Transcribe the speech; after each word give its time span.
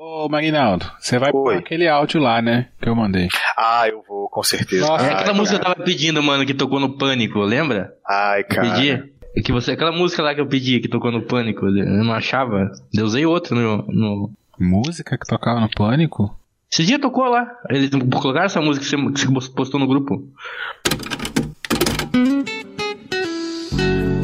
Ô, 0.00 0.28
Marinaldo, 0.28 0.86
você 1.00 1.18
vai 1.18 1.32
pôr 1.32 1.56
aquele 1.56 1.88
áudio 1.88 2.20
lá, 2.20 2.40
né? 2.40 2.68
Que 2.80 2.88
eu 2.88 2.94
mandei. 2.94 3.26
Ah, 3.56 3.88
eu 3.88 4.00
vou, 4.06 4.28
com 4.28 4.44
certeza. 4.44 4.86
Nossa, 4.86 5.04
é 5.04 5.12
aquela 5.12 5.32
Ai, 5.32 5.34
música 5.36 5.58
que 5.58 5.62
cara. 5.64 5.72
eu 5.72 5.74
tava 5.74 5.84
pedindo, 5.84 6.22
mano, 6.22 6.46
que 6.46 6.54
tocou 6.54 6.78
no 6.78 6.96
Pânico, 6.96 7.40
lembra? 7.40 7.92
Ai, 8.08 8.42
Eu 8.42 8.44
cara. 8.44 8.70
pedi. 8.70 8.90
É 9.36 9.42
Que 9.42 9.50
você, 9.50 9.72
aquela 9.72 9.90
música 9.90 10.22
lá 10.22 10.32
que 10.36 10.40
eu 10.40 10.46
pedi, 10.46 10.78
que 10.78 10.86
tocou 10.86 11.10
no 11.10 11.22
Pânico, 11.22 11.66
eu 11.66 12.04
não 12.04 12.12
achava. 12.12 12.70
Eu 12.94 13.04
usei 13.06 13.26
outro 13.26 13.56
no, 13.56 13.78
no... 13.88 14.30
Música 14.56 15.18
que 15.18 15.26
tocava 15.26 15.58
no 15.58 15.68
Pânico? 15.68 16.32
Esse 16.70 16.84
dia 16.84 17.00
tocou 17.00 17.24
lá. 17.24 17.48
Eles 17.68 17.90
colocaram 17.90 18.46
essa 18.46 18.60
música 18.60 18.84
que 18.84 18.90
você, 19.18 19.26
que 19.26 19.32
você 19.34 19.50
postou 19.50 19.80
no 19.80 19.86
grupo. 19.88 20.22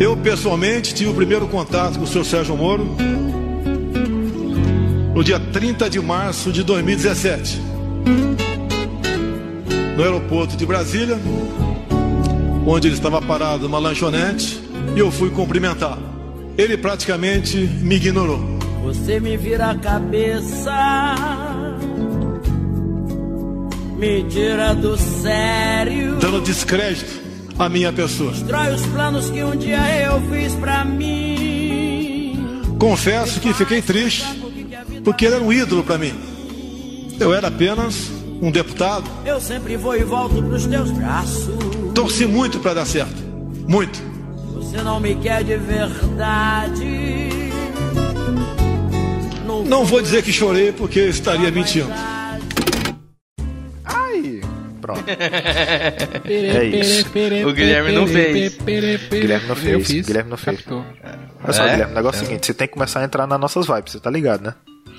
Eu, 0.00 0.16
pessoalmente, 0.16 0.94
tive 0.94 1.10
o 1.10 1.14
primeiro 1.14 1.48
contato 1.48 1.98
com 1.98 2.04
o 2.04 2.06
senhor 2.06 2.24
Sérgio 2.24 2.56
Moro 2.56 2.96
no 5.14 5.22
dia 5.22 5.38
30 5.38 5.88
de 5.88 6.00
março 6.00 6.50
de 6.50 6.64
2017, 6.64 7.60
no 9.96 10.02
aeroporto 10.02 10.56
de 10.56 10.66
Brasília, 10.66 11.16
onde 12.66 12.88
ele 12.88 12.96
estava 12.96 13.22
parado 13.22 13.68
numa 13.68 13.78
lanchonete 13.78 14.60
e 14.96 14.98
eu 14.98 15.12
fui 15.12 15.30
cumprimentar. 15.30 15.98
Ele 16.58 16.76
praticamente 16.76 17.56
me 17.56 17.94
ignorou. 17.94 18.58
Você 18.82 19.20
me 19.20 19.36
vira 19.36 19.70
a 19.70 19.78
cabeça, 19.78 21.14
me 23.96 24.24
tira 24.24 24.74
do 24.74 24.96
sério. 24.96 26.16
dando 26.16 26.40
descrédito 26.40 27.22
à 27.56 27.68
minha 27.68 27.92
pessoa. 27.92 28.32
Destrói 28.32 28.74
os 28.74 28.84
planos 28.86 29.30
que 29.30 29.44
um 29.44 29.56
dia 29.56 29.78
eu 30.02 30.20
fiz 30.28 30.54
pra 30.56 30.84
mim. 30.84 32.36
Confesso 32.78 33.40
que 33.40 33.54
fiquei 33.54 33.80
triste, 33.80 34.43
porque 35.04 35.26
ele 35.26 35.34
era 35.36 35.44
um 35.44 35.52
ídolo 35.52 35.84
para 35.84 35.98
mim. 35.98 36.12
Eu 37.20 37.32
era 37.32 37.48
apenas 37.48 38.10
um 38.42 38.50
deputado. 38.50 39.08
Eu 39.24 39.40
sempre 39.40 39.76
vou 39.76 39.94
e 39.96 40.02
volto 40.02 40.42
pros 40.42 40.66
teus 40.66 40.90
braços. 40.90 41.54
Torci 41.94 42.26
muito 42.26 42.58
para 42.58 42.74
dar 42.74 42.86
certo. 42.86 43.22
Muito. 43.68 44.00
Você 44.54 44.82
não 44.82 44.98
me 44.98 45.14
quer 45.16 45.44
de 45.44 45.56
verdade. 45.56 47.28
Não 49.66 49.84
vou 49.84 50.02
dizer 50.02 50.22
que 50.22 50.32
chorei 50.32 50.72
porque 50.72 50.98
eu 51.00 51.08
estaria 51.08 51.50
mentindo. 51.50 51.90
Ai, 53.84 54.40
pronto. 54.80 55.04
É 56.26 56.64
isso. 56.64 57.06
O 57.48 57.52
Guilherme 57.52 57.92
não 57.92 58.06
fez. 58.06 58.56
Guilherme 58.58 59.46
não 59.46 59.54
Eu 59.54 59.56
fez. 59.56 59.86
fiz. 59.86 60.06
Guilherme 60.06 60.30
não 60.30 60.36
fez. 60.36 60.60
Olha 60.68 61.52
só, 61.52 61.64
É? 61.64 61.70
Guilherme, 61.72 61.92
o 61.92 61.96
negócio 61.96 62.20
é 62.20 62.22
o 62.22 62.26
seguinte: 62.26 62.46
você 62.46 62.54
tem 62.54 62.66
que 62.66 62.74
começar 62.74 63.00
a 63.00 63.04
entrar 63.04 63.26
nas 63.26 63.38
nossas 63.40 63.66
vibes, 63.66 63.92
você 63.92 64.00
tá 64.00 64.10
ligado, 64.10 64.42
né? 64.42 64.54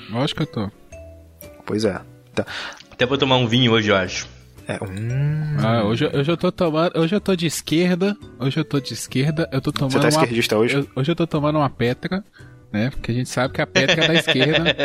Lógico 0.09 0.45
que 0.45 0.57
eu 0.59 0.67
tô. 0.69 0.71
Pois 1.65 1.83
é. 1.85 1.99
Tá. 2.33 2.45
Até 2.91 3.05
vou 3.05 3.17
tomar 3.17 3.37
um 3.37 3.47
vinho 3.47 3.71
hoje, 3.71 3.89
eu 3.89 3.95
acho. 3.95 4.27
É, 4.67 4.79
hum. 4.83 5.57
Ah, 5.63 5.83
hoje, 5.83 6.05
hoje 6.11 6.31
eu 6.31 6.37
tô 6.37 6.51
tomando. 6.51 6.97
Hoje 6.99 7.15
eu 7.15 7.21
tô 7.21 7.35
de 7.35 7.45
esquerda. 7.45 8.17
Hoje 8.39 8.59
eu 8.59 8.65
tô 8.65 8.79
de 8.79 8.93
esquerda. 8.93 9.47
Eu 9.51 9.61
tô 9.61 9.71
tomando 9.71 9.91
Você 9.91 9.99
tá 9.99 10.05
uma- 10.05 10.09
esquerdista 10.23 10.57
hoje? 10.57 10.75
eu- 10.77 10.87
hoje 10.95 11.11
eu 11.11 11.15
tô 11.15 11.27
tomando 11.27 11.57
uma 11.59 11.69
Petra, 11.69 12.23
né? 12.71 12.89
Porque 12.89 13.11
a 13.11 13.13
gente 13.13 13.29
sabe 13.29 13.53
que 13.53 13.61
a 13.61 13.67
Petra 13.67 14.03
é 14.03 14.07
da 14.07 14.13
esquerda. 14.15 14.75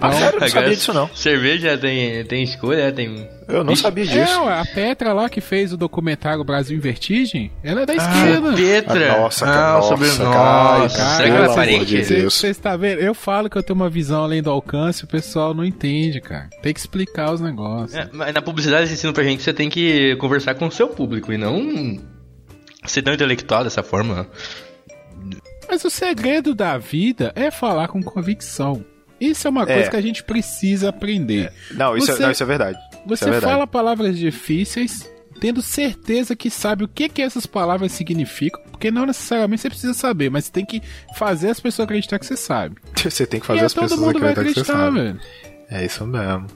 Ah, 0.00 0.12
sério? 0.12 0.36
Eu 0.36 0.40
não 0.40 0.48
sabia 0.48 0.70
disso, 0.70 0.92
não. 0.92 1.10
Cerveja 1.14 1.78
tem, 1.78 2.24
tem 2.24 2.42
escolha, 2.42 2.90
tem. 2.92 3.28
Eu 3.46 3.64
não 3.64 3.76
sabia 3.76 4.04
disso. 4.04 4.18
É, 4.18 4.38
ué, 4.40 4.60
a 4.60 4.64
Petra 4.64 5.12
lá 5.12 5.28
que 5.28 5.40
fez 5.40 5.72
o 5.72 5.76
documentário 5.76 6.42
Brasil 6.44 6.76
em 6.76 6.80
Vertigem, 6.80 7.50
ela 7.62 7.82
é 7.82 7.86
da 7.86 7.94
esquerda. 7.94 8.52
Petra! 8.54 9.12
Ah, 9.12 9.18
nossa, 9.20 9.44
cara, 9.44 9.58
ah, 9.58 9.72
nossa, 9.74 9.88
sobre... 9.88 10.08
cara, 10.08 10.78
nossa, 10.78 10.96
cara, 10.96 11.16
será 11.16 11.28
que 11.28 11.36
ela 11.36 11.52
é 11.52 11.54
parente? 11.54 12.22
Você 12.24 12.48
está 12.48 12.76
vendo? 12.76 13.00
Eu 13.00 13.14
falo 13.14 13.50
que 13.50 13.56
eu 13.56 13.62
tenho 13.62 13.78
uma 13.78 13.90
visão 13.90 14.24
além 14.24 14.42
do 14.42 14.50
alcance, 14.50 15.04
o 15.04 15.06
pessoal 15.06 15.54
não 15.54 15.64
entende, 15.64 16.20
cara. 16.20 16.48
Tem 16.62 16.72
que 16.72 16.80
explicar 16.80 17.32
os 17.32 17.40
negócios. 17.40 17.94
É, 17.94 18.08
mas 18.12 18.32
na 18.34 18.42
publicidade 18.42 18.82
eles 18.82 18.92
ensinam 18.92 19.12
pra 19.12 19.24
gente 19.24 19.38
que 19.38 19.44
você 19.44 19.52
tem 19.52 19.68
que 19.68 20.16
conversar 20.16 20.54
com 20.54 20.66
o 20.66 20.72
seu 20.72 20.88
público 20.88 21.32
e 21.32 21.38
não 21.38 21.98
ser 22.86 23.02
tão 23.02 23.12
intelectual 23.12 23.64
dessa 23.64 23.82
forma. 23.82 24.26
Mas 25.68 25.84
o 25.84 25.90
segredo 25.90 26.54
da 26.54 26.78
vida 26.78 27.32
é 27.36 27.50
falar 27.50 27.88
com 27.88 28.02
convicção. 28.02 28.84
Isso 29.20 29.46
é 29.46 29.50
uma 29.50 29.62
É. 29.64 29.74
coisa 29.74 29.90
que 29.90 29.96
a 29.96 30.00
gente 30.00 30.22
precisa 30.22 30.88
aprender. 30.90 31.52
Não, 31.72 31.96
isso, 31.96 32.06
Você- 32.06 32.22
é, 32.22 32.24
não, 32.26 32.30
isso 32.30 32.42
é 32.42 32.46
verdade. 32.46 32.78
Você 33.06 33.24
é 33.24 33.30
verdade. 33.30 33.52
fala 33.52 33.66
palavras 33.66 34.16
difíceis, 34.16 35.10
tendo 35.40 35.60
certeza 35.60 36.34
que 36.36 36.48
sabe 36.50 36.84
o 36.84 36.88
que, 36.88 37.08
que 37.08 37.20
essas 37.22 37.44
palavras 37.46 37.92
significam, 37.92 38.60
porque 38.70 38.90
não 38.90 39.04
necessariamente 39.06 39.62
você 39.62 39.68
precisa 39.70 39.94
saber, 39.94 40.30
mas 40.30 40.44
você 40.46 40.52
tem 40.52 40.64
que 40.64 40.80
fazer 41.16 41.50
as 41.50 41.58
pessoas 41.60 41.86
acreditar 41.86 42.18
que 42.18 42.26
você 42.26 42.36
sabe. 42.36 42.76
Você 42.96 43.26
tem 43.26 43.40
que 43.40 43.46
e 43.46 43.48
fazer 43.48 43.60
aí 43.60 43.66
as 43.66 43.74
pessoas 43.74 44.00
vai 44.00 44.10
acreditar 44.10 44.44
que 44.44 44.52
você 44.54 44.60
acreditar, 44.60 44.78
sabe. 44.78 45.00
velho. 45.00 45.20
É 45.70 45.84
isso 45.84 46.06
mesmo. 46.06 46.46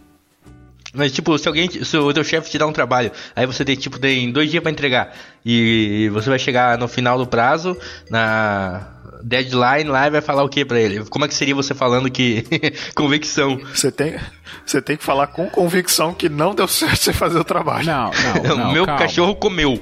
Mas, 0.94 1.10
tipo, 1.10 1.38
se 1.38 1.48
alguém, 1.48 1.70
se 1.70 1.96
o 1.96 2.12
teu 2.12 2.22
chefe 2.22 2.50
te 2.50 2.58
dá 2.58 2.66
um 2.66 2.72
trabalho, 2.72 3.10
aí 3.34 3.46
você 3.46 3.64
tem, 3.64 3.74
tipo, 3.76 3.98
tem 3.98 4.30
dois 4.30 4.50
dias 4.50 4.62
pra 4.62 4.70
entregar, 4.70 5.14
e 5.44 6.10
você 6.12 6.28
vai 6.28 6.38
chegar 6.38 6.76
no 6.76 6.86
final 6.86 7.16
do 7.16 7.26
prazo, 7.26 7.76
na 8.10 8.91
deadline 9.22 9.84
lá, 9.90 10.06
e 10.06 10.10
vai 10.10 10.20
falar 10.20 10.42
o 10.42 10.48
que 10.48 10.64
pra 10.64 10.80
ele? 10.80 11.04
Como 11.06 11.24
é 11.24 11.28
que 11.28 11.34
seria 11.34 11.54
você 11.54 11.74
falando 11.74 12.10
que 12.10 12.44
convicção? 12.94 13.58
Você 13.74 13.90
tem, 13.92 14.16
você 14.64 14.80
tem 14.82 14.96
que 14.96 15.04
falar 15.04 15.28
com 15.28 15.48
convicção 15.48 16.12
que 16.14 16.28
não 16.28 16.54
deu 16.54 16.66
certo 16.68 16.96
você 16.96 17.12
fazer 17.12 17.38
o 17.38 17.44
trabalho. 17.44 17.86
Não, 17.86 18.10
não, 18.44 18.56
não. 18.56 18.70
o 18.70 18.72
meu 18.72 18.86
calma, 18.86 19.00
cachorro 19.00 19.34
comeu. 19.36 19.80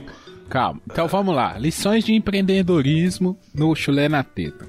Calma. 0.48 0.80
Então 0.90 1.06
vamos 1.06 1.34
lá. 1.34 1.56
Lições 1.58 2.04
de 2.04 2.12
empreendedorismo 2.12 3.38
no 3.54 3.74
chulé 3.74 4.08
na 4.08 4.22
teta. 4.22 4.66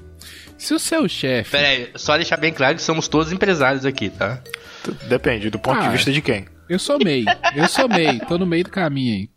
Se 0.56 0.72
o 0.74 0.78
seu 0.78 1.08
chefe. 1.08 1.50
Pera 1.50 1.68
aí, 1.68 1.90
só 1.96 2.16
deixar 2.16 2.36
bem 2.36 2.52
claro 2.52 2.76
que 2.76 2.82
somos 2.82 3.08
todos 3.08 3.32
empresários 3.32 3.84
aqui, 3.84 4.08
tá? 4.10 4.40
Depende, 5.08 5.50
do 5.50 5.58
ponto 5.58 5.80
Ah, 5.80 5.86
de 5.88 5.96
vista 5.96 6.12
de 6.12 6.20
quem. 6.22 6.44
Eu 6.68 6.78
sou 6.78 6.98
MEI. 7.02 7.24
Eu 7.56 7.68
sou 7.68 7.88
MEI. 7.88 8.20
Tô 8.20 8.38
no 8.38 8.46
meio 8.46 8.64
do 8.64 8.70
caminho 8.70 9.14
aí. 9.14 9.28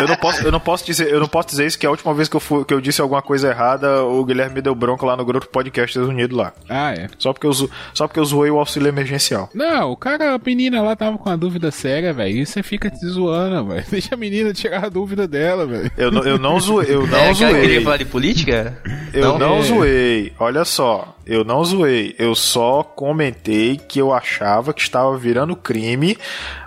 Eu 0.00 0.08
não 0.08 0.16
posso, 0.16 0.42
eu 0.44 0.52
não 0.52 0.60
posso 0.60 0.84
dizer, 0.86 1.10
eu 1.10 1.20
não 1.20 1.28
posso 1.28 1.48
dizer 1.48 1.66
isso 1.66 1.78
que 1.78 1.86
a 1.86 1.90
última 1.90 2.12
vez 2.14 2.28
que 2.28 2.36
eu, 2.36 2.40
fui, 2.40 2.64
que 2.64 2.74
eu 2.74 2.80
disse 2.80 3.00
alguma 3.00 3.22
coisa 3.22 3.48
errada, 3.48 4.02
o 4.04 4.24
Guilherme 4.24 4.56
me 4.56 4.62
deu 4.62 4.74
bronca 4.74 5.04
lá 5.06 5.16
no 5.16 5.24
grupo 5.24 5.46
Podcasters 5.48 6.06
Unidos 6.06 6.36
lá. 6.36 6.52
Ah, 6.68 6.92
é. 6.92 7.08
Só 7.18 7.32
porque 7.32 7.46
eu, 7.46 7.52
só 7.52 8.06
porque 8.06 8.20
eu 8.20 8.24
zoei 8.24 8.50
o 8.50 8.58
auxílio 8.58 8.88
emergencial. 8.88 9.48
Não, 9.54 9.90
o 9.92 9.96
cara, 9.96 10.34
a 10.34 10.38
menina 10.44 10.82
lá 10.82 10.94
tava 10.96 11.16
com 11.18 11.28
uma 11.28 11.36
dúvida 11.36 11.70
séria, 11.70 12.12
velho. 12.12 12.38
E 12.38 12.46
você 12.46 12.62
fica 12.62 12.90
te 12.90 13.06
zoando, 13.06 13.66
velho. 13.68 13.84
Deixa 13.90 14.14
a 14.14 14.18
menina 14.18 14.52
tirar 14.52 14.84
a 14.84 14.88
dúvida 14.88 15.26
dela, 15.28 15.66
velho. 15.66 15.90
Eu, 15.96 16.10
não- 16.10 16.22
eu 16.24 16.38
não 16.38 16.58
zoei, 16.60 16.86
eu 16.90 17.06
não 17.06 17.18
é, 17.18 17.22
cara, 17.22 17.34
zoei. 17.34 17.60
queria 17.60 17.82
falar 17.82 17.96
de 17.98 18.04
política? 18.04 18.78
Eu 19.12 19.38
não, 19.38 19.58
É. 19.58 19.62
zoei. 19.62 20.32
Olha 20.38 20.64
só, 20.64 21.16
eu 21.26 21.44
não 21.44 21.64
zoei. 21.64 22.14
Eu 22.18 22.34
só 22.34 22.82
comentei 22.82 23.76
que 23.76 23.98
eu 24.00 24.12
achava 24.12 24.72
que 24.74 24.80
estava 24.80 25.16
virando 25.16 25.54
crime 25.56 26.16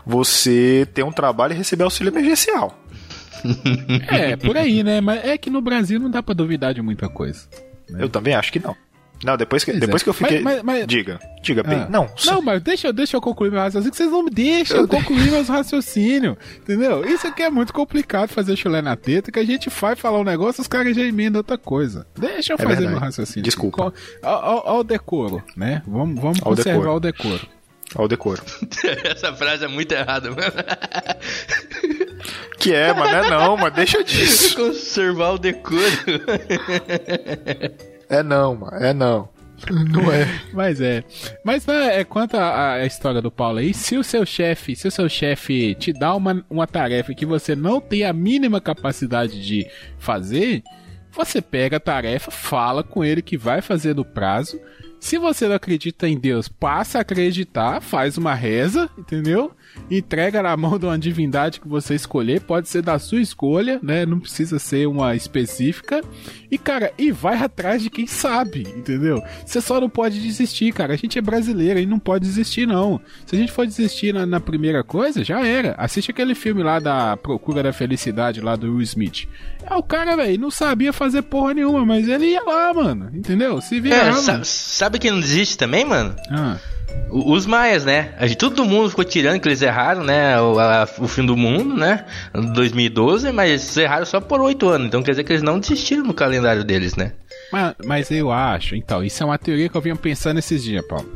você 0.06 0.88
ter 0.94 1.03
um 1.03 1.12
trabalho 1.12 1.53
e 1.53 1.57
receber 1.57 1.84
auxílio 1.84 2.12
emergencial. 2.12 2.74
É, 4.09 4.36
por 4.36 4.58
aí, 4.58 4.84
né? 4.84 5.02
Mas 5.02 5.24
é 5.25 5.38
que 5.38 5.50
no 5.50 5.62
Brasil 5.62 6.00
não 6.00 6.09
dá 6.09 6.22
pra 6.24 6.34
duvidar 6.34 6.74
de 6.74 6.81
muita 6.81 7.08
coisa. 7.09 7.48
Eu 7.98 8.09
também 8.09 8.34
acho 8.36 8.52
que 8.52 8.59
não. 8.59 8.75
Não, 9.24 9.36
depois 9.36 9.64
que, 9.64 9.72
Pois 9.72 9.81
depois 9.81 10.02
é. 10.02 10.03
que 10.03 10.09
eu 10.09 10.14
fiquei. 10.14 10.42
Mas- 10.42 10.58
mas- 10.58 10.64
mas- 10.64 10.86
Diga, 10.88 11.20
diga 11.42 11.64
bem. 11.64 11.80
Ah. 11.80 11.88
Não, 11.90 12.08
Não, 12.24 12.40
mas 12.40 12.62
deixa, 12.62 12.94
deixa 12.94 13.18
eu 13.18 13.22
concluir 13.22 13.50
meu 13.50 13.59
raciocínio, 13.59 13.90
que 13.92 13.98
vocês 13.98 14.12
não 14.12 14.24
me 14.24 14.30
deixam 14.30 14.78
eu 14.78 14.88
concluir 14.88 15.31
meus 15.31 15.48
raciocínios, 15.50 16.36
entendeu? 16.59 17.03
Isso 17.03 17.25
aqui 17.25 17.42
é 17.42 17.50
muito 17.50 17.74
complicado 17.74 18.30
fazer 18.30 18.56
chulé 18.56 18.80
na 18.80 18.96
teta, 18.96 19.31
que 19.31 19.40
a 19.40 19.44
gente 19.44 19.69
vai 19.72 19.96
falar 19.96 20.19
um 20.19 20.24
negócio, 20.24 20.62
os 20.62 20.68
caras 20.68 20.96
já 20.96 21.02
emendam 21.02 21.40
outra 21.40 21.58
coisa. 21.58 22.06
Deixa 22.16 22.54
eu 22.54 22.56
É 22.56 22.58
fazer 22.62 22.75
verdade. 22.75 22.92
meu 22.92 23.00
raciocínio. 23.00 23.42
Desculpa. 23.44 23.92
Ao, 24.22 24.34
ao- 24.46 24.68
ao 24.68 24.84
decoro, 24.84 25.44
né? 25.56 25.81
Vamos, 25.88 26.22
vamos 26.22 26.38
Ao 26.40 26.50
conservar 26.56 26.74
decoro. 26.81 26.96
o 26.96 27.00
decoro. 27.00 27.48
Olha 27.96 28.06
o 28.06 28.08
decoro. 28.09 28.44
Essa 29.04 29.34
frase 29.34 29.64
é 29.66 29.68
muito 29.68 29.94
errada, 29.94 30.30
mano. 30.30 30.42
Que 32.59 32.73
é, 32.73 32.94
mas 32.94 33.12
não 33.12 33.19
é 33.19 33.29
não, 33.29 33.57
mas 33.57 33.73
deixa 33.73 34.03
disso. 34.03 34.56
Conservar 34.57 35.31
o 35.31 35.38
decoro. 35.38 35.81
É 38.09 38.23
não, 38.23 38.56
mano, 38.56 38.78
é 38.78 38.94
não. 38.94 39.29
Não 39.91 40.12
é. 40.12 40.28
Mas 40.53 40.79
é. 40.79 41.03
Mas 41.44 41.66
né, 41.66 42.00
é 42.00 42.03
quanto 42.03 42.35
à 42.38 42.73
à 42.73 42.85
história 42.85 43.22
do 43.22 43.31
Paulo 43.31 43.57
aí, 43.57 43.74
se 43.74 43.98
o 43.98 44.04
seu 44.04 44.25
chefe, 44.25 44.75
se 44.75 44.88
o 44.88 44.92
seu 44.92 45.09
chefe 45.09 45.75
te 45.75 45.92
dá 45.92 46.13
uma, 46.15 46.45
uma 46.50 46.68
tarefa 46.68 47.13
que 47.13 47.25
você 47.25 47.56
não 47.56 47.81
tem 47.81 48.04
a 48.04 48.13
mínima 48.13 48.62
capacidade 48.62 49.44
de 49.44 49.68
fazer, 49.98 50.63
você 51.12 51.42
pega 51.42 51.77
a 51.77 51.81
tarefa, 51.81 52.30
fala 52.30 52.83
com 52.83 53.03
ele 53.03 53.21
que 53.21 53.38
vai 53.38 53.62
fazer 53.62 53.95
no 53.95 54.06
prazo. 54.06 54.60
Se 55.00 55.18
você 55.18 55.48
não 55.48 55.56
acredita 55.56 56.07
em 56.07 56.18
Deus, 56.18 56.48
passa 56.48 57.00
a 57.00 57.01
acreditar, 57.01 57.81
faz 57.81 58.18
uma 58.18 58.33
reza, 58.33 58.89
entendeu? 58.98 59.51
Entrega 59.89 60.41
na 60.44 60.56
mão 60.57 60.77
de 60.77 60.85
uma 60.85 60.97
divindade 61.00 61.59
que 61.62 61.68
você 61.68 61.95
escolher, 61.95 62.41
pode 62.41 62.68
ser 62.68 62.81
da 62.81 63.00
sua 63.00 63.21
escolha, 63.21 63.79
né? 63.81 64.06
Não 64.06 64.19
precisa 64.19 64.59
ser 64.59 64.88
uma 64.88 65.15
específica. 65.15 66.01
E, 66.51 66.57
cara, 66.57 66.91
e 66.97 67.12
vai 67.12 67.38
atrás 67.38 67.81
de 67.81 67.89
quem 67.89 68.06
sabe, 68.07 68.68
entendeu? 68.75 69.21
Você 69.45 69.62
só 69.62 69.79
não 69.79 69.89
pode 69.89 70.21
desistir, 70.21 70.74
cara. 70.74 70.94
A 70.94 70.97
gente 70.97 71.18
é 71.18 71.21
brasileiro 71.21 71.79
e 71.79 71.85
não 71.85 72.00
pode 72.00 72.25
desistir, 72.25 72.65
não. 72.68 73.00
Se 73.25 73.35
a 73.35 73.39
gente 73.39 73.51
for 73.51 73.65
desistir 73.65 74.13
na, 74.13 74.25
na 74.25 74.39
primeira 74.39 74.83
coisa, 74.83 75.24
já 75.24 75.45
era. 75.45 75.74
Assiste 75.77 76.12
aquele 76.12 76.35
filme 76.35 76.63
lá 76.63 76.79
da 76.79 77.15
Procura 77.18 77.63
da 77.63 77.71
Felicidade, 77.74 78.41
lá 78.41 78.56
do 78.56 78.68
Will 78.74 78.81
Smith. 78.81 79.27
É, 79.63 79.74
o 79.75 79.83
cara, 79.83 80.15
velho, 80.15 80.39
não 80.39 80.51
sabia 80.51 80.91
fazer 80.94 81.21
porra 81.24 81.53
nenhuma, 81.53 81.85
mas 81.85 82.07
ele 82.07 82.25
ia 82.27 82.44
lá, 82.44 82.74
mano. 82.74 83.09
Entendeu? 83.13 83.59
Se 83.62 83.79
vira 83.79 83.95
É, 83.95 84.03
lá, 84.06 84.13
sa- 84.13 84.31
mano. 84.33 84.45
sabe 84.45 85.00
quem 85.00 85.12
não 85.12 85.19
desiste 85.19 85.57
também, 85.57 85.85
mano? 85.85 86.15
Ah, 86.29 86.57
Os 87.10 87.46
maias, 87.46 87.86
né? 87.86 88.14
A 88.20 88.28
gente- 88.28 88.38
todo 88.38 88.66
mundo 88.66 88.90
ficou 88.90 89.06
tirando 89.06 89.40
que 89.40 89.48
eles 89.48 89.62
erraram, 89.62 90.04
né? 90.04 90.40
O, 90.42 90.60
a- 90.60 90.88
o 91.00 91.08
fim 91.08 91.26
do 91.26 91.38
mundo, 91.38 91.76
né? 91.76 92.06
2012, 92.54 93.32
mas 93.32 93.50
eles 93.50 93.78
erraram 93.78 94.06
só 94.06 94.20
por 94.20 94.42
oito 94.42 94.68
anos. 94.68 94.88
Então 94.88 95.02
quer 95.02 95.12
dizer 95.12 95.24
que 95.24 95.32
eles 95.32 95.42
não 95.44 95.60
desistiram 95.60 96.04
no 96.04 96.14
calendário 96.14 96.64
deles, 96.64 96.96
né? 96.96 97.14
Mas, 97.52 97.76
mas 97.86 98.12
eu 98.12 98.30
acho, 98.32 98.76
então, 98.76 99.02
isso 99.04 99.24
é 99.24 99.26
uma 99.26 99.38
teoria 99.38 99.70
que 99.70 99.76
eu 99.78 99.82
vinha 99.82 99.96
pensando 99.96 100.38
esses 100.38 100.62
dias, 100.64 100.86
Paulo. 100.86 101.10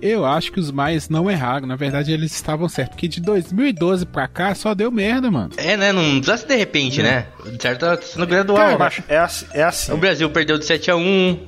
Eu 0.00 0.24
acho 0.24 0.50
que 0.50 0.58
os 0.58 0.70
maias 0.70 1.08
não 1.10 1.30
erraram, 1.30 1.66
na 1.66 1.76
verdade 1.76 2.10
eles 2.12 2.32
estavam 2.34 2.66
certos, 2.66 2.94
porque 2.94 3.08
de 3.08 3.20
2012 3.20 4.06
pra 4.06 4.26
cá 4.26 4.54
só 4.54 4.74
deu 4.74 4.90
merda, 4.90 5.30
mano. 5.30 5.50
É, 5.58 5.76
né? 5.76 5.92
Não 5.92 6.02
precisa 6.20 6.38
ser 6.38 6.46
de 6.46 6.56
repente, 6.56 7.02
né? 7.02 7.26
De 7.44 7.60
certo 7.60 7.80
tá 7.80 7.98
sendo 8.00 8.26
gradual. 8.26 8.56
Cara, 8.78 8.78
né? 8.78 9.04
é 9.08 9.18
assim, 9.18 9.46
é 9.52 9.62
assim. 9.62 9.92
O 9.92 9.98
Brasil 9.98 10.30
perdeu 10.30 10.56
de 10.56 10.64
7 10.64 10.90
a 10.90 10.96
1 10.96 11.38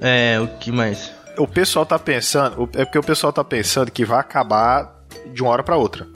É, 0.00 0.38
o 0.40 0.48
que 0.58 0.72
mais? 0.72 1.12
O 1.38 1.46
pessoal 1.46 1.84
tá 1.86 1.98
pensando, 1.98 2.62
o- 2.62 2.68
é 2.74 2.84
porque 2.84 2.98
o 2.98 3.02
pessoal 3.02 3.32
tá 3.32 3.44
pensando 3.44 3.90
que 3.90 4.04
vai 4.04 4.18
acabar 4.20 4.92
de 5.32 5.42
uma 5.42 5.50
hora 5.50 5.62
pra 5.62 5.76
outra. 5.76 6.06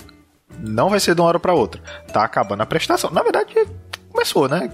Não 0.59 0.91
vai 0.91 1.01
ser 1.01 1.15
de 1.15 1.21
uma 1.21 1.29
hora 1.29 1.41
pra 1.41 1.55
outra. 1.55 1.81
Tá 2.13 2.25
acabando 2.25 2.63
a 2.63 2.67
prestação. 2.67 3.11
Na 3.11 3.23
verdade, 3.23 3.55
começou, 4.11 4.49
né? 4.49 4.71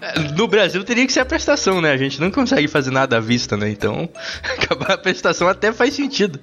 É, 0.00 0.18
No 0.36 0.46
Brasil 0.46 0.84
teria 0.84 1.04
que 1.06 1.12
ser 1.12 1.20
a 1.20 1.24
prestação, 1.24 1.80
né? 1.80 1.90
A 1.90 1.96
gente 1.96 2.20
não 2.20 2.30
consegue 2.30 2.68
fazer 2.68 2.90
nada 2.90 3.16
à 3.16 3.20
vista, 3.20 3.56
né? 3.56 3.68
Então, 3.70 4.08
acabar 4.44 4.92
a 4.92 4.98
prestação 4.98 5.48
até 5.48 5.72
faz 5.72 5.94
sentido. 5.94 6.38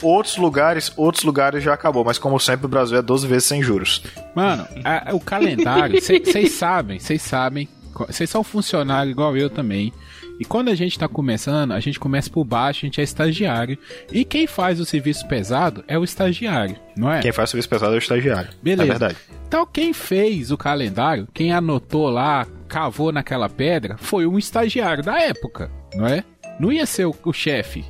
Outros 0.00 0.36
lugares, 0.36 0.90
outros 0.96 1.24
lugares 1.24 1.62
já 1.62 1.74
acabou, 1.74 2.04
mas 2.04 2.18
como 2.18 2.38
sempre 2.40 2.66
o 2.66 2.68
Brasil 2.68 2.96
é 2.96 3.02
12 3.02 3.26
vezes 3.26 3.44
sem 3.44 3.62
juros. 3.62 4.02
Mano, 4.34 4.66
a- 4.84 5.14
o 5.14 5.20
calendário, 5.20 6.00
vocês 6.00 6.52
sabem, 6.52 6.98
vocês 6.98 7.20
sabem, 7.20 7.68
vocês 8.06 8.30
são 8.30 8.42
funcionário 8.44 9.10
igual 9.10 9.36
eu 9.36 9.50
também. 9.50 9.92
E 10.38 10.44
quando 10.44 10.68
a 10.68 10.74
gente 10.74 10.98
tá 10.98 11.08
começando, 11.08 11.72
a 11.72 11.80
gente 11.80 11.98
começa 11.98 12.30
por 12.30 12.44
baixo, 12.44 12.84
a 12.84 12.86
gente 12.86 13.00
é 13.00 13.04
estagiário. 13.04 13.76
E 14.12 14.24
quem 14.24 14.46
faz 14.46 14.78
o 14.80 14.84
serviço 14.84 15.26
pesado 15.26 15.84
é 15.88 15.98
o 15.98 16.04
estagiário, 16.04 16.76
não 16.96 17.10
é? 17.10 17.20
Quem 17.20 17.32
faz 17.32 17.50
serviço 17.50 17.68
pesado 17.68 17.92
é 17.92 17.96
o 17.96 17.98
estagiário. 17.98 18.50
Beleza. 18.62 18.82
É 18.82 18.86
verdade. 18.86 19.16
Então 19.46 19.66
quem 19.66 19.92
fez 19.92 20.50
o 20.50 20.56
calendário, 20.56 21.26
quem 21.34 21.52
anotou 21.52 22.08
lá, 22.08 22.46
cavou 22.68 23.10
naquela 23.10 23.48
pedra, 23.48 23.96
foi 23.98 24.26
um 24.26 24.38
estagiário 24.38 25.02
da 25.02 25.18
época, 25.20 25.70
não 25.94 26.06
é? 26.06 26.22
Não 26.60 26.72
ia 26.72 26.86
ser 26.86 27.06
o, 27.06 27.14
o 27.24 27.32
chefe. 27.32 27.80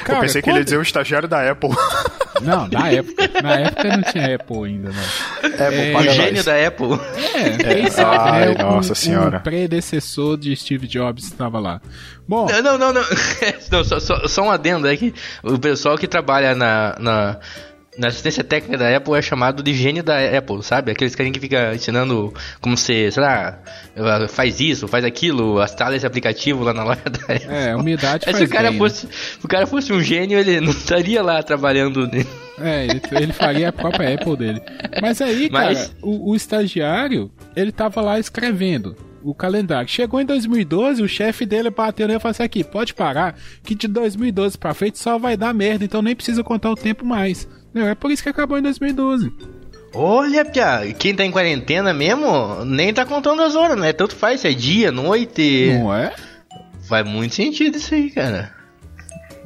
eu 0.00 0.04
Cara, 0.04 0.20
pensei 0.20 0.40
que 0.40 0.48
ele 0.48 0.58
ia 0.58 0.64
dizer 0.64 0.78
o 0.78 0.82
estagiário 0.82 1.28
da 1.28 1.50
Apple. 1.50 1.70
Não, 2.40 2.68
na 2.68 2.90
época. 2.90 3.30
Na 3.42 3.54
época 3.60 3.84
não 3.96 4.02
tinha 4.02 4.34
Apple 4.36 4.64
ainda, 4.64 4.90
não. 4.90 5.48
Apple 5.66 5.78
É, 5.78 5.96
O 5.96 6.02
gênio 6.02 6.34
nós. 6.34 6.44
da 6.44 6.66
Apple. 6.66 7.00
É, 7.64 7.90
sabe, 7.90 8.16
Ai, 8.18 8.54
né? 8.54 8.64
O- 8.64 8.70
nossa 8.74 8.94
senhora. 8.94 9.38
O 9.38 9.40
predecessor 9.40 10.36
de 10.36 10.54
Steve 10.56 10.86
Jobs 10.86 11.24
estava 11.24 11.58
lá. 11.60 11.80
Bom, 12.26 12.46
Não, 12.48 12.62
não, 12.62 12.78
não. 12.78 12.92
não. 12.92 13.02
Não, 13.70 13.84
só, 13.84 13.98
só, 14.00 14.26
só 14.26 14.42
um 14.42 14.50
adendo 14.50 14.86
é 14.88 14.96
que 14.96 15.12
o 15.42 15.58
pessoal 15.58 15.96
que 15.98 16.06
trabalha 16.06 16.54
na, 16.54 16.96
na, 16.98 17.38
na 17.96 18.08
assistência 18.08 18.42
técnica 18.42 18.76
da 18.78 18.96
Apple 18.96 19.14
é 19.14 19.22
chamado 19.22 19.62
de 19.62 19.72
gênio 19.72 20.02
da 20.02 20.18
Apple, 20.36 20.62
sabe? 20.62 20.90
Aqueles 20.90 21.14
carinha 21.14 21.32
que 21.32 21.40
fica 21.40 21.74
ensinando 21.74 22.32
como 22.60 22.76
você, 22.76 23.10
sei 23.10 23.22
lá, 23.22 23.58
faz 24.28 24.58
isso, 24.60 24.88
faz 24.88 25.04
aquilo, 25.04 25.62
instala 25.62 25.94
esse 25.96 26.06
aplicativo 26.06 26.64
lá 26.64 26.72
na 26.74 26.84
loja 26.84 27.02
da 27.04 27.34
Apple. 27.34 27.46
é, 27.48 27.76
humildade 27.76 28.24
Aí 28.26 28.32
faz 28.32 28.38
se 28.38 28.44
o 28.44 28.48
cara 28.48 28.70
bem, 28.70 28.72
né? 28.72 28.78
fosse, 28.78 29.06
se 29.06 29.44
o 29.44 29.48
cara 29.48 29.66
fosse 29.66 29.92
um 29.92 30.02
gênio, 30.02 30.38
ele 30.38 30.60
não 30.60 30.70
estaria 30.70 31.22
lá 31.22 31.42
trabalhando. 31.42 32.06
né? 32.06 32.24
É, 32.58 32.84
ele, 32.84 33.00
ele 33.12 33.32
faria 33.32 33.68
a 33.68 33.72
própria 33.72 34.14
Apple 34.14 34.36
dele. 34.36 34.62
Mas 35.00 35.20
aí, 35.20 35.48
Mas- 35.50 35.86
cara, 35.88 35.90
o, 36.02 36.30
o 36.30 36.36
estagiário, 36.36 37.30
ele 37.54 37.72
tava 37.72 38.00
lá 38.00 38.18
escrevendo 38.18 38.96
o 39.22 39.34
calendário. 39.34 39.88
Chegou 39.88 40.20
em 40.20 40.26
2012, 40.26 41.02
o 41.02 41.08
chefe 41.08 41.46
dele 41.46 41.70
bateu 41.70 42.06
nele 42.06 42.18
e 42.18 42.20
falou 42.20 42.32
assim, 42.32 42.42
aqui, 42.42 42.62
pode 42.62 42.92
parar, 42.92 43.34
que 43.62 43.74
de 43.74 43.88
2012 43.88 44.58
pra 44.58 44.74
frente 44.74 44.98
só 44.98 45.18
vai 45.18 45.36
dar 45.36 45.54
merda, 45.54 45.84
então 45.84 46.02
nem 46.02 46.14
precisa 46.14 46.44
contar 46.44 46.70
o 46.70 46.74
tempo 46.76 47.04
mais. 47.06 47.48
Não, 47.74 47.88
é 47.88 47.94
por 47.94 48.10
isso 48.10 48.22
que 48.22 48.28
acabou 48.28 48.56
em 48.56 48.62
2012. 48.62 49.32
Olha, 49.92 50.44
Pia, 50.44 50.92
quem 50.98 51.14
tá 51.14 51.24
em 51.24 51.30
quarentena 51.30 51.92
mesmo, 51.92 52.64
nem 52.64 52.92
tá 52.92 53.04
contando 53.04 53.42
as 53.42 53.54
horas, 53.54 53.78
né? 53.78 53.92
Tanto 53.92 54.16
faz 54.16 54.40
se 54.40 54.48
é 54.48 54.52
dia, 54.52 54.90
noite. 54.90 55.70
Não 55.78 55.94
é? 55.94 56.12
Faz 56.88 57.06
muito 57.06 57.34
sentido 57.34 57.76
isso 57.76 57.94
aí, 57.94 58.10
cara. 58.10 58.52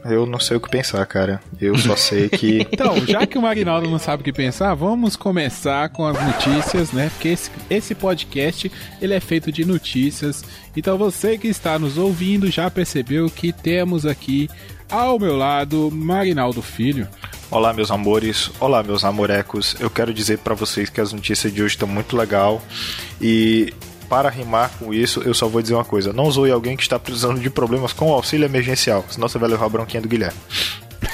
Eu 0.04 0.24
não 0.26 0.38
sei 0.38 0.56
o 0.56 0.60
que 0.60 0.70
pensar, 0.70 1.04
cara. 1.06 1.40
Eu 1.60 1.76
só 1.76 1.96
sei 1.96 2.28
que. 2.28 2.66
Então, 2.72 2.94
já 3.06 3.26
que 3.26 3.36
o 3.36 3.42
Marinaldo 3.42 3.90
não 3.90 3.98
sabe 3.98 4.22
o 4.22 4.24
que 4.24 4.32
pensar, 4.32 4.74
vamos 4.74 5.16
começar 5.16 5.88
com 5.90 6.06
as 6.06 6.16
notícias, 6.22 6.92
né? 6.92 7.10
Porque 7.10 7.28
esse, 7.28 7.50
esse 7.68 7.94
podcast, 7.94 8.70
ele 9.02 9.14
é 9.14 9.20
feito 9.20 9.50
de 9.50 9.64
notícias. 9.64 10.44
Então 10.76 10.96
você 10.96 11.36
que 11.36 11.48
está 11.48 11.78
nos 11.78 11.98
ouvindo 11.98 12.50
já 12.50 12.70
percebeu 12.70 13.28
que 13.28 13.52
temos 13.52 14.06
aqui 14.06 14.48
ao 14.90 15.18
meu 15.18 15.36
lado 15.36 15.90
Marinaldo 15.92 16.62
Filho. 16.62 17.06
Olá, 17.50 17.72
meus 17.72 17.90
amores. 17.90 18.50
Olá, 18.60 18.82
meus 18.82 19.04
amorecos. 19.04 19.74
Eu 19.80 19.88
quero 19.88 20.12
dizer 20.12 20.38
pra 20.38 20.54
vocês 20.54 20.90
que 20.90 21.00
as 21.00 21.12
notícias 21.12 21.52
de 21.52 21.62
hoje 21.62 21.74
estão 21.74 21.88
muito 21.88 22.16
legal. 22.16 22.60
E 23.20 23.72
para 24.08 24.28
rimar 24.28 24.70
com 24.78 24.92
isso, 24.92 25.22
eu 25.22 25.32
só 25.32 25.48
vou 25.48 25.62
dizer 25.62 25.74
uma 25.74 25.84
coisa: 25.84 26.12
não 26.12 26.30
zoe 26.30 26.50
alguém 26.50 26.76
que 26.76 26.82
está 26.82 26.98
precisando 26.98 27.40
de 27.40 27.48
problemas 27.48 27.92
com 27.92 28.10
o 28.10 28.12
auxílio 28.12 28.44
emergencial, 28.44 29.04
senão 29.08 29.28
você 29.28 29.38
vai 29.38 29.48
levar 29.48 29.66
a 29.66 29.68
bronquinha 29.70 30.02
do 30.02 30.08
Guilherme. 30.08 30.36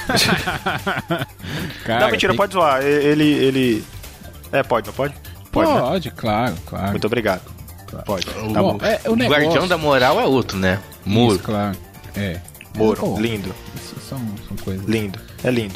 Cara, 1.84 2.00
não, 2.00 2.10
mentira, 2.10 2.32
tem- 2.32 2.36
pode 2.36 2.52
zoar. 2.52 2.82
Ele, 2.82 3.24
ele. 3.32 3.84
É, 4.50 4.62
pode, 4.62 4.86
não 4.88 4.94
pode? 4.94 5.14
Pode, 5.52 5.70
né? 5.72 5.80
Pode, 5.80 6.10
claro, 6.10 6.54
claro. 6.66 6.90
Muito 6.90 7.06
obrigado. 7.06 7.42
Pode. 8.04 8.26
Tá 8.26 8.40
Bom, 8.60 8.76
bom. 8.76 8.84
é, 8.84 9.00
o 9.08 9.14
negócio... 9.14 9.42
guardião 9.44 9.68
da 9.68 9.78
moral 9.78 10.20
é 10.20 10.24
outro, 10.24 10.58
né? 10.58 10.80
Muro. 11.04 11.36
Isso, 11.36 11.44
claro. 11.44 11.76
É. 12.16 12.40
Moro, 12.76 13.16
lindo, 13.20 13.54
isso 13.76 13.94
São, 14.08 14.18
são 14.48 14.56
coisas. 14.64 14.84
lindo. 14.84 15.16
É 15.44 15.50
lindo. 15.50 15.74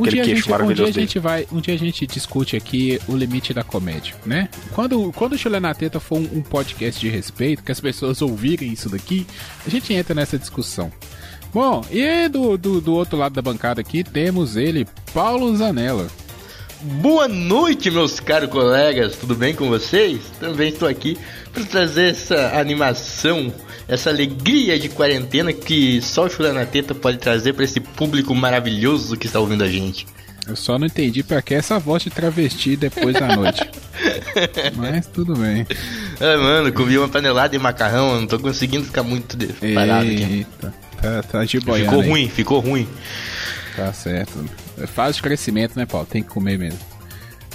Um 0.00 0.04
Aquele 0.04 0.10
dia, 0.16 0.22
a 0.22 0.24
queixo 0.24 0.36
gente, 0.36 0.44
um 0.44 0.48
dia 0.48 0.58
maravilhoso 0.58 0.98
a 0.98 1.00
gente 1.00 1.18
vai, 1.18 1.46
um 1.52 1.60
dia 1.60 1.74
a 1.74 1.76
gente 1.76 2.06
discute 2.06 2.56
aqui 2.56 2.98
o 3.06 3.14
limite 3.14 3.52
da 3.52 3.62
comédia, 3.62 4.14
né? 4.24 4.48
Quando, 4.72 5.12
quando 5.12 5.34
o 5.34 5.38
Chulé 5.38 5.60
na 5.60 5.74
Teta 5.74 6.00
for 6.00 6.18
um, 6.18 6.38
um 6.38 6.40
podcast 6.40 6.98
de 6.98 7.10
respeito, 7.10 7.62
que 7.62 7.70
as 7.70 7.80
pessoas 7.80 8.22
ouvirem 8.22 8.72
isso 8.72 8.88
daqui, 8.88 9.26
a 9.66 9.68
gente 9.68 9.92
entra 9.92 10.14
nessa 10.14 10.38
discussão. 10.38 10.90
Bom, 11.52 11.84
e 11.90 12.28
do, 12.28 12.56
do, 12.56 12.80
do 12.80 12.94
outro 12.94 13.18
lado 13.18 13.34
da 13.34 13.42
bancada 13.42 13.80
aqui 13.80 14.02
temos 14.02 14.56
ele, 14.56 14.86
Paulo 15.12 15.54
Zanella. 15.54 16.08
Boa 16.82 17.28
noite, 17.28 17.90
meus 17.90 18.20
caros 18.20 18.48
colegas, 18.48 19.14
tudo 19.16 19.34
bem 19.34 19.54
com 19.54 19.68
vocês? 19.68 20.18
Também 20.40 20.70
estou 20.70 20.88
aqui 20.88 21.18
para 21.52 21.62
trazer 21.64 22.10
essa 22.10 22.58
animação, 22.58 23.52
essa 23.86 24.08
alegria 24.08 24.78
de 24.78 24.88
quarentena 24.88 25.52
que 25.52 26.00
só 26.00 26.24
o 26.24 26.30
Chulé 26.30 26.52
na 26.52 26.64
Teta 26.64 26.94
pode 26.94 27.18
trazer 27.18 27.52
para 27.52 27.64
esse 27.64 27.80
público 27.80 28.34
maravilhoso 28.34 29.14
que 29.18 29.26
está 29.26 29.38
ouvindo 29.38 29.62
a 29.62 29.68
gente. 29.68 30.06
Eu 30.48 30.56
só 30.56 30.78
não 30.78 30.86
entendi 30.86 31.22
pra 31.22 31.42
que 31.42 31.52
essa 31.52 31.78
voz 31.78 32.02
de 32.02 32.08
travesti 32.08 32.76
depois 32.76 33.14
da 33.14 33.36
noite. 33.36 33.60
Mas 34.74 35.06
tudo 35.06 35.36
bem. 35.36 35.66
Ah, 36.18 36.36
mano, 36.38 36.72
comi 36.72 36.96
uma 36.96 37.08
panelada 37.08 37.50
de 37.50 37.58
macarrão, 37.58 38.14
eu 38.14 38.20
não 38.20 38.26
tô 38.26 38.38
conseguindo 38.38 38.86
ficar 38.86 39.02
muito 39.02 39.36
parado 39.74 40.08
aqui. 40.08 40.22
Eita, 40.22 40.74
tá, 41.00 41.22
tá 41.24 41.44
de 41.44 41.60
boiando 41.60 41.90
Ficou 41.90 42.02
aí. 42.02 42.08
ruim, 42.08 42.28
ficou 42.28 42.58
ruim. 42.58 42.88
Tá 43.76 43.92
certo. 43.92 44.44
É 44.80 44.86
fase 44.86 45.16
de 45.16 45.22
crescimento, 45.22 45.76
né, 45.76 45.86
Paulo? 45.86 46.06
Tem 46.06 46.22
que 46.22 46.28
comer 46.28 46.58
mesmo. 46.58 46.78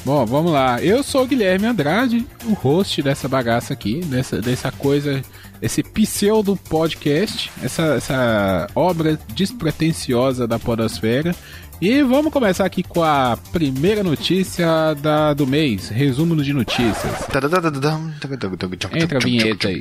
Bom, 0.06 0.24
vamos 0.24 0.52
lá. 0.52 0.80
Eu 0.84 1.02
sou 1.02 1.24
o 1.24 1.28
Guilherme 1.28 1.66
Andrade, 1.66 2.28
o 2.46 2.54
host 2.54 3.02
dessa 3.02 3.28
bagaça 3.28 3.74
aqui, 3.74 4.02
dessa, 4.02 4.40
dessa 4.40 4.72
coisa, 4.72 5.24
esse 5.60 5.82
pseudo 5.82 6.56
podcast, 6.56 7.52
essa, 7.64 7.96
essa 7.96 8.68
obra 8.76 9.18
despretensiosa 9.34 10.48
da 10.48 10.60
podosfera. 10.60 11.36
E 11.82 12.04
vamos 12.04 12.32
começar 12.32 12.66
aqui 12.66 12.84
com 12.84 13.04
a 13.04 13.36
primeira 13.52 14.04
notícia 14.04 14.94
da, 14.94 15.34
do 15.34 15.48
mês, 15.48 15.90
resumo 15.90 16.36
de 16.42 16.54
notícias. 16.54 17.26
Entra 19.04 19.18
a 19.18 19.22
vinheta 19.22 19.68
aí. 19.68 19.80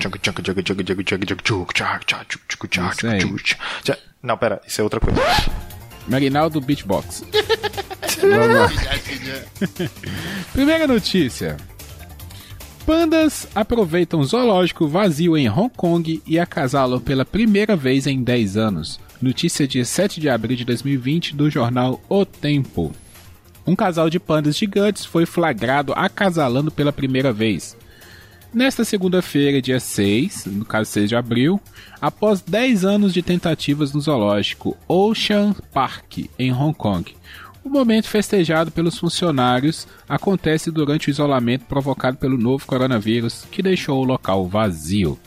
Isso 2.91 3.07
aí. 3.07 3.19
Não, 4.23 4.39
pera, 4.39 4.61
isso 4.67 4.81
é 4.81 4.85
outra 4.85 4.99
coisa. 5.01 5.21
Marinaldo 6.09 6.61
Beatbox. 6.61 7.25
Primeira 10.53 10.87
notícia. 10.87 11.57
Pandas 12.87 13.49
aproveitam 13.55 14.23
zoológico 14.23 14.87
vazio 14.87 15.37
em 15.37 15.49
Hong 15.49 15.71
Kong 15.75 16.23
e 16.27 16.39
acasalam 16.39 17.01
pela 17.01 17.25
primeira 17.25 17.75
vez 17.75 18.07
em 18.07 18.23
10 18.23 18.57
anos. 18.59 19.01
Notícia 19.23 19.67
de 19.67 19.83
7 19.85 20.21
de 20.21 20.29
abril 20.29 20.57
de 20.57 20.67
2020 20.67 21.35
do 21.35 21.49
jornal 21.49 22.03
O 22.11 22.27
Tempo. 22.27 22.93
Um 23.67 23.75
casal 23.75 24.11
de 24.11 24.21
pandas 24.21 24.59
gigantes 24.59 25.07
foi 25.07 25.25
flagrado 25.25 25.95
acasalando 25.97 26.71
pela 26.71 26.93
primeira 26.93 27.33
vez. 27.33 27.75
Nesta 28.55 28.85
segunda-feira, 28.85 29.61
dia 29.61 29.81
6, 29.81 30.47
no 30.47 30.65
caso 30.65 30.89
6 30.93 31.09
de 31.09 31.17
abril, 31.17 31.61
após 32.01 32.41
10 32.41 32.85
anos 32.85 33.13
de 33.13 33.21
tentativas 33.21 33.93
no 33.93 34.01
zoológico 34.01 34.77
Ocean 34.87 35.57
Park, 35.73 36.19
em 36.39 36.53
Hong 36.53 36.73
Kong. 36.73 37.17
O 37.65 37.69
momento 37.69 38.07
festejado 38.07 38.71
pelos 38.71 38.97
funcionários 38.97 39.89
acontece 40.09 40.71
durante 40.71 41.09
o 41.09 41.11
isolamento 41.11 41.65
provocado 41.65 42.17
pelo 42.17 42.39
novo 42.39 42.65
coronavírus, 42.65 43.45
que 43.51 43.61
deixou 43.61 44.01
o 44.01 44.07
local 44.07 44.47
vazio. 44.47 45.19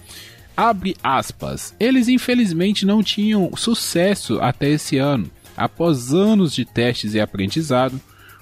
Abre 0.55 0.95
aspas. 1.03 1.75
Eles 1.77 2.07
infelizmente 2.07 2.85
não 2.85 3.03
tinham 3.03 3.51
sucesso 3.57 4.39
até 4.39 4.69
esse 4.69 4.97
ano. 4.97 5.29
Após 5.57 6.13
anos 6.13 6.53
de 6.53 6.63
testes 6.63 7.13
e 7.13 7.19
aprendizado, 7.19 7.99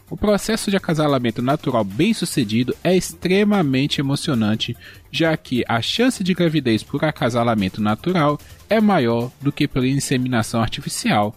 o 0.09 0.15
processo 0.15 0.69
de 0.69 0.77
acasalamento 0.77 1.41
natural 1.41 1.83
bem 1.83 2.13
sucedido 2.13 2.75
é 2.83 2.95
extremamente 2.95 4.00
emocionante, 4.00 4.77
já 5.12 5.35
que 5.35 5.63
a 5.67 5.81
chance 5.81 6.24
de 6.24 6.33
gravidez 6.33 6.83
por 6.83 7.03
acasalamento 7.03 7.81
natural 7.81 8.39
é 8.69 8.79
maior 8.79 9.31
do 9.41 9.51
que 9.51 9.67
pela 9.67 9.88
inseminação 9.88 10.62
artificial. 10.62 11.35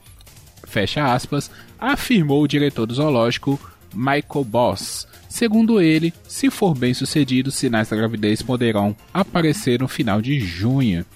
Fecha 0.64 1.12
aspas, 1.12 1.50
afirmou 1.78 2.42
o 2.42 2.48
diretor 2.48 2.84
do 2.84 2.94
zoológico 2.94 3.58
Michael 3.94 4.44
Boss. 4.44 5.08
Segundo 5.28 5.80
ele, 5.80 6.12
se 6.26 6.50
for 6.50 6.74
bem 6.74 6.92
sucedido, 6.92 7.50
sinais 7.50 7.88
da 7.88 7.96
gravidez 7.96 8.42
poderão 8.42 8.94
aparecer 9.12 9.80
no 9.80 9.88
final 9.88 10.20
de 10.20 10.38
junho. 10.40 11.06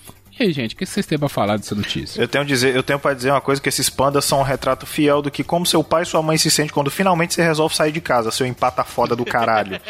E 0.43 0.47
aí, 0.47 0.53
gente, 0.53 0.75
o 0.75 0.77
que 0.77 0.85
vocês 0.85 1.07
têm 1.07 1.17
pra 1.17 1.29
falar 1.29 1.57
dessa 1.57 1.73
notícia? 1.73 2.21
Eu 2.21 2.27
tenho, 2.27 2.45
dizer, 2.45 2.75
eu 2.75 2.83
tenho 2.83 2.99
pra 2.99 3.15
dizer 3.15 3.31
uma 3.31 3.41
coisa: 3.41 3.63
que 3.63 3.69
esses 3.69 3.89
pandas 3.89 4.25
são 4.25 4.41
um 4.41 4.43
retrato 4.43 4.85
fiel 4.85 5.23
do 5.23 5.31
que 5.31 5.45
como 5.45 5.65
seu 5.65 5.85
pai 5.85 6.03
e 6.03 6.07
sua 6.07 6.21
mãe 6.21 6.37
se 6.37 6.51
sente 6.51 6.73
quando 6.73 6.91
finalmente 6.91 7.35
você 7.35 7.45
resolve 7.45 7.77
sair 7.77 7.93
de 7.93 8.01
casa, 8.01 8.33
seu 8.33 8.45
empata 8.45 8.83
foda 8.83 9.15
do 9.15 9.25
caralho. 9.25 9.81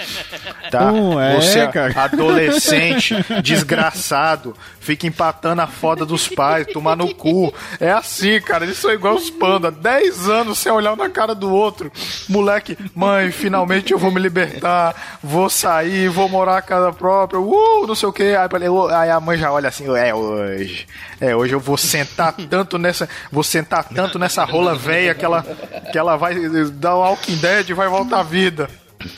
Tá? 0.70 0.92
Não 0.92 1.18
é, 1.18 1.36
você, 1.36 1.66
cara. 1.68 1.94
adolescente, 2.02 3.14
desgraçado, 3.42 4.54
fica 4.78 5.06
empatando 5.06 5.62
a 5.62 5.66
foda 5.66 6.04
dos 6.04 6.28
pais, 6.28 6.66
tomar 6.66 6.96
no 6.96 7.14
cu. 7.14 7.54
É 7.80 7.90
assim, 7.90 8.38
cara, 8.42 8.64
eles 8.64 8.76
são 8.76 8.92
igual 8.92 9.14
os 9.14 9.30
pandas. 9.30 9.74
10 9.74 10.28
anos 10.28 10.58
sem 10.58 10.70
olhar 10.70 10.92
um 10.92 10.96
na 10.96 11.08
cara 11.08 11.34
do 11.34 11.50
outro. 11.50 11.90
Moleque, 12.28 12.76
mãe, 12.94 13.30
finalmente 13.32 13.92
eu 13.92 13.98
vou 13.98 14.10
me 14.10 14.20
libertar, 14.20 15.18
vou 15.22 15.48
sair, 15.48 16.10
vou 16.10 16.28
morar 16.28 16.52
na 16.52 16.62
casa 16.62 16.92
própria, 16.92 17.40
uh, 17.40 17.86
não 17.86 17.94
sei 17.94 18.08
o 18.08 18.12
que. 18.12 18.22
Aí, 18.22 18.48
aí 18.94 19.10
a 19.10 19.18
mãe 19.18 19.38
já 19.38 19.50
olha 19.50 19.70
assim, 19.70 19.88
é 19.96 20.12
hoje. 20.42 20.86
É, 21.20 21.34
hoje 21.34 21.54
eu 21.54 21.60
vou 21.60 21.76
sentar 21.76 22.32
tanto 22.48 22.78
nessa. 22.78 23.08
Vou 23.30 23.42
sentar 23.42 23.84
tanto 23.84 24.18
nessa 24.18 24.44
rola 24.44 24.74
velha 24.74 25.14
que 25.14 25.24
ela, 25.24 25.42
que 25.90 25.98
ela 25.98 26.16
vai 26.16 26.34
dar 26.72 26.96
o 26.96 27.00
Walking 27.00 27.36
Dead 27.36 27.70
e 27.70 27.74
vai 27.74 27.88
voltar 27.88 28.20
à 28.20 28.22
vida. 28.22 28.68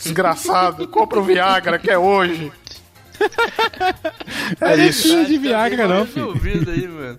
Desgraçado, 0.02 0.88
compra 0.88 1.20
o 1.20 1.24
Viagra, 1.24 1.78
que 1.78 1.90
é 1.90 1.98
hoje. 1.98 2.50
É 4.60 4.76
isso. 4.86 5.16
Não 5.16 5.24
de 5.24 5.38
Viagra, 5.38 5.86
não, 5.86 6.06
filho. 6.06 6.28
Ouvido 6.28 6.70
aí, 6.70 6.88
mano. 6.88 7.18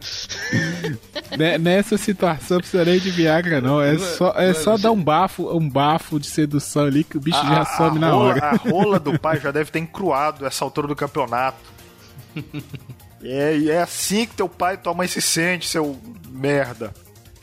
Nessa 1.60 1.98
situação, 1.98 2.56
não 2.56 2.62
precisa 2.62 2.86
nem 2.86 3.00
de 3.00 3.12
Viagra, 3.12 3.62
não. 3.62 3.82
É 3.82 3.98
só, 3.98 4.34
é 4.36 4.54
só 4.54 4.78
dar 4.78 4.92
um 4.92 5.02
bafo, 5.02 5.56
um 5.56 5.70
bafo 5.70 6.20
de 6.20 6.28
sedução 6.28 6.86
ali 6.86 7.04
que 7.04 7.18
o 7.18 7.20
bicho 7.20 7.42
já 7.46 7.66
some 7.66 8.00
na 8.00 8.12
rola, 8.12 8.26
hora. 8.26 8.46
a 8.46 8.56
rola 8.56 9.00
do 9.00 9.18
pai 9.18 9.40
já 9.40 9.52
deve 9.52 9.72
ter 9.72 9.80
encruado 9.80 10.46
essa 10.46 10.64
altura 10.64 10.88
do 10.88 10.96
campeonato. 10.96 11.58
É, 13.28 13.58
e 13.58 13.70
é 13.72 13.82
assim 13.82 14.26
que 14.26 14.36
teu 14.36 14.48
pai 14.48 14.76
e 14.76 14.78
tua 14.78 14.94
mãe 14.94 15.08
se 15.08 15.22
sente, 15.22 15.68
seu 15.68 16.00
merda. 16.30 16.94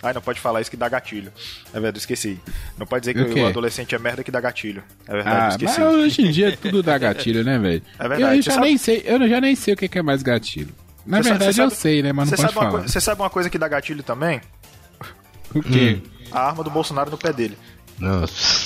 Ai, 0.03 0.13
não 0.13 0.21
pode 0.21 0.41
falar 0.41 0.61
isso 0.61 0.71
que 0.71 0.77
dá 0.77 0.89
gatilho. 0.89 1.33
É 1.71 1.75
verdade, 1.75 1.99
esqueci. 1.99 2.41
Não 2.77 2.87
pode 2.87 3.03
dizer 3.03 3.15
que 3.15 3.39
O 3.39 3.45
o 3.45 3.47
adolescente 3.47 3.95
é 3.95 3.99
merda 3.99 4.25
que 4.25 4.31
dá 4.33 4.41
gatilho. 4.41 4.83
É 5.07 5.13
verdade, 5.13 5.37
Ah, 5.45 5.49
esqueci. 5.51 5.81
mas 5.81 5.95
hoje 5.95 6.23
em 6.23 6.31
dia 6.31 6.57
tudo 6.57 6.83
dá 6.83 6.99
gatilho, 6.99 7.45
né, 7.45 7.59
velho? 7.59 7.83
É 7.99 8.09
verdade. 8.09 8.37
Eu 8.39 8.43
já 8.43 8.53
sabe- 8.53 8.67
nem 8.67 8.79
sei, 8.79 9.03
eu 9.05 9.29
já 9.29 9.41
nem 9.41 9.55
sei 9.55 9.75
o 9.75 9.77
que 9.77 9.99
é 9.99 10.03
mais 10.03 10.23
gatilho. 10.23 10.75
Na 11.07 11.19
Você 11.19 11.23
sabe- 11.25 11.39
verdade 11.39 11.55
você 11.57 11.63
eu 11.63 11.71
sabe- 11.71 11.81
sei, 11.81 12.03
né, 12.03 12.13
mas 12.13 12.31
não 12.31 12.37
Você 12.37 12.43
pode 12.43 12.55
sabe, 12.55 12.65
uma 12.67 12.73
falar. 12.73 12.89
você 12.89 13.01
sabe 13.01 13.21
uma 13.23 13.31
coisa 13.31 13.51
que 13.51 13.59
dá 13.59 13.69
gatilho 13.69 14.03
também? 14.03 14.41
O 15.55 15.63
quê? 15.63 16.01
A 16.31 16.49
arma 16.49 16.65
do 16.65 16.71
Bolsonaro 16.71 17.11
no 17.11 17.19
pé 17.19 17.33
dele. 17.33 17.57
Nossa. 17.99 18.62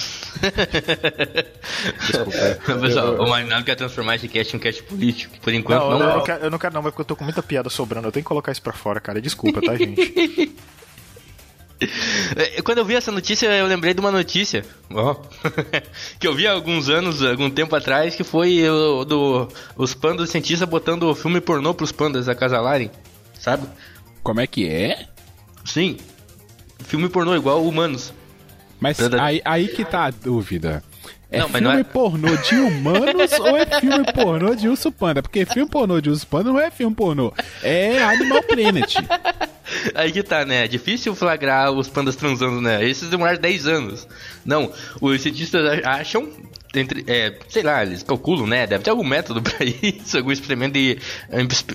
Desculpa. 2.00 2.80
Pessoal, 2.80 3.14
o 3.22 3.28
Marinaldo 3.28 3.64
quer 3.64 3.74
transformar 3.74 4.16
esse 4.16 4.28
cast 4.28 4.54
em 4.54 4.58
um 4.58 4.60
cast 4.62 4.82
político. 4.82 5.38
Por 5.40 5.52
enquanto, 5.52 5.80
Não, 5.82 5.98
não. 5.98 6.08
eu, 6.10 6.16
não 6.16 6.24
quero, 6.24 6.44
eu 6.44 6.50
não 6.50 6.58
quero 6.58 6.74
não, 6.74 6.82
mas 6.82 6.90
porque 6.92 7.02
eu 7.02 7.06
tô 7.06 7.16
com 7.16 7.24
muita 7.24 7.42
piada 7.42 7.68
sobrando. 7.70 8.08
Eu 8.08 8.12
tenho 8.12 8.24
que 8.24 8.28
colocar 8.28 8.52
isso 8.52 8.62
pra 8.62 8.72
fora, 8.72 9.00
cara. 9.00 9.20
Desculpa, 9.20 9.60
tá, 9.60 9.76
gente? 9.76 10.52
É, 12.34 12.62
Quando 12.62 12.78
eu 12.78 12.86
vi 12.86 12.94
essa 12.94 13.12
notícia, 13.12 13.46
eu 13.48 13.66
lembrei 13.66 13.92
de 13.92 14.00
uma 14.00 14.10
notícia 14.10 14.64
ó, 14.90 15.14
que 16.18 16.26
eu 16.26 16.34
vi 16.34 16.46
há 16.46 16.52
alguns 16.52 16.88
anos, 16.88 17.22
algum 17.22 17.50
tempo 17.50 17.76
atrás, 17.76 18.14
que 18.14 18.24
foi 18.24 18.66
o, 18.66 19.04
do 19.04 19.46
os 19.76 19.92
pandas 19.92 20.30
cientistas 20.30 20.66
botando 20.66 21.14
filme 21.14 21.38
pornô 21.38 21.74
pros 21.74 21.92
pandas 21.92 22.30
acasalarem, 22.30 22.90
sabe? 23.38 23.66
Como 24.22 24.40
é 24.40 24.46
que 24.46 24.66
é? 24.66 25.06
Sim, 25.66 25.98
filme 26.84 27.10
pornô 27.10 27.36
igual 27.36 27.62
humanos. 27.62 28.10
Mas 28.80 28.98
Verdade. 28.98 29.22
aí, 29.22 29.42
aí 29.44 29.68
que 29.68 29.84
tá 29.84 30.04
a 30.06 30.10
dúvida. 30.10 30.82
É 31.30 31.40
Não, 31.40 31.48
filme 31.48 31.60
não 31.62 31.72
é- 31.72 31.82
pornô 31.82 32.36
de 32.36 32.54
humanos 32.54 33.32
ou 33.40 33.56
é 33.56 33.66
filme 33.80 34.04
pornô 34.12 34.54
de 34.54 34.68
urso 34.68 34.92
panda? 34.92 35.20
Porque 35.22 35.44
filme 35.44 35.68
pornô 35.68 36.00
de 36.00 36.08
urso 36.08 36.24
panda 36.26 36.50
não 36.52 36.60
é 36.60 36.70
filme 36.70 36.94
pornô. 36.94 37.32
É 37.64 38.00
Animal 38.02 38.42
Planet. 38.44 38.94
Aí 39.94 40.12
que 40.12 40.22
tá, 40.22 40.44
né? 40.44 40.64
É 40.64 40.68
difícil 40.68 41.14
flagrar 41.16 41.72
os 41.72 41.88
pandas 41.88 42.14
transando, 42.14 42.60
né? 42.60 42.88
Esses 42.88 43.08
demoraram 43.10 43.40
10 43.40 43.66
anos. 43.66 44.06
Não, 44.44 44.72
os 45.00 45.20
cientistas 45.20 45.84
acham, 45.84 46.28
entre, 46.76 47.04
é, 47.06 47.38
sei 47.48 47.62
lá, 47.62 47.82
eles 47.82 48.02
calculam, 48.02 48.46
né? 48.46 48.66
Deve 48.66 48.84
ter 48.84 48.90
algum 48.90 49.04
método 49.06 49.40
pra 49.42 49.64
isso, 49.64 50.16
algum 50.18 50.30
experimento 50.32 50.74
de. 50.74 50.98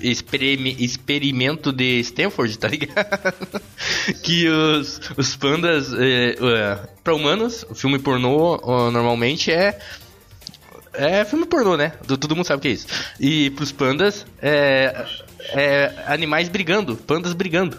experime- 0.02 0.76
experimento 0.78 1.72
de 1.72 2.00
Stanford, 2.00 2.58
tá 2.58 2.68
ligado? 2.68 3.60
que 4.22 4.48
os, 4.48 5.00
os 5.16 5.36
pandas, 5.36 5.92
é, 5.94 6.36
é, 6.40 6.78
pra 7.02 7.14
humanos, 7.14 7.64
o 7.68 7.74
filme 7.74 7.98
pornô 7.98 8.58
normalmente 8.90 9.50
é. 9.50 9.78
É 10.94 11.24
filme 11.24 11.46
pornô, 11.46 11.76
né? 11.76 11.92
Do- 12.06 12.18
Todo 12.18 12.36
mundo 12.36 12.44
sabe 12.46 12.58
o 12.58 12.60
que 12.62 12.68
é 12.68 12.72
isso. 12.72 12.86
E 13.18 13.48
pros 13.50 13.72
pandas, 13.72 14.26
é, 14.42 15.06
é 15.54 15.92
animais 16.06 16.48
brigando, 16.50 16.96
pandas 16.96 17.32
brigando. 17.32 17.78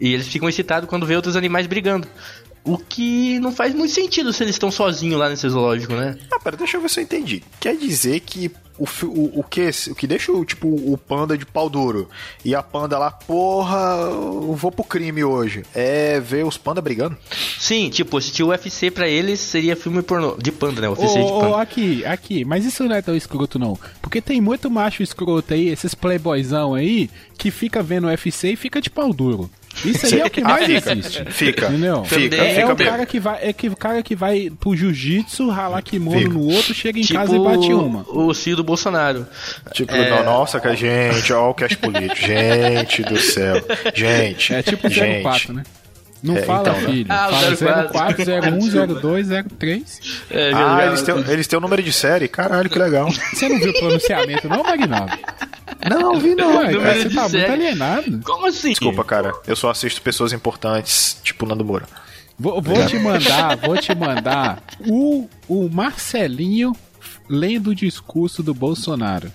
E 0.00 0.14
eles 0.14 0.28
ficam 0.28 0.48
excitados 0.48 0.88
quando 0.88 1.04
vê 1.06 1.14
outros 1.16 1.36
animais 1.36 1.66
brigando. 1.66 2.06
O 2.64 2.78
que 2.78 3.40
não 3.40 3.50
faz 3.50 3.74
muito 3.74 3.92
sentido 3.92 4.32
se 4.32 4.42
eles 4.44 4.54
estão 4.54 4.70
sozinhos 4.70 5.18
lá 5.18 5.28
nesse 5.28 5.48
zoológico, 5.48 5.94
né? 5.94 6.16
Ah, 6.30 6.38
pera, 6.38 6.56
deixa 6.56 6.76
eu 6.76 6.80
ver 6.80 6.88
se 6.90 7.00
eu 7.00 7.04
entendi. 7.04 7.42
Quer 7.58 7.76
dizer 7.76 8.20
que 8.20 8.50
o, 8.78 8.84
o, 9.04 9.40
o 9.40 9.42
que 9.42 9.68
o 9.90 9.94
que 9.94 10.06
deixa 10.06 10.32
o, 10.32 10.44
tipo, 10.44 10.68
o 10.68 10.96
panda 10.96 11.36
de 11.36 11.44
pau 11.44 11.68
duro 11.68 12.08
e 12.44 12.54
a 12.54 12.62
panda 12.62 12.98
lá, 12.98 13.10
porra, 13.10 13.98
eu 14.00 14.54
vou 14.54 14.70
pro 14.70 14.84
crime 14.84 15.24
hoje. 15.24 15.62
É 15.74 16.20
ver 16.20 16.44
os 16.46 16.56
pandas 16.56 16.82
brigando? 16.82 17.16
Sim, 17.58 17.90
tipo, 17.90 18.16
assistir 18.16 18.42
o 18.42 18.48
UFC 18.48 18.90
pra 18.90 19.08
eles 19.08 19.40
seria 19.40 19.76
filme 19.76 20.00
pornô. 20.02 20.36
De 20.38 20.52
panda, 20.52 20.80
né? 20.80 20.88
UFC 20.88 21.18
de 21.18 21.20
Ô, 21.32 21.38
ô, 21.38 21.40
panda. 21.40 21.60
aqui, 21.62 22.04
aqui, 22.04 22.44
mas 22.44 22.64
isso 22.64 22.84
não 22.84 22.94
é 22.94 23.02
tão 23.02 23.16
escroto 23.16 23.58
não. 23.58 23.78
Porque 24.00 24.20
tem 24.20 24.40
muito 24.40 24.70
macho 24.70 25.02
escroto 25.02 25.52
aí, 25.52 25.68
esses 25.68 25.94
playboyzão 25.94 26.74
aí, 26.74 27.10
que 27.36 27.50
fica 27.50 27.82
vendo 27.82 28.06
UFC 28.06 28.52
e 28.52 28.56
fica 28.56 28.80
de 28.80 28.88
pau 28.88 29.12
duro. 29.12 29.50
Isso 29.84 30.06
aí 30.06 30.20
é 30.20 30.26
o 30.26 30.30
que 30.30 30.40
mais 30.40 30.66
fica, 30.66 30.92
existe. 30.92 31.24
fica, 31.30 31.66
Entendeu? 31.68 32.04
fica, 32.04 32.36
É, 32.36 32.54
fica 32.54 32.72
o 32.72 32.76
mesmo. 32.76 32.90
cara 32.92 33.06
que 33.06 33.20
vai, 33.20 33.38
é 33.42 33.52
que 33.52 33.68
o 33.68 33.76
cara 33.76 34.02
que 34.02 34.14
vai 34.14 34.50
pro 34.60 34.76
jiu-jitsu, 34.76 35.48
ralar 35.50 35.82
kimono 35.82 36.18
Fica. 36.18 36.32
no 36.32 36.44
outro, 36.46 36.74
chega 36.74 36.98
em 36.98 37.02
Tipo 37.02 37.18
casa 37.18 37.36
e 37.36 37.38
bate 37.38 37.72
uma. 37.72 38.04
o 38.08 38.32
Ciro 38.34 38.56
do 38.58 38.64
Bolsonaro. 38.64 39.26
Tipo, 39.72 39.92
É. 39.94 40.10
não, 40.10 40.24
nossa, 40.24 40.60
que 40.60 40.68
a 40.68 40.74
gente, 40.74 41.32
ó, 41.32 41.50
o 41.50 41.54
cash 41.54 41.74
político. 41.74 42.26
Gente 42.26 43.02
do 43.02 43.18
céu. 43.18 43.56
Gente. 43.94 44.54
É 44.54 44.62
tipo 44.62 44.88
gente. 44.88 45.22
04, 45.22 45.52
né? 45.52 45.62
Não 46.22 46.36
É, 46.36 46.42
fala, 46.42 46.60
então, 46.68 46.80
né? 46.82 46.86
filho. 46.86 47.06
Ah, 47.08 47.28
o 47.28 47.56
fala 47.56 47.88
04. 47.88 48.24
04, 48.24 48.24
01, 48.86 48.86
02, 49.00 49.28
03. 49.58 50.00
É, 50.30 50.52
Ah, 50.54 50.86
eles 50.86 51.02
têm, 51.02 51.14
eles 51.28 51.46
têm 51.48 51.58
o 51.58 51.60
número 51.60 51.82
de 51.82 51.92
série? 51.92 52.28
Caralho, 52.28 52.70
que 52.70 52.78
legal. 52.78 53.10
Você 53.10 53.48
não 53.48 53.58
viu 53.58 53.70
o 53.70 53.78
pronunciamento, 53.80 54.48
não, 54.48 54.62
Magnaldo? 54.62 55.12
Não, 55.88 56.18
vi 56.18 56.34
não. 56.34 56.52
Cara, 56.62 56.94
você 56.94 57.10
tá 57.10 57.20
muito 57.22 57.30
série. 57.30 57.52
alienado. 57.52 58.20
Como 58.24 58.46
assim? 58.46 58.70
Desculpa, 58.70 59.04
cara. 59.04 59.32
Eu 59.46 59.56
só 59.56 59.70
assisto 59.70 60.00
pessoas 60.02 60.32
importantes, 60.32 61.18
tipo 61.22 61.46
Nando 61.46 61.64
Moura. 61.64 61.86
Vou, 62.38 62.60
vou 62.62 62.86
te 62.86 62.98
mandar, 62.98 63.56
vou 63.58 63.76
te 63.76 63.94
mandar 63.94 64.62
o, 64.86 65.28
o 65.48 65.68
Marcelinho 65.68 66.72
lendo 67.28 67.70
o 67.70 67.74
discurso 67.74 68.42
do 68.42 68.54
Bolsonaro. 68.54 69.30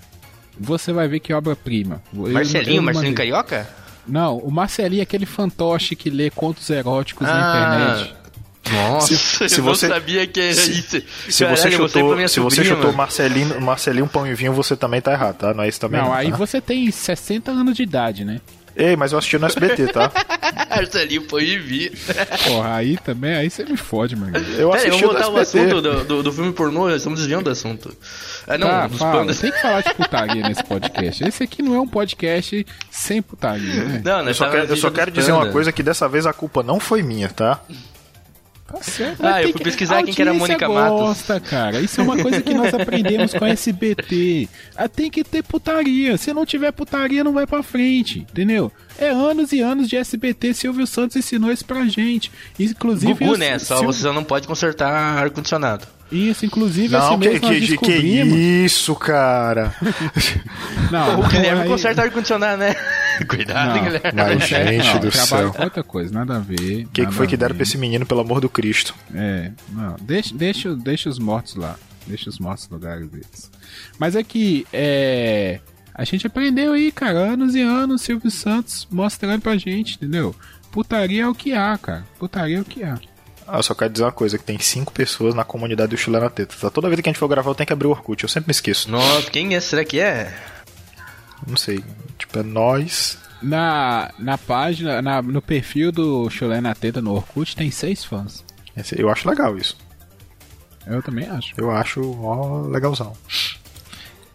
Você 0.59 0.91
vai 0.91 1.07
ver 1.07 1.19
que 1.19 1.31
obra-prima. 1.33 2.01
Marcelinho, 2.11 2.81
Marcelinho. 2.81 3.15
Carioca? 3.15 3.67
Não, 4.07 4.37
o 4.37 4.49
Marcelinho 4.51 5.01
é 5.01 5.03
aquele 5.03 5.25
fantoche 5.25 5.95
que 5.95 6.09
lê 6.09 6.29
contos 6.29 6.69
eróticos 6.69 7.27
Ah, 7.27 7.33
na 7.33 7.95
internet. 7.97 8.15
Nossa, 8.73 9.07
Se- 9.15 9.49
se 9.49 9.59
eu 9.59 9.63
você- 9.63 9.87
não 9.87 9.95
sabia 9.95 10.25
que 10.27 10.39
era 10.39 10.53
se- 10.53 10.71
isso. 10.71 11.01
Se 11.29 11.43
Caralho, 11.43 11.57
você 11.61 11.67
eu 11.67 11.71
chutou, 11.71 12.15
minha 12.15 12.27
se 12.27 12.39
você 12.39 12.63
chutou. 12.63 12.91
Marcelinho, 12.93 13.59
Marcelinho 13.61 14.07
Pão 14.07 14.25
e 14.27 14.33
Vinho, 14.33 14.53
você 14.53 14.75
também 14.75 15.01
tá 15.01 15.11
errado, 15.11 15.37
tá? 15.37 15.53
Não 15.53 15.63
é 15.63 15.67
isso 15.69 15.79
também. 15.79 16.01
Não, 16.01 16.13
aí 16.13 16.31
tá? 16.31 16.37
você 16.37 16.59
tem 16.61 16.89
60 16.91 17.51
anos 17.51 17.75
de 17.75 17.83
idade, 17.83 18.23
né? 18.25 18.39
Ei, 18.79 18.95
mas 18.95 19.11
eu 19.11 19.17
assisti 19.17 19.39
no 19.39 19.47
SBT, 19.47 19.87
tá? 19.87 20.11
Marcelinho 20.69 21.25
foi 21.27 21.45
e 21.45 21.57
vi. 21.57 21.91
Porra, 22.45 22.75
aí 22.75 22.95
também, 22.97 23.33
aí 23.35 23.49
você 23.49 23.63
me 23.63 23.75
fode, 23.75 24.15
mano. 24.15 24.37
Eu 24.55 24.71
assisti 24.71 24.89
vamos 24.91 25.01
no 25.01 25.07
voltar 25.07 25.25
ao 25.25 25.39
SBT. 25.39 25.65
assunto 25.71 25.81
do, 25.81 26.03
do, 26.03 26.23
do 26.23 26.31
filme 26.31 26.53
pornô, 26.53 26.87
estamos 26.91 27.17
desviando 27.19 27.45
do 27.45 27.49
assunto. 27.49 27.91
Ah, 28.45 28.55
não, 28.55 28.67
Tá, 28.67 28.85
dos 28.87 28.99
fala, 28.99 29.19
pandas. 29.21 29.39
tem 29.39 29.51
que 29.51 29.59
falar 29.59 29.81
de 29.81 29.93
putaria 29.95 30.47
nesse 30.47 30.63
podcast. 30.63 31.23
Esse 31.23 31.43
aqui 31.43 31.63
não 31.63 31.73
é 31.73 31.79
um 31.81 31.87
podcast 31.87 32.67
sem 32.91 33.19
putaria, 33.19 33.83
né? 33.83 34.01
Não, 34.05 34.19
Eu 34.19 34.25
nós 34.25 34.37
só, 34.37 34.47
quero, 34.47 34.65
eu 34.67 34.77
só 34.77 34.91
quero 34.91 35.09
dizer 35.09 35.31
uma 35.31 35.47
coisa 35.47 35.71
que 35.71 35.81
dessa 35.81 36.07
vez 36.07 36.27
a 36.27 36.33
culpa 36.33 36.61
não 36.61 36.79
foi 36.79 37.01
minha, 37.01 37.29
tá? 37.29 37.59
Tá 38.67 38.81
certo. 38.81 39.25
Ah, 39.25 39.41
eu 39.41 39.53
fui 39.53 39.63
pesquisar 39.63 40.03
quem 40.03 40.13
que 40.13 40.21
era 40.21 40.31
a 40.31 40.33
Mônica 40.33 40.67
Matos. 40.67 40.99
gosta, 40.99 41.39
cara. 41.39 41.79
Isso 41.79 42.01
é 42.01 42.03
uma 42.03 42.17
coisa 42.17 42.41
que 42.41 42.53
nós 42.53 42.73
aprendemos 42.73 43.33
com 43.33 43.45
a 43.45 43.49
SBT. 43.49 44.49
Ah, 44.75 44.89
Tem 44.89 45.09
que 45.09 45.23
ter 45.23 45.41
putaria. 45.43 46.17
Se 46.17 46.33
não 46.33 46.45
tiver 46.45 46.71
putaria, 46.73 47.23
não 47.23 47.31
vai 47.33 47.47
pra 47.47 47.63
frente, 47.63 48.19
entendeu? 48.29 48.71
É 48.99 49.09
anos 49.09 49.51
e 49.53 49.61
anos 49.61 49.87
de 49.87 49.95
SBT. 49.95 50.53
Silvio 50.53 50.85
Santos 50.85 51.15
ensinou 51.15 51.51
isso 51.51 51.63
pra 51.65 51.85
gente. 51.85 52.31
Inclusive, 52.59 53.13
Gugu, 53.13 53.33
eu- 53.33 53.37
né? 53.37 53.57
Só 53.59 53.77
Sil- 53.79 53.87
você 53.87 54.11
não 54.11 54.23
pode 54.23 54.47
consertar 54.47 54.91
ar-condicionado. 55.17 55.87
Isso, 56.11 56.45
inclusive, 56.45 56.89
Não, 56.89 56.99
esse 56.99 57.09
que, 57.09 57.17
mês 57.17 57.41
nós 57.41 57.51
que, 57.51 57.59
que 57.59 57.67
descobrimos. 57.67 58.37
isso, 58.39 58.95
cara. 58.95 59.75
Não, 60.91 61.19
O 61.19 61.27
Guilherme 61.27 61.61
aí- 61.63 61.67
conserta 61.67 62.01
ar-condicionado, 62.03 62.57
né? 62.59 62.73
Cuidado, 63.27 63.75
Não, 63.75 63.83
Guilherme. 63.83 64.11
Mas, 64.15 64.47
gente 64.47 64.93
não, 64.93 64.99
do 64.99 65.11
céu. 65.11 65.51
com 65.51 65.63
outra 65.63 65.83
coisa, 65.83 66.13
nada 66.13 66.37
a 66.37 66.39
ver. 66.39 66.85
O 66.85 66.89
que, 66.89 67.05
que 67.05 67.11
foi 67.13 67.27
que 67.27 67.35
deram 67.35 67.55
pra 67.55 67.63
esse 67.63 67.77
menino, 67.77 68.05
pelo 68.05 68.21
amor 68.21 68.39
do 68.39 68.47
Cristo? 68.47 68.93
É, 69.13 69.51
não, 69.69 69.95
deixa, 70.01 70.33
deixa, 70.35 70.75
deixa 70.75 71.09
os 71.09 71.19
mortos 71.19 71.55
lá. 71.55 71.75
Deixa 72.05 72.29
os 72.29 72.39
mortos 72.39 72.69
no 72.69 72.77
lugar 72.77 72.99
deles. 73.01 73.51
Mas 73.99 74.15
é 74.15 74.23
que, 74.23 74.65
é. 74.71 75.59
A 75.93 76.03
gente 76.05 76.27
aprendeu 76.27 76.73
aí, 76.73 76.91
cara, 76.91 77.17
anos 77.17 77.55
e 77.55 77.61
anos, 77.61 78.03
Silvio 78.03 78.29
Santos 78.29 78.87
mostrando 78.91 79.41
pra 79.41 79.57
gente, 79.57 79.95
entendeu? 79.95 80.33
Putaria 80.71 81.23
é 81.23 81.27
o 81.27 81.33
que 81.33 81.53
há, 81.53 81.75
cara. 81.77 82.05
Putaria 82.19 82.59
é 82.59 82.61
o 82.61 82.65
que 82.65 82.83
há. 82.83 82.99
Ah, 83.47 83.57
eu 83.59 83.63
só 83.63 83.73
quero 83.73 83.91
dizer 83.93 84.03
uma 84.03 84.11
coisa, 84.11 84.37
que 84.37 84.43
tem 84.43 84.59
cinco 84.59 84.91
pessoas 84.91 85.33
na 85.33 85.43
comunidade 85.43 85.91
do 85.91 85.97
Chile 85.97 86.19
na 86.19 86.29
Teta. 86.29 86.53
Tá? 86.59 86.69
Toda 86.69 86.89
vez 86.89 86.99
que 86.99 87.07
a 87.07 87.11
gente 87.11 87.19
for 87.19 87.27
gravar, 87.29 87.49
eu 87.51 87.55
tenho 87.55 87.67
que 87.67 87.73
abrir 87.73 87.87
o 87.87 87.91
Orkut. 87.91 88.21
Eu 88.23 88.29
sempre 88.29 88.49
me 88.49 88.51
esqueço. 88.51 88.91
Nossa, 88.91 89.29
quem 89.31 89.55
é? 89.55 89.59
Será 89.59 89.85
que 89.85 89.99
é? 89.99 90.35
Não 91.47 91.55
sei. 91.55 91.81
Tipo, 92.17 92.39
é 92.39 92.43
nós. 92.43 93.17
Na, 93.41 94.11
na 94.19 94.37
página, 94.37 95.01
na- 95.01 95.21
no 95.21 95.41
perfil 95.41 95.91
do 95.91 96.29
Chulé 96.29 96.59
na 96.59 96.73
Teta 96.75 97.01
no 97.01 97.13
Orkut 97.13 97.55
tem 97.55 97.71
seis 97.71 98.03
fãs. 98.03 98.43
Eu 98.97 99.09
acho 99.09 99.29
legal 99.29 99.57
isso. 99.57 99.77
Eu 100.85 101.01
também 101.01 101.27
acho. 101.27 101.53
Eu 101.57 101.71
acho 101.71 102.01
ó, 102.23 102.61
legalzão. 102.67 103.13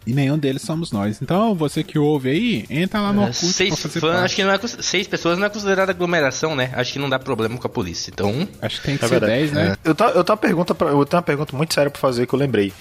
E 0.05 0.13
nenhum 0.13 0.37
deles 0.37 0.61
somos 0.63 0.91
nós. 0.91 1.21
Então, 1.21 1.55
você 1.55 1.83
que 1.83 1.97
ouve 1.97 2.29
aí, 2.29 2.65
entra 2.69 2.99
lá 2.99 3.13
no 3.13 3.21
Orkut 3.21 3.39
pra 3.39 3.47
É, 3.49 3.51
Seis 3.53 3.79
fazer 3.79 3.99
fãs, 4.01 4.11
parte. 4.11 4.25
acho 4.25 4.35
que 4.35 4.43
não 4.43 4.51
é, 4.51 4.59
seis 4.81 5.07
pessoas 5.07 5.37
não 5.37 5.45
é 5.45 5.49
considerada 5.49 5.91
aglomeração, 5.91 6.55
né? 6.55 6.71
Acho 6.73 6.91
que 6.93 6.99
não 6.99 7.09
dá 7.09 7.17
problema 7.17 7.57
com 7.57 7.67
a 7.67 7.69
polícia. 7.69 8.11
Então, 8.13 8.47
Acho 8.61 8.81
que 8.81 8.85
tem 8.87 8.97
que 8.97 9.05
É 9.05 9.07
ser 9.07 9.19
verdade. 9.19 9.33
10, 9.33 9.51
né? 9.53 9.77
É. 9.83 9.89
Eu, 9.89 9.95
tá, 9.95 10.05
eu, 10.09 10.23
tenho 10.23 10.33
uma 10.35 10.37
pergunta 10.37 10.75
pra- 10.75 10.89
eu 10.89 11.05
tenho 11.05 11.17
uma 11.19 11.23
pergunta 11.23 11.55
muito 11.55 11.73
séria 11.73 11.89
pra 11.89 12.01
fazer 12.01 12.27
que 12.27 12.33
eu 12.35 12.39
lembrei. 12.39 12.73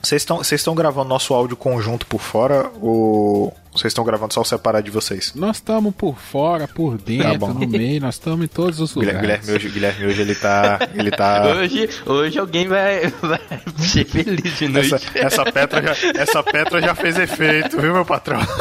Vocês 0.00 0.22
estão 0.22 0.38
vocês 0.38 0.60
estão 0.60 0.74
gravando 0.74 1.08
nosso 1.08 1.32
áudio 1.34 1.56
conjunto 1.56 2.06
por 2.06 2.20
fora 2.20 2.70
ou 2.80 3.52
vocês 3.74 3.90
estão 3.90 4.04
gravando 4.04 4.34
só 4.34 4.42
o 4.42 4.44
separado 4.44 4.84
de 4.84 4.90
vocês? 4.90 5.32
Nós 5.34 5.56
estamos 5.56 5.94
por 5.94 6.18
fora, 6.18 6.68
por 6.68 6.98
Tá 6.98 7.04
dentro, 7.06 7.38
bom. 7.38 7.54
no 7.54 7.66
meio, 7.66 8.00
nós 8.02 8.16
estamos 8.16 8.44
em 8.44 8.48
todos 8.48 8.78
os 8.80 8.94
lugares. 8.94 9.20
Guilherme 9.20 9.52
hoje, 9.52 9.68
Guilherme 9.70 10.06
hoje 10.06 10.20
ele 10.20 10.34
tá. 10.34 10.78
Ele 10.94 11.10
tá. 11.10 11.42
hoje, 11.56 11.88
hoje 12.04 12.38
alguém 12.38 12.68
vai, 12.68 13.08
vai 13.22 13.40
ser 13.78 14.04
feliz 14.04 14.58
de 14.58 14.68
noite. 14.68 14.94
Essa, 14.94 15.18
essa, 15.18 15.44
Petra 15.50 15.82
já, 15.82 16.20
essa 16.20 16.42
Petra 16.42 16.82
já 16.82 16.94
fez 16.94 17.16
efeito, 17.18 17.80
viu, 17.80 17.94
meu 17.94 18.04
patrão? 18.04 18.40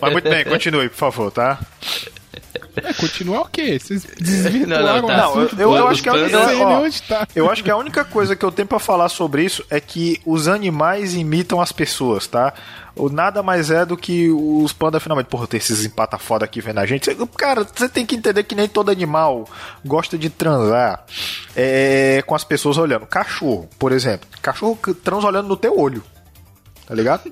Mas 0.00 0.12
muito 0.12 0.28
bem, 0.28 0.44
continue, 0.44 0.88
por 0.88 0.96
favor, 0.96 1.30
tá? 1.30 1.58
É, 2.76 2.92
continuar 2.92 3.42
o 3.42 3.48
quê? 3.48 3.78
Vocês 3.78 4.06
desvirtuaram 4.18 4.84
Não, 4.84 5.02
não, 5.02 5.08
tá. 5.08 5.16
Não, 5.16 5.40
eu, 5.40 5.48
eu, 5.58 5.74
eu 5.74 5.88
acho 5.88 6.02
que 6.02 6.08
a 6.08 6.16
Eu 6.16 6.60
ó, 6.62 6.80
onde 6.80 7.02
tá. 7.02 7.28
eu 7.34 7.50
acho 7.50 7.64
que 7.64 7.70
a 7.70 7.76
única 7.76 8.04
coisa 8.04 8.36
que 8.36 8.44
eu 8.44 8.52
tenho 8.52 8.68
pra 8.68 8.78
falar 8.78 9.08
sobre 9.08 9.44
isso 9.44 9.64
é 9.70 9.80
que 9.80 10.20
os 10.24 10.48
animais 10.48 11.14
imitam 11.14 11.60
as 11.60 11.72
pessoas, 11.72 12.26
tá? 12.26 12.52
O 12.94 13.08
nada 13.08 13.42
mais 13.42 13.70
é 13.70 13.84
do 13.84 13.96
que 13.96 14.30
os 14.30 14.72
panda 14.72 15.00
finalmente. 15.00 15.26
Porra, 15.26 15.46
tem 15.46 15.58
esses 15.58 15.84
empata 15.84 16.18
foda 16.18 16.44
aqui 16.44 16.60
vendo 16.60 16.78
a 16.78 16.86
gente. 16.86 17.10
Cara, 17.36 17.64
você 17.64 17.88
tem 17.88 18.04
que 18.04 18.16
entender 18.16 18.42
que 18.42 18.54
nem 18.54 18.68
todo 18.68 18.90
animal 18.90 19.48
gosta 19.84 20.18
de 20.18 20.28
transar 20.28 21.04
é, 21.56 22.22
com 22.26 22.34
as 22.34 22.44
pessoas 22.44 22.76
olhando. 22.78 23.06
Cachorro, 23.06 23.68
por 23.78 23.92
exemplo. 23.92 24.28
Cachorro 24.42 24.78
transa 25.02 25.26
olhando 25.26 25.48
no 25.48 25.56
teu 25.56 25.78
olho. 25.78 26.02
Tá 26.90 26.96
ligado? 26.96 27.22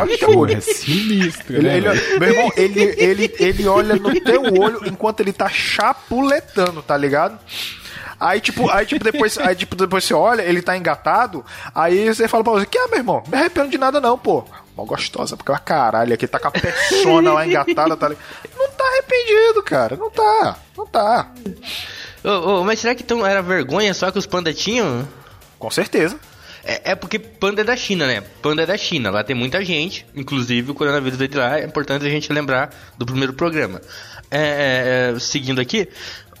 Olha 0.00 0.06
no 0.06 0.16
teu 0.18 0.38
olho. 0.38 0.56
É 0.56 0.60
sinistro, 0.62 1.54
Ele, 1.56 1.68
né? 1.68 1.76
ele- 1.76 1.88
velho? 1.90 2.18
meu 2.20 2.28
irmão, 2.30 2.52
ele, 2.56 2.80
ele, 2.96 3.34
ele 3.38 3.68
olha 3.68 3.94
no 3.96 4.18
teu 4.20 4.42
olho 4.58 4.80
enquanto 4.86 5.20
ele 5.20 5.34
tá 5.34 5.50
chapuletando, 5.50 6.82
tá 6.82 6.96
ligado? 6.96 7.38
Aí, 8.18 8.40
tipo, 8.40 8.70
aí, 8.70 8.86
tipo, 8.86 9.04
depois, 9.04 9.36
aí, 9.36 9.54
tipo, 9.54 9.76
depois 9.76 10.02
você 10.04 10.14
olha, 10.14 10.40
ele 10.40 10.62
tá 10.62 10.78
engatado, 10.78 11.44
aí 11.74 12.06
você 12.08 12.26
fala 12.26 12.42
pra 12.42 12.54
você, 12.54 12.64
que 12.64 12.78
é, 12.78 12.86
meu 12.88 12.96
irmão? 13.00 13.22
Não 13.26 13.32
me 13.32 13.36
arrependo 13.36 13.68
de 13.68 13.76
nada, 13.76 14.00
não, 14.00 14.16
pô. 14.16 14.44
Mó 14.74 14.86
gostosa, 14.86 15.36
porque 15.36 15.50
ela 15.50 15.58
caralho 15.58 16.14
aqui, 16.14 16.26
tá 16.26 16.38
com 16.38 16.48
a 16.48 16.50
persona 16.50 17.34
lá 17.34 17.46
engatada, 17.46 17.94
tá 17.94 18.08
ligado? 18.08 18.24
Não 18.56 18.70
tá 18.70 18.84
arrependido, 18.84 19.62
cara. 19.62 19.94
Não 19.96 20.10
tá. 20.10 20.56
Não 20.74 20.86
tá. 20.86 21.30
Ô, 22.24 22.30
ô, 22.60 22.64
mas 22.64 22.80
será 22.80 22.94
que 22.94 23.02
então 23.02 23.26
era 23.26 23.42
vergonha 23.42 23.92
só 23.92 24.10
que 24.10 24.18
os 24.18 24.24
pandas 24.24 24.56
tinham? 24.56 25.06
Com 25.58 25.70
certeza. 25.70 26.18
É, 26.64 26.92
é 26.92 26.94
porque 26.94 27.18
panda 27.18 27.62
é 27.62 27.64
da 27.64 27.76
China, 27.76 28.06
né? 28.06 28.22
Panda 28.40 28.62
é 28.62 28.66
da 28.66 28.76
China, 28.76 29.10
lá 29.10 29.24
tem 29.24 29.34
muita 29.34 29.64
gente, 29.64 30.06
inclusive 30.14 30.70
o 30.70 30.74
coronavírus 30.74 31.18
veio 31.18 31.30
de 31.30 31.36
lá, 31.36 31.58
é 31.58 31.64
importante 31.64 32.06
a 32.06 32.10
gente 32.10 32.32
lembrar 32.32 32.70
do 32.96 33.04
primeiro 33.04 33.32
programa. 33.32 33.80
É, 34.30 34.38
é, 34.40 35.14
é, 35.14 35.18
seguindo 35.18 35.60
aqui, 35.60 35.88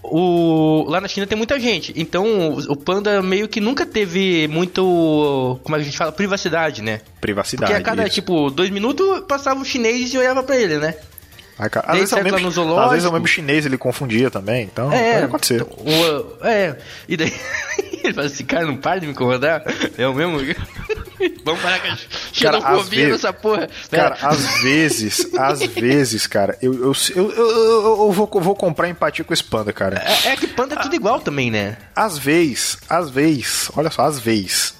o, 0.02 0.84
lá 0.88 1.00
na 1.00 1.08
China 1.08 1.26
tem 1.26 1.36
muita 1.36 1.58
gente, 1.58 1.92
então 1.96 2.52
o, 2.52 2.72
o 2.72 2.76
panda 2.76 3.20
meio 3.22 3.48
que 3.48 3.60
nunca 3.60 3.84
teve 3.84 4.48
muito, 4.48 5.60
como 5.62 5.76
é 5.76 5.78
que 5.78 5.82
a 5.82 5.84
gente 5.84 5.98
fala, 5.98 6.12
privacidade, 6.12 6.82
né? 6.82 7.00
Privacidade. 7.20 7.72
Porque 7.72 7.82
a 7.82 7.84
cada, 7.84 8.04
isso. 8.04 8.14
tipo, 8.14 8.50
dois 8.50 8.70
minutos 8.70 9.24
passava 9.28 9.60
um 9.60 9.64
chinês 9.64 10.12
e 10.14 10.18
olhava 10.18 10.42
pra 10.42 10.56
ele, 10.56 10.78
né? 10.78 10.94
Aí, 11.58 11.68
cara, 11.70 11.86
às, 11.88 11.98
vezes 11.98 12.12
é 12.12 12.22
mesmo, 12.22 12.48
às 12.80 12.90
vezes 12.90 13.04
é 13.04 13.08
o 13.08 13.12
mesmo 13.12 13.26
chinês, 13.26 13.66
ele 13.66 13.76
confundia 13.78 14.30
também, 14.30 14.64
então 14.64 14.90
pode 14.90 15.24
acontecer. 15.24 15.62
o- 15.62 16.44
é, 16.46 16.76
e 17.08 17.16
daí 17.16 17.32
ele 18.02 18.14
fala 18.14 18.26
assim, 18.26 18.44
cara, 18.44 18.66
não 18.66 18.76
para 18.76 19.00
de 19.00 19.06
me 19.06 19.12
incomodar, 19.12 19.62
é 19.96 20.06
o 20.06 20.14
mesmo... 20.14 20.38
Vamos 21.44 21.60
parar 21.62 21.78
com 21.80 21.86
a 21.88 21.96
xenofobia 22.32 23.08
nessa 23.10 23.32
porra. 23.32 23.68
Cara, 23.90 24.16
Pera. 24.16 24.28
às 24.28 24.60
vezes, 24.62 25.28
às 25.38 25.60
vezes, 25.64 26.26
cara, 26.26 26.58
eu, 26.60 26.74
eu, 26.74 26.92
eu, 27.14 27.30
eu, 27.30 27.32
eu- 27.32 27.84
eu 28.06 28.12
vou, 28.12 28.28
vou 28.40 28.56
comprar 28.56 28.88
empatia 28.88 29.24
com 29.24 29.32
esse 29.32 29.44
panda, 29.44 29.72
cara. 29.72 30.02
É, 30.04 30.30
é 30.30 30.36
que 30.36 30.48
panda 30.48 30.74
é 30.74 30.78
tudo 30.80 30.96
igual 30.96 31.20
também, 31.20 31.48
né? 31.48 31.76
Às 31.94 32.18
vezes, 32.18 32.76
às 32.88 33.08
vezes, 33.08 33.70
olha 33.76 33.88
só, 33.90 34.02
às 34.02 34.18
vezes. 34.18 34.74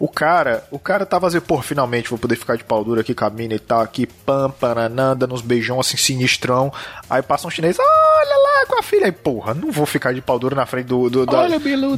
O 0.00 0.08
cara, 0.08 0.64
o 0.70 0.78
cara 0.78 1.04
tava 1.04 1.26
assim, 1.26 1.38
pô, 1.40 1.60
finalmente 1.60 2.08
vou 2.08 2.18
poder 2.18 2.34
ficar 2.34 2.56
de 2.56 2.64
pau 2.64 2.82
duro 2.82 2.98
aqui 3.00 3.14
com 3.14 3.24
a 3.26 3.28
mina 3.30 3.52
e 3.54 3.58
tal, 3.58 3.82
aqui, 3.82 4.06
pam, 4.06 4.50
pananã, 4.50 5.14
dando 5.14 5.34
uns 5.34 5.42
beijão 5.42 5.78
assim, 5.78 5.98
sinistrão. 5.98 6.72
Aí 7.08 7.20
passa 7.20 7.46
um 7.46 7.50
chinês, 7.50 7.76
olha 7.78 8.36
lá 8.36 8.66
com 8.66 8.78
a 8.78 8.82
filha. 8.82 9.04
Aí, 9.04 9.12
porra, 9.12 9.52
não 9.52 9.70
vou 9.70 9.84
ficar 9.84 10.14
de 10.14 10.22
pau 10.22 10.38
duro 10.38 10.56
na 10.56 10.64
frente 10.64 10.86
do, 10.86 11.10
do- 11.10 11.26
da, 11.26 11.32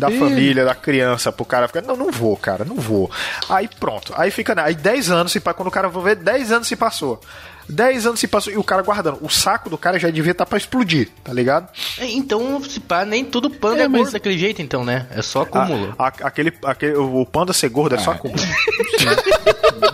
da 0.00 0.08
família, 0.18 0.64
da 0.64 0.74
criança, 0.74 1.30
pro 1.30 1.44
cara 1.44 1.68
ficar, 1.68 1.82
não, 1.82 1.94
não 1.96 2.10
vou, 2.10 2.36
cara, 2.36 2.64
não 2.64 2.74
vou. 2.74 3.08
Aí 3.48 3.68
pronto, 3.78 4.12
aí 4.16 4.32
fica, 4.32 4.52
né, 4.52 4.62
aí 4.64 4.74
10 4.74 5.08
anos 5.12 5.30
se 5.30 5.38
pa- 5.38 5.54
quando 5.54 5.68
o 5.68 5.70
cara 5.70 5.88
vai 5.88 6.02
ver, 6.02 6.16
10 6.16 6.50
anos 6.50 6.66
se 6.66 6.74
passou. 6.74 7.20
10 7.68 8.06
anos 8.06 8.20
se 8.20 8.26
passou 8.28 8.52
e 8.52 8.56
o 8.56 8.64
cara 8.64 8.82
guardando. 8.82 9.18
O 9.22 9.28
saco 9.28 9.70
do 9.70 9.78
cara 9.78 9.98
já 9.98 10.10
devia 10.10 10.32
estar 10.32 10.44
pra 10.46 10.58
explodir, 10.58 11.08
tá 11.24 11.32
ligado? 11.32 11.68
É, 11.98 12.06
Então, 12.06 12.62
se 12.62 12.80
pá, 12.80 13.04
nem 13.04 13.24
todo 13.24 13.48
panda 13.50 13.80
É, 13.80 13.84
é, 13.84 13.88
mas- 13.88 14.00
gordo 14.02 14.12
daquele 14.12 14.38
jeito, 14.38 14.60
então, 14.62 14.84
né? 14.84 15.06
É 15.10 15.22
só 15.22 15.42
acúmulo. 15.42 15.94
A- 15.98 16.08
a- 16.08 16.12
aquele, 16.22 16.52
aquele, 16.64 16.94
o 16.96 17.24
panda 17.26 17.52
ser 17.52 17.68
gordo 17.68 17.94
é 17.94 17.98
só 17.98 18.12
acúmulo. 18.12 18.40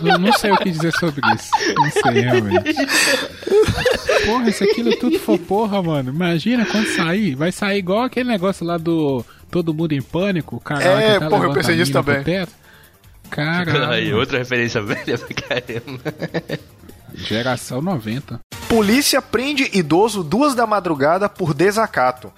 Não, 0.01 0.17
não 0.19 0.33
sei 0.33 0.51
o 0.51 0.57
que 0.57 0.69
dizer 0.71 0.91
sobre 0.99 1.21
isso. 1.35 1.49
Não 1.75 1.91
sei, 1.91 2.21
realmente. 2.21 2.75
Porra, 4.25 4.49
isso 4.49 4.63
aquilo 4.63 4.95
tudo 4.97 5.19
for 5.19 5.37
porra, 5.39 5.81
mano. 5.81 6.11
Imagina 6.11 6.65
quando 6.65 6.87
sair. 6.95 7.35
Vai 7.35 7.51
sair 7.51 7.79
igual 7.79 8.03
aquele 8.03 8.29
negócio 8.29 8.65
lá 8.65 8.77
do 8.77 9.23
Todo 9.49 9.73
Mundo 9.73 9.93
em 9.93 10.01
Pânico. 10.01 10.57
O 10.57 10.59
cara 10.59 10.83
É, 10.83 11.13
que 11.13 11.19
tá 11.19 11.29
porra, 11.29 11.45
eu 11.45 11.53
pensei 11.53 11.75
nisso 11.75 11.91
também. 11.91 12.23
Caralho. 13.29 13.89
Aí, 13.91 14.13
outra 14.13 14.39
referência 14.39 14.81
velha 14.81 15.17
pra 15.17 15.35
caramba. 15.59 16.13
Geração 17.13 17.81
90. 17.81 18.39
Polícia 18.67 19.21
prende 19.21 19.69
idoso 19.73 20.23
duas 20.23 20.53
da 20.53 20.67
madrugada 20.67 21.27
por 21.27 21.53
desacato. 21.53 22.31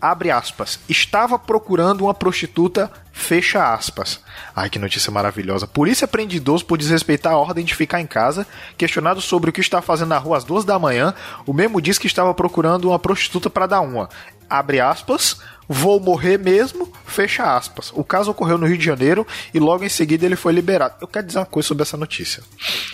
Abre 0.00 0.32
aspas. 0.32 0.80
Estava 0.88 1.38
procurando 1.38 2.02
uma 2.02 2.14
prostituta. 2.14 2.90
Fecha 3.12 3.72
aspas. 3.72 4.18
Ai, 4.56 4.68
que 4.68 4.78
notícia 4.78 5.12
maravilhosa. 5.12 5.68
Polícia 5.68 6.08
prende 6.08 6.38
idoso 6.38 6.66
por 6.66 6.76
desrespeitar 6.76 7.34
a 7.34 7.38
ordem 7.38 7.64
de 7.64 7.72
ficar 7.72 8.00
em 8.00 8.06
casa. 8.06 8.44
Questionado 8.76 9.20
sobre 9.20 9.50
o 9.50 9.52
que 9.52 9.60
está 9.60 9.80
fazendo 9.80 10.08
na 10.08 10.18
rua 10.18 10.38
às 10.38 10.44
duas 10.44 10.64
da 10.64 10.76
manhã, 10.76 11.14
o 11.46 11.52
mesmo 11.52 11.80
diz 11.80 11.98
que 11.98 12.08
estava 12.08 12.34
procurando 12.34 12.88
uma 12.88 12.98
prostituta 12.98 13.48
para 13.48 13.66
dar 13.66 13.80
uma. 13.80 14.08
Abre 14.50 14.80
aspas. 14.80 15.40
Vou 15.72 15.98
morrer 15.98 16.38
mesmo. 16.38 16.92
Fecha 17.06 17.56
aspas. 17.56 17.90
O 17.94 18.04
caso 18.04 18.30
ocorreu 18.30 18.58
no 18.58 18.66
Rio 18.66 18.76
de 18.76 18.84
Janeiro 18.84 19.26
e 19.54 19.58
logo 19.58 19.82
em 19.82 19.88
seguida 19.88 20.26
ele 20.26 20.36
foi 20.36 20.52
liberado. 20.52 20.96
Eu 21.00 21.08
quero 21.08 21.26
dizer 21.26 21.38
uma 21.38 21.46
coisa 21.46 21.68
sobre 21.68 21.82
essa 21.82 21.96
notícia. 21.96 22.42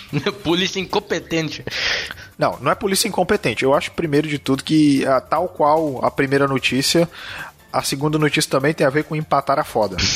Polícia 0.45 0.79
incompetente. 0.79 1.65
Não, 2.39 2.57
não 2.61 2.71
é 2.71 2.77
polícia 2.77 3.09
incompetente. 3.09 3.65
Eu 3.65 3.75
acho, 3.75 3.91
primeiro 3.91 4.29
de 4.29 4.39
tudo, 4.39 4.63
que 4.63 5.05
ah, 5.07 5.21
tal 5.21 5.49
qual 5.49 6.05
a 6.05 6.11
primeira 6.11 6.47
notícia, 6.47 7.09
a 7.73 7.83
segunda 7.83 8.17
notícia 8.17 8.49
também 8.49 8.73
tem 8.73 8.87
a 8.87 8.91
ver 8.91 9.03
com 9.03 9.17
empatar 9.17 9.59
a 9.59 9.65
foda. 9.65 9.97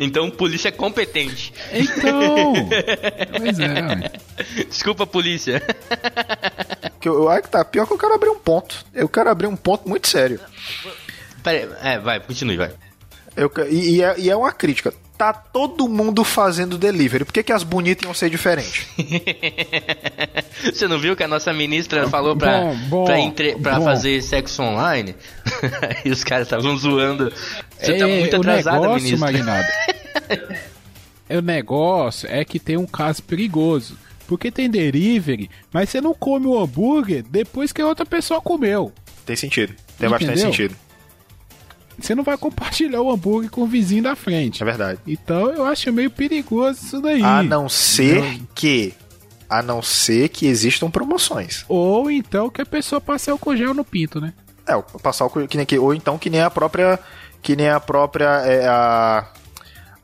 Então, 0.00 0.28
polícia 0.30 0.72
competente. 0.72 1.52
Então. 1.72 2.54
pois 3.38 3.58
é. 3.58 4.64
Desculpa, 4.68 5.06
polícia. 5.06 5.62
Que 7.06 7.08
eu, 7.08 7.30
eu, 7.30 7.42
tá, 7.42 7.64
pior 7.64 7.86
que 7.86 7.92
eu 7.92 7.98
quero 7.98 8.14
abrir 8.14 8.30
um 8.30 8.38
ponto. 8.38 8.84
Eu 8.92 9.08
quero 9.08 9.30
abrir 9.30 9.46
um 9.46 9.54
ponto 9.54 9.88
muito 9.88 10.08
sério. 10.08 10.40
Pera 11.42 11.78
aí, 11.80 11.94
é, 11.94 11.98
vai, 12.00 12.18
continue, 12.18 12.56
vai. 12.56 12.72
Eu, 13.36 13.52
e, 13.70 13.96
e, 13.96 14.02
é, 14.02 14.14
e 14.18 14.30
é 14.30 14.36
uma 14.36 14.50
crítica 14.50 14.92
tá 15.16 15.32
todo 15.32 15.88
mundo 15.88 16.22
fazendo 16.24 16.76
delivery. 16.76 17.24
Por 17.24 17.32
que, 17.32 17.42
que 17.42 17.52
as 17.52 17.62
bonitas 17.62 18.04
iam 18.04 18.12
ser 18.12 18.28
diferentes? 18.28 18.86
Você 20.62 20.86
não 20.86 20.98
viu 20.98 21.16
que 21.16 21.22
a 21.22 21.28
nossa 21.28 21.54
ministra 21.54 22.06
falou 22.06 22.36
pra, 22.36 22.60
bom, 22.60 22.76
bom, 22.88 23.04
pra, 23.04 23.18
entre, 23.18 23.54
pra 23.56 23.80
fazer 23.80 24.20
sexo 24.20 24.62
online? 24.62 25.14
e 26.04 26.10
os 26.10 26.22
caras 26.22 26.46
estavam 26.46 26.76
zoando. 26.76 27.32
Você 27.78 27.92
tá 27.92 27.92
é, 27.92 27.98
tá 27.98 28.06
muito 28.06 28.36
atrasada, 28.36 28.80
negócio, 28.80 29.04
ministra. 29.04 29.32
Magnado, 29.32 29.68
o 31.30 31.40
negócio 31.40 32.28
é 32.30 32.44
que 32.44 32.58
tem 32.58 32.76
um 32.76 32.86
caso 32.86 33.22
perigoso. 33.22 33.96
Porque 34.26 34.50
tem 34.50 34.68
delivery, 34.68 35.48
mas 35.72 35.88
você 35.88 36.00
não 36.00 36.14
come 36.14 36.46
o 36.46 36.58
hambúrguer 36.58 37.24
depois 37.28 37.72
que 37.72 37.80
a 37.80 37.86
outra 37.86 38.04
pessoa 38.04 38.40
comeu. 38.40 38.92
Tem 39.24 39.36
sentido. 39.36 39.74
Tem 39.98 40.08
Entendeu? 40.08 40.10
bastante 40.10 40.40
sentido. 40.40 40.76
Você 41.98 42.14
não 42.14 42.22
vai 42.22 42.36
compartilhar 42.36 43.00
o 43.00 43.10
hambúrguer 43.10 43.50
com 43.50 43.62
o 43.62 43.66
vizinho 43.66 44.02
da 44.02 44.14
frente. 44.14 44.62
É 44.62 44.66
verdade. 44.66 45.00
Então 45.06 45.50
eu 45.50 45.64
acho 45.64 45.90
meio 45.92 46.10
perigoso 46.10 46.80
isso 46.84 47.00
daí. 47.00 47.22
A 47.22 47.42
não 47.42 47.68
ser 47.68 48.22
não. 48.22 48.48
que. 48.54 48.92
A 49.48 49.62
não 49.62 49.80
ser 49.80 50.28
que 50.28 50.46
existam 50.46 50.90
promoções. 50.90 51.64
Ou 51.68 52.10
então 52.10 52.50
que 52.50 52.60
a 52.60 52.66
pessoa 52.66 53.00
passe 53.00 53.30
álcool 53.30 53.56
gel 53.56 53.72
no 53.72 53.84
pinto, 53.84 54.20
né? 54.20 54.34
É, 54.66 54.76
passar 54.98 55.24
álcool 55.24 55.46
que 55.46 55.56
nem 55.56 55.64
que. 55.64 55.78
Ou 55.78 55.94
então 55.94 56.18
que 56.18 56.28
nem 56.28 56.40
a 56.40 56.50
própria. 56.50 56.98
Que 57.40 57.56
nem 57.56 57.68
a 57.68 57.80
própria. 57.80 58.42
É, 58.44 58.66
a, 58.66 59.26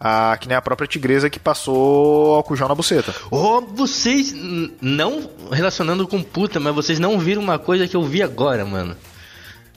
a, 0.04 0.36
que 0.36 0.48
nem 0.48 0.56
a 0.56 0.60
própria 0.60 0.88
tigresa 0.88 1.30
que 1.30 1.38
passou 1.38 2.34
álcool 2.34 2.56
gel 2.56 2.66
na 2.66 2.74
buceta. 2.74 3.14
Oh, 3.30 3.60
vocês, 3.60 4.34
não 4.80 5.30
relacionando 5.52 6.08
com 6.08 6.20
puta, 6.20 6.58
mas 6.58 6.74
vocês 6.74 6.98
não 6.98 7.20
viram 7.20 7.40
uma 7.40 7.56
coisa 7.56 7.86
que 7.86 7.94
eu 7.94 8.02
vi 8.02 8.20
agora, 8.20 8.64
mano. 8.64 8.96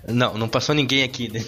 Não, 0.07 0.35
não 0.35 0.47
passou 0.47 0.73
ninguém 0.73 1.03
aqui. 1.03 1.31
Né? 1.31 1.43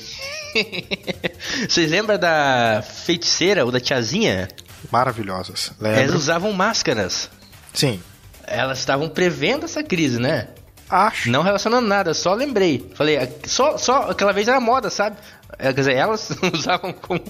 Vocês 1.70 1.92
lembram 1.92 2.18
da 2.18 2.84
feiticeira 2.84 3.64
ou 3.64 3.72
da 3.72 3.80
tiazinha? 3.80 4.48
Maravilhosas. 4.92 5.74
Lembro. 5.80 6.02
Elas 6.02 6.16
usavam 6.16 6.52
máscaras. 6.54 7.30
Sim. 7.72 8.02
Elas 8.48 8.80
estavam 8.80 9.10
prevendo 9.10 9.66
essa 9.66 9.84
crise, 9.84 10.20
né? 10.20 10.48
Acho. 10.90 11.30
Não 11.30 11.44
relacionando 11.44 11.88
nada, 11.88 12.16
só 12.16 12.34
lembrei. 12.34 12.90
Falei, 12.96 13.18
só, 13.46 13.78
só 13.78 14.10
aquela 14.10 14.32
vez 14.32 14.48
era 14.48 14.60
moda, 14.60 14.90
sabe? 14.90 15.18
É, 15.58 15.74
quer 15.74 15.82
dizer, 15.82 15.96
elas 15.96 16.30
usavam 16.54 16.94
como. 16.94 17.22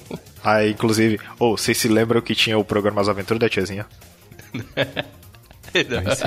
Ah, 0.43 0.65
inclusive, 0.65 1.19
ou 1.39 1.53
oh, 1.53 1.58
vocês 1.58 1.77
se 1.77 1.88
lembram 1.88 2.21
que 2.21 2.36
tinha 2.36 2.58
o 2.58 2.63
programa 2.63 3.01
As 3.01 3.10
Aventuras 3.10 3.39
da 3.39 3.49
Tiazinha? 3.49 3.86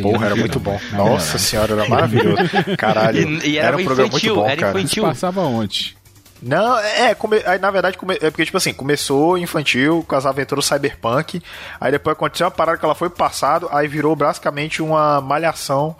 Porra, 0.03 0.27
era 0.27 0.37
muito 0.37 0.61
bom. 0.61 0.79
Nossa 0.93 1.39
senhora, 1.39 1.73
era 1.75 1.89
maravilhoso. 1.89 2.43
Caralho. 2.79 3.19
E, 3.43 3.51
e 3.51 3.59
era, 3.59 3.69
era, 3.69 3.77
um 3.77 3.85
programa 3.85 4.09
infantil, 4.09 4.35
muito 4.35 4.45
bom, 4.45 4.51
era 4.51 4.61
cara. 4.61 4.79
Infantil. 4.79 5.03
Passava 5.05 5.41
onde? 5.41 5.97
Não, 6.43 6.79
é, 6.79 7.15
come, 7.15 7.43
aí, 7.45 7.59
na 7.59 7.71
verdade, 7.71 7.99
come, 7.99 8.15
é 8.15 8.31
porque, 8.31 8.47
tipo 8.47 8.57
assim, 8.57 8.73
começou 8.73 9.37
infantil 9.37 10.05
com 10.09 10.17
as 10.17 10.25
aventuras 10.25 10.65
cyberpunk, 10.65 11.43
aí 11.79 11.93
depois 11.93 12.17
aconteceu 12.17 12.47
uma 12.47 12.51
parada 12.51 12.79
que 12.79 12.85
ela 12.85 12.95
foi 12.95 13.11
passado, 13.11 13.69
aí 13.71 13.87
virou 13.87 14.17
basicamente 14.17 14.81
uma 14.81 15.21
malhação 15.21 15.95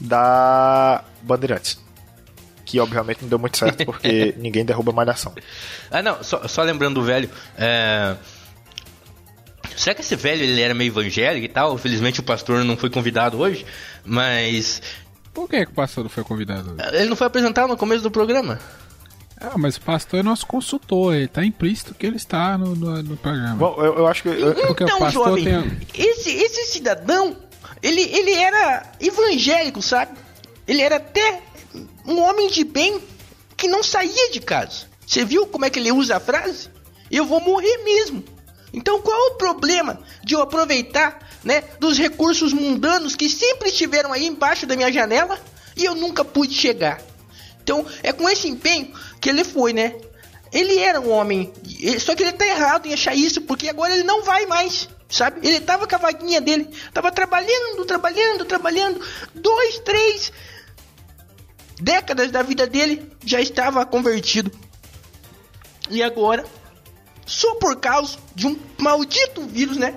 da 0.00 1.04
Bandeirantes. 1.22 1.83
Que 2.64 2.80
obviamente 2.80 3.22
não 3.22 3.28
deu 3.28 3.38
muito 3.38 3.56
certo, 3.56 3.84
porque 3.86 4.34
ninguém 4.38 4.64
derruba 4.64 4.92
malhação. 4.92 5.32
Ah, 5.90 6.02
não, 6.02 6.22
só, 6.22 6.46
só 6.48 6.62
lembrando 6.62 6.94
do 6.94 7.02
velho, 7.02 7.28
é... 7.56 8.16
Será 9.76 9.94
que 9.94 10.02
esse 10.02 10.14
velho 10.14 10.42
ele 10.42 10.60
era 10.60 10.72
meio 10.72 10.88
evangélico 10.88 11.44
e 11.44 11.48
tal? 11.48 11.76
Felizmente 11.76 12.20
o 12.20 12.22
pastor 12.22 12.64
não 12.64 12.76
foi 12.76 12.90
convidado 12.90 13.38
hoje, 13.38 13.66
mas. 14.04 14.80
Por 15.32 15.48
que, 15.48 15.66
que 15.66 15.72
o 15.72 15.74
pastor 15.74 16.04
não 16.04 16.10
foi 16.10 16.22
convidado? 16.22 16.76
Ele 16.92 17.08
não 17.08 17.16
foi 17.16 17.26
apresentado 17.26 17.68
no 17.68 17.76
começo 17.76 18.02
do 18.02 18.10
programa. 18.10 18.60
Ah, 19.40 19.58
mas 19.58 19.76
o 19.76 19.80
pastor 19.80 20.20
é 20.20 20.22
nosso 20.22 20.46
consultor, 20.46 21.14
ele 21.14 21.26
tá 21.26 21.44
implícito 21.44 21.94
que 21.94 22.06
ele 22.06 22.16
está 22.16 22.56
no, 22.56 22.74
no, 22.74 23.02
no 23.02 23.16
programa. 23.16 23.56
Bom, 23.56 23.74
eu, 23.78 23.98
eu 23.98 24.06
acho 24.06 24.22
que. 24.22 24.28
Eu, 24.28 24.54
Porque 24.54 24.84
então, 24.84 24.96
o 24.96 25.00
pastor 25.00 25.28
jovem, 25.28 25.44
tem... 25.44 25.80
esse, 25.94 26.30
esse 26.30 26.72
cidadão, 26.72 27.36
ele, 27.82 28.00
ele 28.00 28.32
era 28.32 28.92
evangélico, 29.00 29.82
sabe? 29.82 30.12
Ele 30.66 30.80
era 30.80 30.96
até 30.96 31.42
um 32.06 32.20
homem 32.20 32.48
de 32.48 32.64
bem 32.64 33.00
que 33.56 33.68
não 33.68 33.82
saía 33.82 34.30
de 34.30 34.40
casa. 34.40 34.86
Você 35.06 35.24
viu 35.24 35.46
como 35.46 35.64
é 35.64 35.70
que 35.70 35.78
ele 35.78 35.92
usa 35.92 36.16
a 36.16 36.20
frase? 36.20 36.68
Eu 37.10 37.24
vou 37.24 37.40
morrer 37.40 37.78
mesmo. 37.78 38.24
Então 38.72 39.00
qual 39.00 39.16
é 39.16 39.32
o 39.32 39.36
problema 39.36 40.00
de 40.22 40.34
eu 40.34 40.40
aproveitar, 40.40 41.18
né, 41.44 41.62
dos 41.78 41.96
recursos 41.96 42.52
mundanos 42.52 43.14
que 43.14 43.28
sempre 43.28 43.68
estiveram 43.68 44.12
aí 44.12 44.26
embaixo 44.26 44.66
da 44.66 44.74
minha 44.74 44.92
janela 44.92 45.38
e 45.76 45.84
eu 45.84 45.94
nunca 45.94 46.24
pude 46.24 46.54
chegar? 46.54 47.00
Então 47.62 47.86
é 48.02 48.12
com 48.12 48.28
esse 48.28 48.48
empenho 48.48 48.92
que 49.20 49.28
ele 49.30 49.44
foi, 49.44 49.72
né? 49.72 49.94
Ele 50.52 50.78
era 50.78 51.00
um 51.00 51.10
homem, 51.10 51.52
só 51.98 52.14
que 52.14 52.22
ele 52.22 52.32
tá 52.32 52.46
errado 52.46 52.86
em 52.86 52.92
achar 52.92 53.14
isso, 53.14 53.40
porque 53.40 53.68
agora 53.68 53.92
ele 53.92 54.04
não 54.04 54.22
vai 54.22 54.46
mais, 54.46 54.88
sabe? 55.08 55.40
Ele 55.46 55.60
tava 55.60 55.86
com 55.86 55.96
a 55.96 55.98
vaguinha 55.98 56.40
dele, 56.40 56.68
tava 56.92 57.10
trabalhando, 57.10 57.84
trabalhando, 57.84 58.44
trabalhando, 58.44 59.00
dois, 59.34 59.78
três 59.80 60.32
décadas 61.80 62.30
da 62.30 62.42
vida 62.42 62.66
dele 62.66 63.10
já 63.24 63.40
estava 63.40 63.84
convertido. 63.84 64.50
E 65.90 66.02
agora 66.02 66.44
só 67.26 67.54
por 67.54 67.76
causa 67.76 68.18
de 68.34 68.46
um 68.46 68.58
maldito 68.78 69.42
vírus, 69.42 69.76
né? 69.76 69.94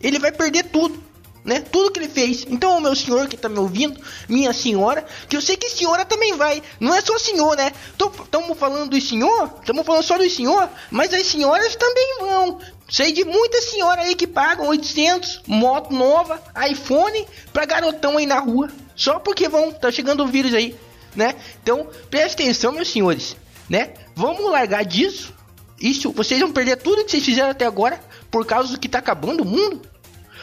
Ele 0.00 0.18
vai 0.18 0.30
perder 0.30 0.64
tudo, 0.64 1.02
né? 1.44 1.60
Tudo 1.60 1.90
que 1.90 1.98
ele 1.98 2.08
fez. 2.08 2.44
Então, 2.48 2.80
meu 2.80 2.94
senhor 2.94 3.28
que 3.28 3.36
tá 3.36 3.48
me 3.48 3.58
ouvindo, 3.58 3.98
minha 4.28 4.52
senhora, 4.52 5.06
que 5.28 5.36
eu 5.36 5.40
sei 5.40 5.56
que 5.56 5.70
senhora 5.70 6.04
também 6.04 6.36
vai. 6.36 6.62
Não 6.78 6.94
é 6.94 7.00
só 7.00 7.18
senhor, 7.18 7.56
né? 7.56 7.72
Estamos 7.90 8.58
falando 8.58 8.90
do 8.90 9.00
senhor, 9.00 9.54
estamos 9.60 9.86
falando 9.86 10.02
só 10.02 10.18
do 10.18 10.28
senhor, 10.28 10.68
mas 10.90 11.12
as 11.14 11.26
senhoras 11.26 11.74
também 11.76 12.18
vão. 12.20 12.58
Sei 12.88 13.10
de 13.10 13.24
muitas 13.24 13.64
senhoras 13.64 14.04
aí 14.04 14.14
que 14.14 14.26
pagam 14.26 14.68
800, 14.68 15.42
moto 15.46 15.92
nova, 15.92 16.40
iPhone, 16.70 17.26
pra 17.52 17.64
garotão 17.64 18.18
aí 18.18 18.26
na 18.26 18.38
rua. 18.38 18.68
Só 18.94 19.18
porque 19.18 19.48
vão, 19.48 19.72
tá 19.72 19.90
chegando 19.90 20.22
o 20.24 20.28
vírus 20.28 20.54
aí, 20.54 20.76
né? 21.16 21.34
Então, 21.62 21.88
preste 22.10 22.42
atenção, 22.42 22.72
meus 22.72 22.90
senhores, 22.90 23.36
né? 23.68 23.94
Vamos 24.14 24.50
largar 24.50 24.84
disso 24.84 25.34
isso, 25.80 26.10
vocês 26.12 26.40
vão 26.40 26.52
perder 26.52 26.76
tudo 26.76 27.04
que 27.04 27.10
vocês 27.10 27.24
fizeram 27.24 27.50
até 27.50 27.66
agora 27.66 28.00
por 28.30 28.46
causa 28.46 28.72
do 28.72 28.80
que 28.80 28.88
tá 28.88 28.98
acabando 28.98 29.42
o 29.42 29.46
mundo. 29.46 29.82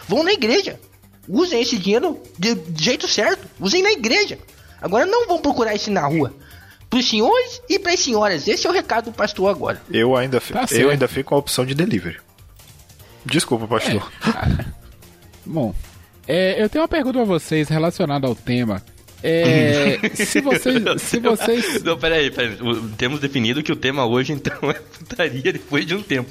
Vão 0.08 0.24
na 0.24 0.32
igreja. 0.32 0.80
Usem 1.28 1.62
esse 1.62 1.78
dinheiro 1.78 2.22
de, 2.38 2.58
jeito 2.78 3.08
certo. 3.08 3.48
Usem 3.60 3.82
na 3.82 3.92
igreja. 3.92 4.38
Agora 4.82 5.06
não 5.06 5.28
vão 5.28 5.40
procurar 5.40 5.74
isso 5.74 5.90
na 5.92 6.06
rua. 6.06 6.34
Para 6.90 7.00
os 7.00 7.10
senhores 7.10 7.62
e 7.68 7.80
para 7.80 7.94
as 7.94 8.00
senhoras. 8.00 8.48
Esse 8.48 8.68
é 8.68 8.70
o 8.70 8.74
recado 8.74 9.06
do 9.06 9.14
pastor 9.14 9.50
agora. 9.50 9.82
Eu 9.90 10.16
ainda, 10.16 10.40
tá 10.40 10.66
eu 10.72 10.92
ainda 10.92 11.08
fico 11.08 11.30
com 11.30 11.36
a 11.36 11.40
opção 11.40 11.66
de 11.66 11.74
delivery. 11.74 12.20
Desculpa, 13.26 13.68
pastor. 13.68 14.12
É, 14.28 14.66
bom, 15.46 15.74
é, 16.28 16.62
eu 16.62 16.70
tenho 16.70 16.84
uma 16.84 16.88
pergunta 16.88 17.18
para 17.18 17.26
vocês 17.26 17.70
relacionada 17.70 18.28
ao 18.28 18.36
tema 18.36 18.84
é, 19.24 20.00
se 20.14 20.42
vocês. 20.42 20.84
Se 21.02 21.20
vocês... 21.20 21.82
Não, 21.84 21.98
peraí, 21.98 22.30
peraí. 22.30 22.58
Temos 22.98 23.22
definido 23.22 23.64
que 23.64 23.72
o 23.72 23.76
tema 23.76 24.06
hoje, 24.06 24.34
então, 24.34 24.54
é 24.70 24.74
putaria 24.74 25.54
depois 25.54 25.86
de 25.86 25.96
um 25.96 26.02
tempo. 26.02 26.30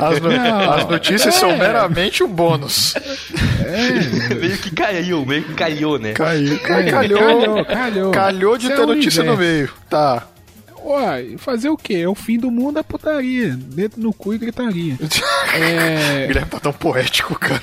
As, 0.00 0.20
no... 0.20 0.30
Não, 0.30 0.70
As 0.70 0.88
notícias 0.88 1.34
é... 1.34 1.38
são 1.38 1.56
meramente 1.56 2.22
um 2.22 2.28
bônus. 2.28 2.94
É. 3.64 4.34
meio 4.34 4.58
que 4.58 4.70
caiu, 4.70 5.26
meio 5.26 5.42
que 5.42 5.54
caiu, 5.54 5.98
né? 5.98 6.12
Caiu, 6.12 6.58
caiu. 6.60 6.90
Calhou, 6.90 7.64
calhou, 7.64 8.10
calhou. 8.12 8.58
De 8.58 8.66
Isso 8.66 8.76
ter 8.76 8.82
é 8.82 8.86
notícia 8.86 9.24
no 9.24 9.36
meio. 9.36 9.70
Tá. 9.88 10.28
Uai, 10.86 11.34
fazer 11.36 11.68
o 11.68 11.76
quê? 11.76 11.94
É 11.94 12.08
o 12.08 12.14
fim 12.14 12.38
do 12.38 12.48
mundo 12.48 12.78
é 12.78 12.82
putaria. 12.82 13.56
Dentro 13.56 14.00
no 14.00 14.12
cu 14.12 14.32
e 14.32 14.38
gritaria. 14.38 14.96
é... 15.52 16.28
Guilherme 16.28 16.48
tá 16.48 16.60
tão 16.60 16.72
poético, 16.72 17.36
cara. 17.36 17.60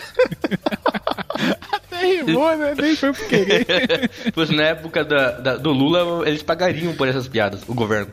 rimou, 2.01 2.57
né? 2.57 2.75
Nem 2.77 2.97
foi 2.97 3.13
por 3.13 3.25
querer. 3.25 4.12
pois 4.36 4.49
na 4.49 4.63
época 4.63 5.05
da, 5.05 5.31
da, 5.31 5.55
do 5.55 5.71
Lula, 5.71 6.27
eles 6.27 6.43
pagariam 6.43 6.93
por 6.95 7.07
essas 7.07 7.25
piadas, 7.25 7.62
o 7.65 7.73
governo. 7.73 8.12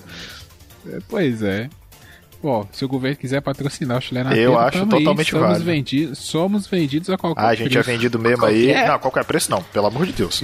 É, 0.86 0.98
pois 1.08 1.42
é. 1.42 1.68
Bom, 2.42 2.66
se 2.72 2.84
o 2.84 2.88
governo 2.88 3.16
quiser 3.16 3.42
patrocinar 3.42 3.98
o 3.98 4.00
chileno 4.00 4.32
Eu 4.32 4.58
acho 4.58 4.86
totalmente 4.86 5.30
somos 5.30 5.46
válido. 5.46 5.64
Vendidos, 5.64 6.18
somos 6.18 6.66
vendidos 6.66 7.10
a 7.10 7.18
qualquer 7.18 7.40
preço. 7.40 7.46
Ah, 7.46 7.50
a 7.50 7.54
gente 7.54 7.72
preço. 7.72 7.90
é 7.90 7.92
vendido 7.92 8.18
mesmo 8.18 8.38
qualquer... 8.38 8.76
aí. 8.76 8.88
Não, 8.88 8.98
qualquer 8.98 9.24
preço 9.24 9.50
não, 9.50 9.62
pelo 9.62 9.86
amor 9.86 10.06
de 10.06 10.12
Deus. 10.12 10.40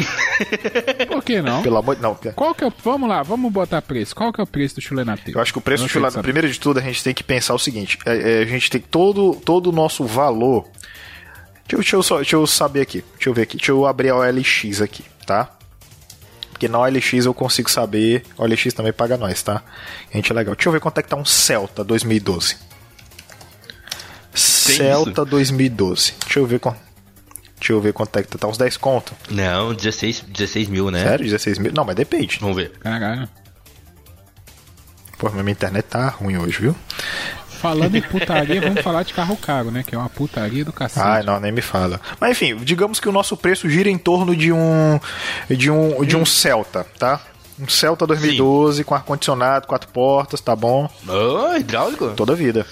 Por 1.09 1.25
que 1.25 1.41
não? 1.41 1.63
Pelo 1.63 1.79
amor 1.79 1.99
não. 2.01 2.15
Qual 2.35 2.55
que 2.55 2.65
é, 2.65 2.73
vamos 2.85 3.09
lá, 3.09 3.23
vamos 3.23 3.51
botar 3.51 3.81
preço. 3.81 4.15
Qual 4.15 4.33
que 4.33 4.41
é 4.41 4.45
o 4.45 4.47
preço 4.47 4.75
do 4.75 4.81
chulenateiro? 4.81 5.39
Eu 5.39 5.43
acho 5.43 5.53
que 5.53 5.59
o 5.59 5.63
preço 5.63 5.85
do 5.85 5.89
chulenateiro, 5.89 6.23
primeiro 6.23 6.49
de 6.51 6.61
tudo, 6.61 6.79
a 6.79 6.83
gente 6.83 7.03
tem 7.03 7.15
que 7.15 7.25
pensar 7.25 7.55
o 7.55 7.59
seguinte, 7.59 7.99
é, 8.05 8.41
é, 8.41 8.43
a 8.43 8.47
gente 8.47 8.71
tem 8.71 8.81
todo, 8.81 9.35
todo 9.35 9.69
o 9.69 9.73
nosso 9.73 10.05
valor 10.05 10.67
Deixa, 11.67 11.77
deixa, 11.77 11.97
eu 11.97 12.03
só, 12.03 12.17
deixa 12.17 12.37
eu 12.37 12.47
saber 12.47 12.81
aqui. 12.81 13.05
Deixa 13.15 13.29
eu 13.29 13.35
ver 13.35 13.43
aqui. 13.43 13.57
Deixa 13.57 13.73
eu 13.73 13.87
abrir 13.87 14.11
a 14.11 14.17
OLX 14.17 14.81
aqui, 14.81 15.05
tá? 15.27 15.56
Porque 16.57 16.69
na 16.69 16.79
OLX 16.79 17.27
eu 17.27 17.35
consigo 17.35 17.71
saber. 17.71 18.23
OLX 18.38 18.73
também 18.73 18.90
paga 18.90 19.19
nós, 19.19 19.42
tá? 19.42 19.62
Gente, 20.11 20.33
é 20.33 20.35
legal. 20.35 20.55
Deixa 20.55 20.71
eu 20.71 20.73
ver 20.73 20.81
quanto 20.81 20.97
é 20.97 21.03
que 21.03 21.09
tá 21.11 21.14
um 21.14 21.25
Celta 21.25 21.85
2012. 21.85 22.57
Tem 24.33 24.77
Celta 24.79 25.11
isso? 25.11 25.25
2012. 25.27 26.14
Deixa 26.19 26.38
eu 26.38 26.47
ver 26.47 26.59
quanto. 26.59 26.79
Deixa 27.61 27.75
eu 27.75 27.81
ver 27.83 27.92
quanto 27.92 28.19
é 28.19 28.23
que 28.23 28.29
tá. 28.31 28.38
Tá 28.38 28.49
uns 28.49 28.57
10 28.57 28.79
conto. 28.79 29.12
Não, 29.29 29.75
16, 29.75 30.25
16 30.29 30.69
mil, 30.69 30.90
né? 30.90 31.03
Sério? 31.03 31.27
16 31.27 31.59
mil? 31.59 31.73
Não, 31.75 31.85
mas 31.85 31.95
depende. 31.95 32.38
Vamos 32.40 32.57
ver. 32.57 32.71
Caralho. 32.81 33.29
Pô, 35.19 35.27
mas 35.31 35.42
minha 35.42 35.53
internet 35.53 35.85
tá 35.85 36.09
ruim 36.09 36.38
hoje, 36.38 36.59
viu? 36.59 36.77
Falando 37.61 37.95
em 37.97 38.03
putaria, 38.03 38.61
vamos 38.61 38.83
falar 38.83 39.03
de 39.03 39.12
carro 39.14 39.37
caro, 39.37 39.71
né? 39.71 39.83
Que 39.87 39.95
é 39.95 39.99
uma 39.99 40.09
putaria 40.09 40.64
do 40.64 40.73
cacete. 40.73 41.07
Ai, 41.07 41.23
não, 41.23 41.40
nem 41.40 41.53
me 41.53 41.62
fala. 41.62 42.01
Mas 42.21 42.31
enfim, 42.33 42.57
digamos 42.57 43.01
que 43.01 43.09
o 43.09 43.12
nosso 43.12 43.37
preço 43.37 43.69
gira 43.69 43.88
em 43.88 43.99
torno 43.99 44.35
de 44.37 44.53
um 44.53 45.01
de 45.49 45.71
um 45.71 46.05
de 46.05 46.16
um 46.16 46.25
Celta, 46.27 46.87
tá? 46.99 47.21
Um 47.59 47.69
Celta 47.69 48.07
2012 48.07 48.85
com 48.85 48.95
ar 48.95 49.03
condicionado, 49.03 49.66
quatro 49.66 49.88
portas, 49.88 50.40
tá 50.40 50.55
bom? 50.55 50.90
Ô, 51.09 51.57
hidráulico? 51.57 52.11
Toda 52.11 52.35
a 52.35 52.37
vida. 52.37 52.66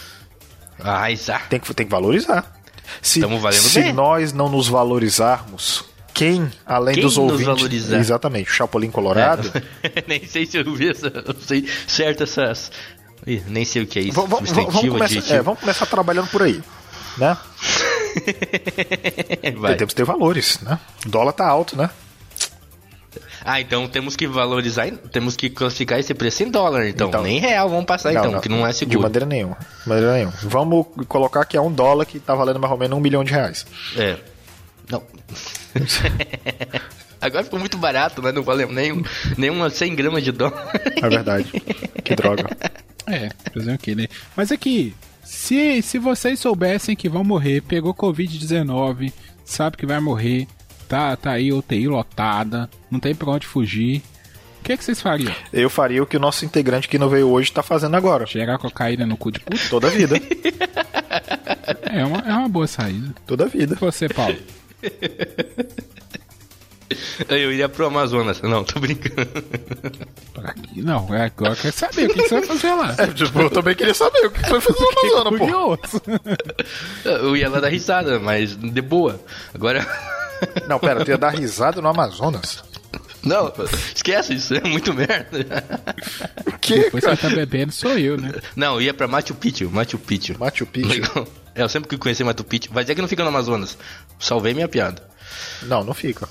Ah, 0.78 1.10
Isa. 1.10 1.40
Tem 1.48 1.58
que 1.58 1.72
tem 1.74 1.86
que 1.86 1.92
valorizar. 1.92 2.44
Se, 3.00 3.22
se 3.52 3.80
bem. 3.80 3.92
nós 3.92 4.32
não 4.32 4.48
nos 4.48 4.68
valorizarmos, 4.68 5.84
quem 6.14 6.48
além 6.64 6.94
Quem 6.94 7.02
dos 7.02 7.16
nos 7.16 7.32
ouvintes, 7.32 7.46
valorizar? 7.46 7.96
exatamente, 7.98 8.48
o 8.48 8.52
Chapolin 8.52 8.90
Colorado, 8.90 9.50
nem 10.06 10.24
sei 10.24 10.46
se 10.46 10.56
eu 10.56 10.74
vi 10.74 10.90
essa. 10.90 11.08
Eu 11.08 11.34
sei 11.40 11.66
certo 11.88 12.22
essas. 12.22 12.70
Ih, 13.26 13.42
nem 13.46 13.64
sei 13.64 13.82
o 13.82 13.86
que 13.86 13.98
é 13.98 14.02
isso. 14.02 14.14
vamos, 14.14 14.50
vamos, 14.50 14.74
começar, 14.74 15.14
é, 15.14 15.18
adjetivo. 15.18 15.42
vamos 15.42 15.60
começar 15.60 15.86
trabalhando 15.86 16.28
por 16.28 16.42
aí, 16.42 16.62
né? 17.16 17.36
Temos 19.76 19.92
que 19.92 19.94
ter 19.94 20.04
valores, 20.04 20.60
né? 20.60 20.78
O 21.06 21.08
dólar 21.08 21.32
tá 21.32 21.46
alto, 21.46 21.76
né? 21.76 21.90
Ah, 23.44 23.60
então 23.60 23.86
temos 23.86 24.16
que 24.16 24.26
valorizar, 24.26 24.90
temos 25.12 25.36
que 25.36 25.50
classificar 25.50 25.98
esse 25.98 26.14
preço 26.14 26.42
em 26.42 26.50
dólar, 26.50 26.88
então. 26.88 27.08
Então. 27.08 27.22
Nem 27.22 27.38
real 27.38 27.68
vamos 27.68 27.84
passar, 27.84 28.10
então, 28.12 28.40
que 28.40 28.48
não 28.48 28.66
é 28.66 28.70
De 28.70 28.78
seguro. 28.78 29.02
maneira 29.02 29.26
nenhuma. 29.26 29.58
De 29.82 29.88
maneira 29.88 30.12
nenhuma. 30.14 30.32
Vamos 30.42 30.86
colocar 31.06 31.44
que 31.44 31.54
é 31.54 31.60
um 31.60 31.70
dólar 31.70 32.06
que 32.06 32.18
tá 32.18 32.34
valendo 32.34 32.58
mais 32.58 32.72
ou 32.72 32.78
menos 32.78 32.96
um 32.96 33.00
milhão 33.00 33.22
de 33.22 33.32
reais. 33.32 33.66
É. 33.96 34.16
Não. 34.90 35.02
Agora 37.20 37.44
ficou 37.44 37.58
muito 37.58 37.76
barato, 37.76 38.22
né? 38.22 38.32
Não 38.32 38.42
valeu 38.42 38.70
nem, 38.70 39.04
nem 39.36 39.50
uma 39.50 39.68
100 39.68 39.94
gramas 39.94 40.22
de 40.22 40.32
dólar. 40.32 40.70
É 40.96 41.08
verdade. 41.08 41.50
que 42.02 42.14
droga. 42.14 42.48
É, 43.06 43.30
fazer 43.52 43.74
o 43.74 43.78
quê, 43.78 43.94
né? 43.94 44.08
Mas 44.36 44.50
aqui, 44.50 44.94
se, 45.22 45.82
se 45.82 45.98
vocês 45.98 46.38
soubessem 46.38 46.96
que 46.96 47.08
vão 47.08 47.24
morrer, 47.24 47.62
pegou 47.62 47.94
Covid-19, 47.94 49.12
sabe 49.44 49.76
que 49.76 49.86
vai 49.86 50.00
morrer, 50.00 50.46
tá, 50.88 51.16
tá 51.16 51.32
aí 51.32 51.52
UTI 51.52 51.88
lotada, 51.88 52.68
não 52.90 53.00
tem 53.00 53.14
pra 53.14 53.30
onde 53.30 53.46
fugir, 53.46 54.02
o 54.60 54.64
que, 54.64 54.72
é 54.72 54.76
que 54.78 54.84
vocês 54.84 55.02
fariam? 55.02 55.34
Eu 55.52 55.68
faria 55.68 56.02
o 56.02 56.06
que 56.06 56.16
o 56.16 56.20
nosso 56.20 56.42
integrante 56.46 56.88
que 56.88 56.98
não 56.98 57.10
veio 57.10 57.28
hoje 57.28 57.52
tá 57.52 57.62
fazendo 57.62 57.94
agora. 57.96 58.24
Gerar 58.24 58.56
cocaína 58.56 59.04
no 59.04 59.14
cu 59.14 59.30
de 59.30 59.38
puta? 59.40 59.68
Toda 59.68 59.88
a 59.88 59.90
vida. 59.90 60.16
É 61.82 62.02
uma, 62.02 62.18
é 62.20 62.32
uma 62.32 62.48
boa 62.48 62.66
saída. 62.66 63.14
Toda 63.26 63.44
a 63.44 63.46
vida. 63.46 63.74
E 63.74 63.78
você, 63.78 64.08
Paulo? 64.08 64.36
Eu 67.28 67.52
iria 67.52 67.68
pro 67.68 67.86
Amazonas. 67.86 68.40
Não, 68.42 68.64
tô 68.64 68.80
brincando. 68.80 69.28
Aqui? 70.42 70.82
Não, 70.82 71.14
é 71.14 71.24
agora 71.24 71.52
eu 71.52 71.56
quero 71.56 71.74
saber 71.74 72.06
o 72.06 72.14
que, 72.14 72.22
que 72.22 72.28
você 72.28 72.34
vai 72.34 72.46
fazer 72.46 72.74
lá. 72.74 72.94
Tipo, 73.14 73.40
eu 73.40 73.50
também 73.50 73.74
queria 73.74 73.94
saber 73.94 74.26
o 74.26 74.30
que 74.30 74.40
foi 74.46 74.60
fazer 74.60 74.78
no 74.80 75.18
Amazonas, 75.18 75.90
pô. 75.90 77.08
Eu 77.08 77.36
ia 77.36 77.48
lá 77.48 77.60
dar 77.60 77.68
risada, 77.68 78.18
mas 78.18 78.56
de 78.56 78.82
boa. 78.82 79.20
Agora. 79.54 79.86
Não, 80.68 80.78
pera, 80.78 81.04
tu 81.04 81.10
ia 81.10 81.18
dar 81.18 81.30
risada 81.30 81.80
no 81.80 81.88
Amazonas? 81.88 82.62
Não, 83.22 83.50
esquece 83.94 84.34
isso, 84.34 84.54
é 84.54 84.60
muito 84.60 84.92
merda. 84.92 85.64
O 86.46 86.58
que, 86.58 86.78
Depois 86.80 87.02
cara? 87.02 87.16
tá 87.16 87.22
quem 87.22 87.30
tá 87.30 87.36
bebendo 87.36 87.72
sou 87.72 87.98
eu, 87.98 88.18
né? 88.18 88.32
Não, 88.54 88.74
eu 88.74 88.82
ia 88.82 88.92
pra 88.92 89.08
Machu 89.08 89.34
Picchu, 89.34 89.70
Machu 89.70 89.98
Picchu. 89.98 90.36
Machu 90.38 90.66
Picchu? 90.66 90.88
Legal. 90.88 91.26
É, 91.54 91.62
eu 91.62 91.68
sempre 91.68 91.88
que 91.88 91.96
conheci 91.96 92.22
Machu 92.22 92.44
Picchu. 92.44 92.70
Vai 92.72 92.84
dizer 92.84 92.94
que 92.94 93.00
não 93.00 93.08
fica 93.08 93.22
no 93.22 93.30
Amazonas. 93.30 93.78
Salvei 94.18 94.52
minha 94.52 94.68
piada. 94.68 95.02
Não, 95.62 95.82
não 95.82 95.94
fica. 95.94 96.28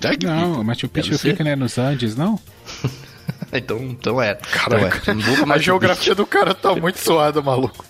Que 0.00 0.26
Não. 0.26 0.62
Machu 0.62 0.88
Picchu 0.88 1.18
fica 1.18 1.42
né, 1.42 1.56
nos 1.56 1.78
Andes, 1.78 2.16
não? 2.16 2.38
Então, 3.52 3.78
então 3.78 4.20
é. 4.20 4.34
Caraca. 4.34 4.98
Então 4.98 5.14
é. 5.14 5.16
Não 5.16 5.22
vou 5.22 5.46
pra 5.46 5.54
A 5.54 5.58
geografia 5.58 6.14
do 6.14 6.26
cara 6.26 6.54
tá 6.54 6.74
muito 6.74 6.98
suada, 6.98 7.40
maluco. 7.40 7.84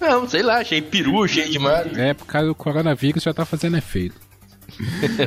Não, 0.00 0.28
sei 0.28 0.42
lá, 0.42 0.62
cheio 0.64 0.82
de 0.82 0.88
peru, 0.88 1.26
cheio 1.28 1.48
de 1.48 1.58
mar. 1.58 1.86
É, 1.96 2.12
por 2.12 2.26
causa 2.26 2.48
do 2.48 2.54
coronavírus 2.54 3.22
já 3.22 3.32
tá 3.32 3.44
fazendo 3.44 3.76
efeito. 3.76 4.16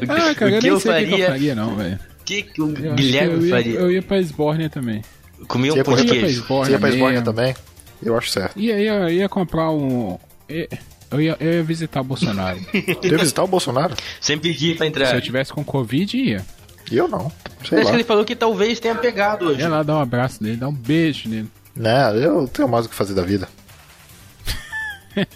Ah, 0.10 0.36
cara, 0.36 0.52
eu 0.52 0.58
o 0.58 0.60
que 0.60 0.68
nem 0.68 0.72
eu 0.72 0.80
sei 0.80 0.92
o 0.92 0.96
que 0.96 1.04
eu 1.04 1.10
faria? 1.10 1.28
faria, 1.28 1.56
não, 1.56 1.76
velho. 1.76 1.96
O 1.96 2.24
que, 2.26 2.44
que 2.44 2.62
o 2.62 2.70
Eu 2.78 2.96
Guilherme 2.96 3.34
eu 3.34 3.46
ia, 3.46 3.50
faria? 3.50 3.80
Eu 3.80 3.92
ia 3.92 4.02
pra 4.02 4.20
Esbórnia 4.20 4.70
também. 4.70 5.02
Comia 5.48 5.72
Você 5.72 5.80
um. 5.80 6.26
Esbórnia 6.26 6.66
Você 6.66 6.72
ia 6.72 6.80
pra 6.80 6.90
Esbórnia 6.90 7.22
também? 7.22 7.56
Eu 8.04 8.18
acho 8.18 8.30
certo. 8.30 8.60
E 8.60 8.72
aí 8.72 8.86
eu 8.86 9.10
ia 9.10 9.30
comprar 9.30 9.72
um. 9.72 10.20
Eu 11.10 11.22
ia, 11.22 11.38
eu 11.40 11.54
ia 11.54 11.64
visitar 11.64 12.02
o 12.02 12.04
Bolsonaro. 12.04 12.60
Tu 13.02 13.08
ia 13.08 13.18
visitar 13.18 13.44
o 13.44 13.48
Bolsonaro? 13.48 13.96
Sem 14.20 14.38
pedir 14.38 14.76
pra 14.78 14.86
Se 14.86 14.90
entrar. 14.90 15.16
eu 15.16 15.22
tivesse 15.22 15.54
com 15.54 15.64
Covid, 15.64 16.18
ia. 16.18 16.46
Eu 16.92 17.08
não. 17.08 17.32
Sei 17.68 17.78
Acho 17.80 17.86
lá. 17.86 17.92
que 17.92 17.98
ele 17.98 18.04
falou 18.04 18.24
que 18.26 18.36
talvez 18.36 18.80
tenha 18.80 18.96
pegado 18.96 19.48
hoje. 19.50 19.60
Ia 19.62 19.70
lá 19.70 19.84
dar 19.84 19.96
um 19.96 20.02
abraço 20.02 20.42
nele, 20.44 20.58
dar 20.58 20.68
um 20.70 20.74
beijo 20.74 21.28
nele. 21.30 21.50
Né, 21.76 22.26
eu 22.26 22.48
tenho 22.48 22.68
mais 22.68 22.86
o 22.86 22.90
que 22.90 22.96
fazer 22.96 23.14
da 23.14 23.22
vida. 23.24 23.48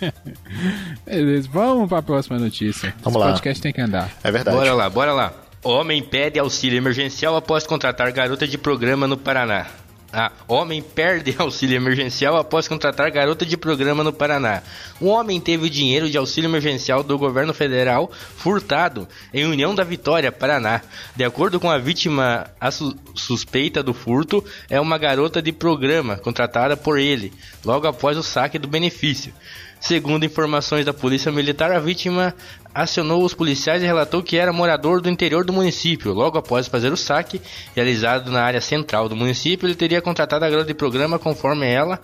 Beleza, 1.06 1.50
vamos 1.52 1.90
pra 1.90 2.02
próxima 2.02 2.38
notícia. 2.38 2.94
Vamos 3.04 3.18
Esse 3.20 3.26
lá. 3.26 3.32
podcast 3.32 3.62
tem 3.62 3.74
que 3.74 3.82
andar. 3.82 4.12
É 4.24 4.32
verdade. 4.32 4.56
Bora 4.56 4.74
lá, 4.74 4.90
bora 4.90 5.14
lá. 5.14 5.34
Homem 5.64 6.02
pede 6.02 6.40
auxílio 6.40 6.78
emergencial 6.78 7.36
após 7.36 7.66
contratar 7.68 8.12
garota 8.12 8.48
de 8.48 8.58
programa 8.58 9.08
no 9.08 9.18
Paraná. 9.18 9.68
Ah, 10.14 10.32
homem 10.48 10.82
perde 10.82 11.34
auxílio 11.40 11.76
emergencial 11.78 12.36
após 12.36 12.68
contratar 12.68 13.10
garota 13.12 13.46
de 13.46 13.56
programa 13.56 14.04
no 14.04 14.12
Paraná. 14.12 14.62
Um 15.00 15.08
homem 15.08 15.40
teve 15.40 15.66
o 15.66 15.70
dinheiro 15.70 16.10
de 16.10 16.18
auxílio 16.18 16.50
emergencial 16.50 17.02
do 17.02 17.18
governo 17.18 17.54
federal 17.54 18.12
furtado 18.36 19.08
em 19.34 19.46
União 19.46 19.74
da 19.74 19.84
Vitória, 19.86 20.32
Paraná. 20.32 20.82
De 21.16 21.24
acordo 21.24 21.60
com 21.62 21.70
a 21.72 21.78
vítima, 21.78 22.48
a 22.60 22.70
su- 22.72 22.96
suspeita 23.16 23.82
do 23.82 23.94
furto 23.94 24.44
é 24.70 24.82
uma 24.82 24.98
garota 24.98 25.42
de 25.42 25.54
programa 25.54 26.18
contratada 26.18 26.76
por 26.76 27.00
ele, 27.00 27.32
logo 27.64 27.88
após 27.88 28.18
o 28.18 28.24
saque 28.24 28.60
do 28.60 28.68
benefício. 28.68 29.34
Segundo 29.80 30.24
informações 30.26 30.86
da 30.86 30.94
Polícia 30.94 31.32
Militar, 31.32 31.72
a 31.72 31.80
vítima 31.80 32.36
acionou 32.74 33.24
os 33.24 33.34
policiais 33.34 33.84
e 33.84 33.86
relatou 33.86 34.24
que 34.24 34.38
era 34.38 34.54
morador 34.54 35.02
do 35.02 35.10
interior 35.10 35.44
do 35.44 35.54
município. 35.54 36.14
Logo 36.14 36.38
após 36.38 36.68
fazer 36.68 36.92
o 36.92 36.98
saque, 36.98 37.42
realizado 37.76 38.32
na 38.32 38.42
área 38.42 38.62
central 38.62 39.10
do 39.10 39.16
município, 39.16 39.68
ele 39.68 39.76
teria 39.76 40.02
contratado 40.02 40.46
a 40.46 40.50
garota 40.50 40.68
de 40.68 40.74
programa 40.74 41.20
conforme 41.20 41.68
ela, 41.68 42.00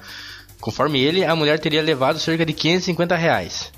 conforme 0.59 0.99
ele, 0.99 1.23
a 1.23 1.35
mulher 1.35 1.59
teria 1.59 1.81
levado 1.81 2.19
cerca 2.19 2.45
de 2.45 2.53
550 2.53 3.15
reais. 3.15 3.71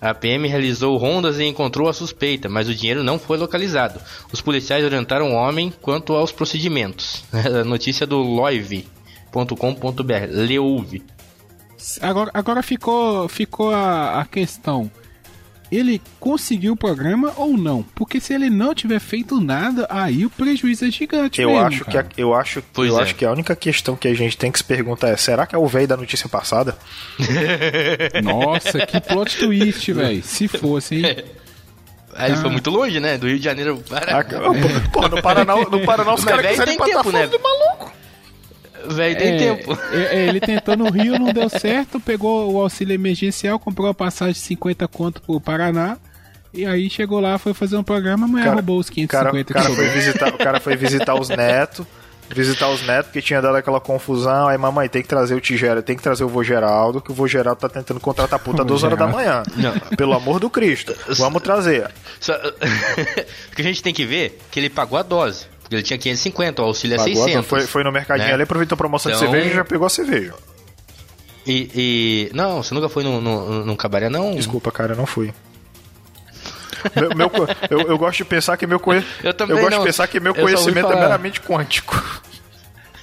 A 0.00 0.12
PM 0.12 0.46
realizou 0.46 0.96
rondas 0.98 1.38
e 1.38 1.44
encontrou 1.44 1.88
a 1.88 1.92
suspeita, 1.92 2.48
mas 2.48 2.68
o 2.68 2.74
dinheiro 2.74 3.02
não 3.02 3.18
foi 3.18 3.38
localizado. 3.38 3.98
Os 4.30 4.42
policiais 4.42 4.84
orientaram 4.84 5.30
o 5.30 5.34
homem 5.34 5.72
quanto 5.80 6.14
aos 6.14 6.30
procedimentos. 6.30 7.24
Notícia 7.64 8.06
do 8.06 8.18
loive.com.br, 8.18 8.92
Leuve. 10.30 11.02
Agora, 12.00 12.30
agora 12.34 12.62
ficou, 12.62 13.28
ficou 13.28 13.70
a, 13.70 14.20
a 14.20 14.24
questão. 14.26 14.90
Ele 15.70 16.00
conseguiu 16.20 16.74
o 16.74 16.76
programa 16.76 17.32
ou 17.36 17.56
não? 17.56 17.82
Porque 17.94 18.20
se 18.20 18.32
ele 18.32 18.48
não 18.48 18.72
tiver 18.74 19.00
feito 19.00 19.40
nada, 19.40 19.86
aí 19.90 20.24
o 20.24 20.30
prejuízo 20.30 20.84
é 20.84 20.90
gigante. 20.90 21.40
Eu 21.40 21.50
mesmo, 21.50 21.64
acho 21.66 21.84
que 21.84 21.98
a, 21.98 22.06
eu 22.16 22.34
acho, 22.34 22.62
Pois 22.72 22.90
eu 22.90 22.98
é. 22.98 23.02
acho 23.02 23.14
que 23.16 23.24
a 23.24 23.32
única 23.32 23.56
questão 23.56 23.96
que 23.96 24.06
a 24.06 24.14
gente 24.14 24.38
tem 24.38 24.52
que 24.52 24.58
se 24.58 24.64
perguntar 24.64 25.08
é: 25.08 25.16
será 25.16 25.44
que 25.46 25.54
é 25.54 25.58
o 25.58 25.66
velho 25.66 25.88
da 25.88 25.96
notícia 25.96 26.28
passada? 26.28 26.76
Nossa, 28.22 28.86
que 28.86 29.00
plot 29.00 29.36
twist, 29.38 29.92
velho. 29.92 30.22
Se 30.24 30.48
fosse, 30.48 30.96
hein? 30.96 31.24
Aí 32.14 32.30
ele 32.30 32.38
Ah. 32.38 32.42
foi 32.42 32.50
muito 32.50 32.70
longe, 32.70 32.98
né? 33.00 33.18
Do 33.18 33.26
Rio 33.26 33.38
de 33.38 33.44
Janeiro 33.44 33.82
para. 33.88 34.20
Ah, 34.20 34.24
pô, 34.24 35.00
pô, 35.02 35.08
no 35.08 35.20
Paraná, 35.20 35.54
no 35.56 35.80
Paraná 35.84 36.14
os 36.14 36.24
caras 36.24 36.46
quiserem 36.46 36.76
tem 36.76 36.78
matar 36.78 36.90
tempo, 37.02 37.10
fome 37.10 37.18
né? 37.18 37.26
do 37.26 37.40
maluco. 37.40 37.92
Velho, 38.88 39.16
tem 39.18 39.28
É, 39.34 39.38
tempo. 39.38 39.78
é, 39.92 40.16
é, 40.16 40.28
ele 40.28 40.40
tentou 40.40 40.76
no 40.76 40.90
Rio, 40.90 41.18
não 41.18 41.32
deu 41.32 41.48
certo, 41.48 41.98
pegou 42.00 42.52
o 42.52 42.60
auxílio 42.60 42.94
emergencial, 42.94 43.58
comprou 43.58 43.88
a 43.88 43.94
passagem 43.94 44.34
de 44.34 44.40
50 44.40 44.86
conto 44.88 45.20
pro 45.22 45.40
Paraná. 45.40 45.96
E 46.54 46.64
aí 46.64 46.88
chegou 46.88 47.20
lá, 47.20 47.36
foi 47.38 47.52
fazer 47.52 47.76
um 47.76 47.82
programa, 47.82 48.26
Cara- 48.40 48.54
roubou 48.54 48.78
os 48.78 48.88
O 48.88 48.92
cara, 49.06 49.30
550 49.30 49.50
o 49.50 49.54
cara 49.54 49.68
que 49.68 49.76
foi 49.76 49.88
visitar, 49.88 50.28
o 50.34 50.38
cara 50.38 50.60
foi 50.60 50.76
visitar 50.76 51.14
os 51.14 51.28
netos. 51.28 51.86
Visitar 52.28 52.68
os 52.70 52.84
netos, 52.84 53.06
porque 53.06 53.22
tinha 53.22 53.40
dado 53.40 53.54
aquela 53.56 53.78
confusão. 53.78 54.48
Aí, 54.48 54.58
mamãe, 54.58 54.88
tem 54.88 55.00
que 55.00 55.06
trazer 55.06 55.36
o 55.36 55.40
Tigera, 55.40 55.80
tem 55.80 55.94
que 55.96 56.02
trazer 56.02 56.24
o 56.24 56.28
vô 56.28 56.42
Geraldo, 56.42 57.00
que 57.00 57.12
o 57.12 57.14
vô 57.14 57.28
Geraldo 57.28 57.60
tá 57.60 57.68
tentando 57.68 58.00
contratar 58.00 58.40
a 58.40 58.42
puta 58.42 58.62
às 58.62 58.66
Vô 58.66 58.74
2 58.74 58.82
horas 58.82 58.98
da 58.98 59.06
manhã. 59.06 59.44
Pelo 59.96 60.12
amor 60.12 60.40
do 60.40 60.50
Cristo. 60.50 60.92
Vamos 61.18 61.40
trazer. 61.40 61.88
Só... 62.18 62.32
o 63.52 63.54
que 63.54 63.62
a 63.62 63.64
gente 63.64 63.80
tem 63.80 63.94
que 63.94 64.04
ver 64.04 64.26
é 64.26 64.44
que 64.50 64.58
ele 64.58 64.68
pagou 64.68 64.98
a 64.98 65.02
dose. 65.04 65.46
Porque 65.66 65.74
ele 65.74 65.82
tinha 65.82 65.98
550, 65.98 66.62
o 66.62 66.64
auxílio 66.64 66.94
é 66.94 66.98
Pagou, 66.98 67.24
600. 67.24 67.48
foi, 67.48 67.60
foi 67.66 67.82
no 67.82 67.90
mercadinho 67.90 68.28
né? 68.28 68.34
ali, 68.34 68.44
aproveitou 68.44 68.76
a 68.76 68.78
promoção 68.78 69.10
Então- 69.10 69.24
de 69.26 69.30
cerveja 69.32 69.52
e 69.52 69.56
já 69.56 69.64
pegou 69.64 69.84
a 69.84 69.90
cerveja. 69.90 70.32
E, 71.44 71.70
e- 71.74 72.30
Não, 72.32 72.62
você 72.62 72.72
nunca 72.72 72.88
foi 72.88 73.02
num, 73.02 73.20
num, 73.20 73.64
num 73.64 73.74
cabaré, 73.76 74.08
não? 74.08 74.36
Desculpa, 74.36 74.70
cara, 74.70 74.92
eu 74.92 74.96
não 74.96 75.06
fui. 75.06 75.34
Meu- 76.94 77.10
meu 77.16 77.30
eu, 77.68 77.80
eu 77.80 77.98
gosto 77.98 78.18
de 78.18 78.24
pensar 78.26 78.56
que 78.56 78.64
meu 78.64 78.78
conhe... 78.78 79.04
Eu 79.24 79.34
também 79.34 79.56
gosto 79.56 79.70
não. 79.72 79.78
de 79.80 79.84
pensar 79.86 80.06
que 80.06 80.20
meu 80.20 80.32
Eu 80.36 80.40
conhecimento 80.40 80.92
é 80.92 80.94
meramente 80.94 81.40
quântico. 81.40 82.00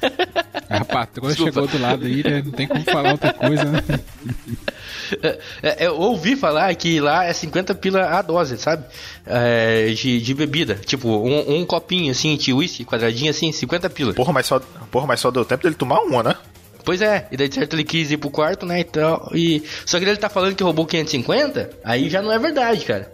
A 0.69 0.85
patroa 0.85 1.29
Desculpa. 1.29 1.51
chegou 1.53 1.67
do 1.67 1.77
lado 1.81 2.05
aí, 2.05 2.23
né? 2.23 2.41
Não 2.45 2.51
tem 2.51 2.65
como 2.67 2.83
falar 2.85 3.11
outra 3.11 3.33
coisa, 3.33 3.65
né? 3.65 3.79
É, 5.21 5.39
é, 5.61 5.87
eu 5.87 5.95
ouvi 5.99 6.35
falar 6.35 6.73
que 6.75 6.99
lá 6.99 7.25
é 7.25 7.33
50 7.33 7.75
pila 7.75 8.05
a 8.05 8.21
dose, 8.21 8.57
sabe? 8.57 8.85
É, 9.25 9.87
de, 9.89 10.21
de 10.21 10.33
bebida. 10.33 10.75
Tipo, 10.75 11.09
um, 11.09 11.59
um 11.59 11.65
copinho 11.65 12.11
assim, 12.11 12.35
de 12.35 12.53
uísque, 12.53 12.85
quadradinho 12.85 13.29
assim, 13.29 13.51
50 13.51 13.89
pila. 13.89 14.13
Porra, 14.13 14.33
mas 14.33 14.45
só, 14.45 14.59
porra, 14.91 15.07
mas 15.07 15.19
só 15.19 15.31
deu 15.31 15.45
tempo 15.45 15.63
dele 15.63 15.75
tomar 15.75 15.99
uma, 15.99 16.23
né? 16.23 16.35
Pois 16.83 17.01
é, 17.01 17.27
e 17.31 17.37
daí 17.37 17.47
de 17.47 17.55
certo 17.55 17.75
ele 17.75 17.83
quis 17.83 18.11
ir 18.11 18.17
pro 18.17 18.29
quarto, 18.29 18.65
né, 18.65 18.81
e 18.81 18.83
tal, 18.83 19.31
e... 19.33 19.63
Só 19.85 19.97
que 19.97 20.05
ele 20.05 20.17
tá 20.17 20.27
falando 20.27 20.53
que 20.53 20.63
roubou 20.63 20.85
550, 20.85 21.69
aí 21.83 22.09
já 22.09 22.21
não 22.21 22.29
é 22.29 22.37
verdade, 22.37 22.83
cara. 22.83 23.09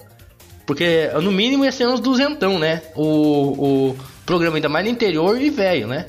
Porque 0.66 1.08
no 1.22 1.32
mínimo 1.32 1.64
ia 1.64 1.72
ser 1.72 1.88
uns 1.88 2.00
duzentão, 2.00 2.58
né, 2.58 2.82
o, 2.96 3.92
o 3.92 3.98
programa 4.26 4.58
ainda 4.58 4.70
mais 4.70 4.86
no 4.86 4.92
interior 4.92 5.40
e 5.40 5.52
velho, 5.52 5.88
né. 5.88 6.08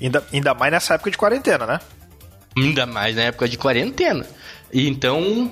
Ainda, 0.00 0.24
ainda 0.32 0.54
mais 0.54 0.72
nessa 0.72 0.94
época 0.94 1.10
de 1.10 1.18
quarentena, 1.18 1.66
né? 1.66 1.80
Ainda 2.56 2.86
mais 2.86 3.14
na 3.14 3.22
época 3.22 3.48
de 3.48 3.58
quarentena. 3.58 4.24
E 4.72 4.88
então, 4.88 5.50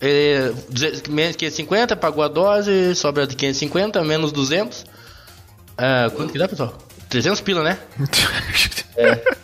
é, 0.00 0.52
200 0.70 1.02
menos 1.08 1.36
550, 1.36 1.96
pagou 1.96 2.24
a 2.24 2.28
dose, 2.28 2.94
sobra 2.94 3.26
de 3.26 3.36
550, 3.36 4.02
menos 4.04 4.32
200. 4.32 4.84
Ah, 5.76 6.10
quanto 6.14 6.32
que 6.32 6.38
dá, 6.38 6.48
pessoal? 6.48 6.76
300 7.08 7.40
pila, 7.40 7.62
né? 7.62 7.78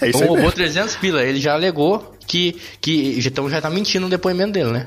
É 0.00 0.08
isso 0.08 0.18
Então 0.18 0.20
aí 0.22 0.26
roubou 0.26 0.36
mesmo. 0.36 0.52
300 0.52 0.96
pila. 0.96 1.22
Ele 1.22 1.40
já 1.40 1.54
alegou 1.54 2.16
que, 2.26 2.60
que 2.80 3.20
então 3.24 3.48
já 3.48 3.60
tá 3.60 3.70
mentindo 3.70 4.04
no 4.04 4.10
depoimento 4.10 4.52
dele, 4.52 4.70
né? 4.72 4.86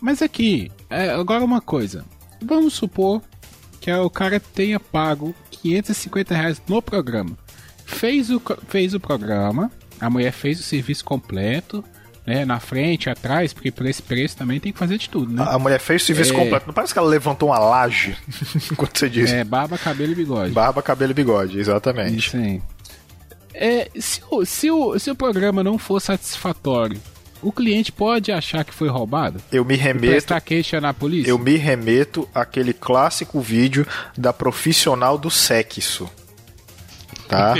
Mas 0.00 0.22
aqui, 0.22 0.70
é, 0.88 1.10
agora 1.10 1.44
uma 1.44 1.60
coisa. 1.60 2.04
Vamos 2.42 2.74
supor 2.74 3.22
que 3.80 3.92
o 3.92 4.10
cara 4.10 4.40
tenha 4.40 4.78
pago 4.78 5.34
550 5.50 6.34
reais 6.34 6.62
no 6.68 6.80
programa. 6.80 7.36
Fez 7.84 8.30
o, 8.30 8.40
fez 8.68 8.94
o 8.94 9.00
programa, 9.00 9.70
a 10.00 10.10
mulher 10.10 10.32
fez 10.32 10.60
o 10.60 10.62
serviço 10.62 11.04
completo, 11.04 11.84
né? 12.28 12.44
Na 12.44 12.60
frente, 12.60 13.08
atrás, 13.08 13.52
porque 13.52 13.70
por 13.72 13.86
esse 13.86 14.02
preço 14.02 14.36
também 14.36 14.60
tem 14.60 14.70
que 14.72 14.78
fazer 14.78 14.98
de 14.98 15.08
tudo, 15.08 15.32
né? 15.32 15.42
A 15.48 15.58
mulher 15.58 15.80
fez 15.80 16.02
o 16.02 16.06
serviço 16.06 16.32
É. 16.32 16.36
completo. 16.36 16.66
Não 16.66 16.74
parece 16.74 16.92
que 16.92 16.98
ela 16.98 17.08
levantou 17.08 17.48
uma 17.48 17.58
laje 17.58 18.16
enquanto 18.70 18.98
você 18.98 19.08
disse. 19.08 19.34
É, 19.34 19.42
barba, 19.44 19.78
cabelo 19.78 20.12
e 20.12 20.14
bigode. 20.14 20.52
Barba, 20.52 20.82
cabelo 20.82 21.10
e 21.12 21.14
bigode, 21.14 21.58
exatamente. 21.58 22.18
Isso 22.18 22.36
aí. 22.36 22.60
É, 23.54 23.88
se, 23.98 24.20
o, 24.30 24.44
se, 24.44 24.70
o, 24.70 24.98
se 24.98 25.10
o 25.10 25.14
programa 25.16 25.64
não 25.64 25.78
for 25.78 26.00
satisfatório, 26.00 27.00
o 27.42 27.50
cliente 27.50 27.90
pode 27.90 28.30
achar 28.30 28.64
que 28.64 28.74
foi 28.74 28.88
roubado? 28.88 29.40
Eu 29.50 29.64
me 29.64 29.74
E 29.74 29.76
remeto. 29.76 30.06
prestar 30.12 30.40
queixa 30.40 30.80
na 30.80 30.92
polícia? 30.94 31.30
Eu 31.30 31.38
me 31.38 31.56
remeto 31.56 32.28
àquele 32.34 32.72
clássico 32.72 33.40
vídeo 33.40 33.86
da 34.16 34.32
profissional 34.32 35.16
do 35.18 35.30
sexo. 35.30 36.08
Tá? 37.28 37.54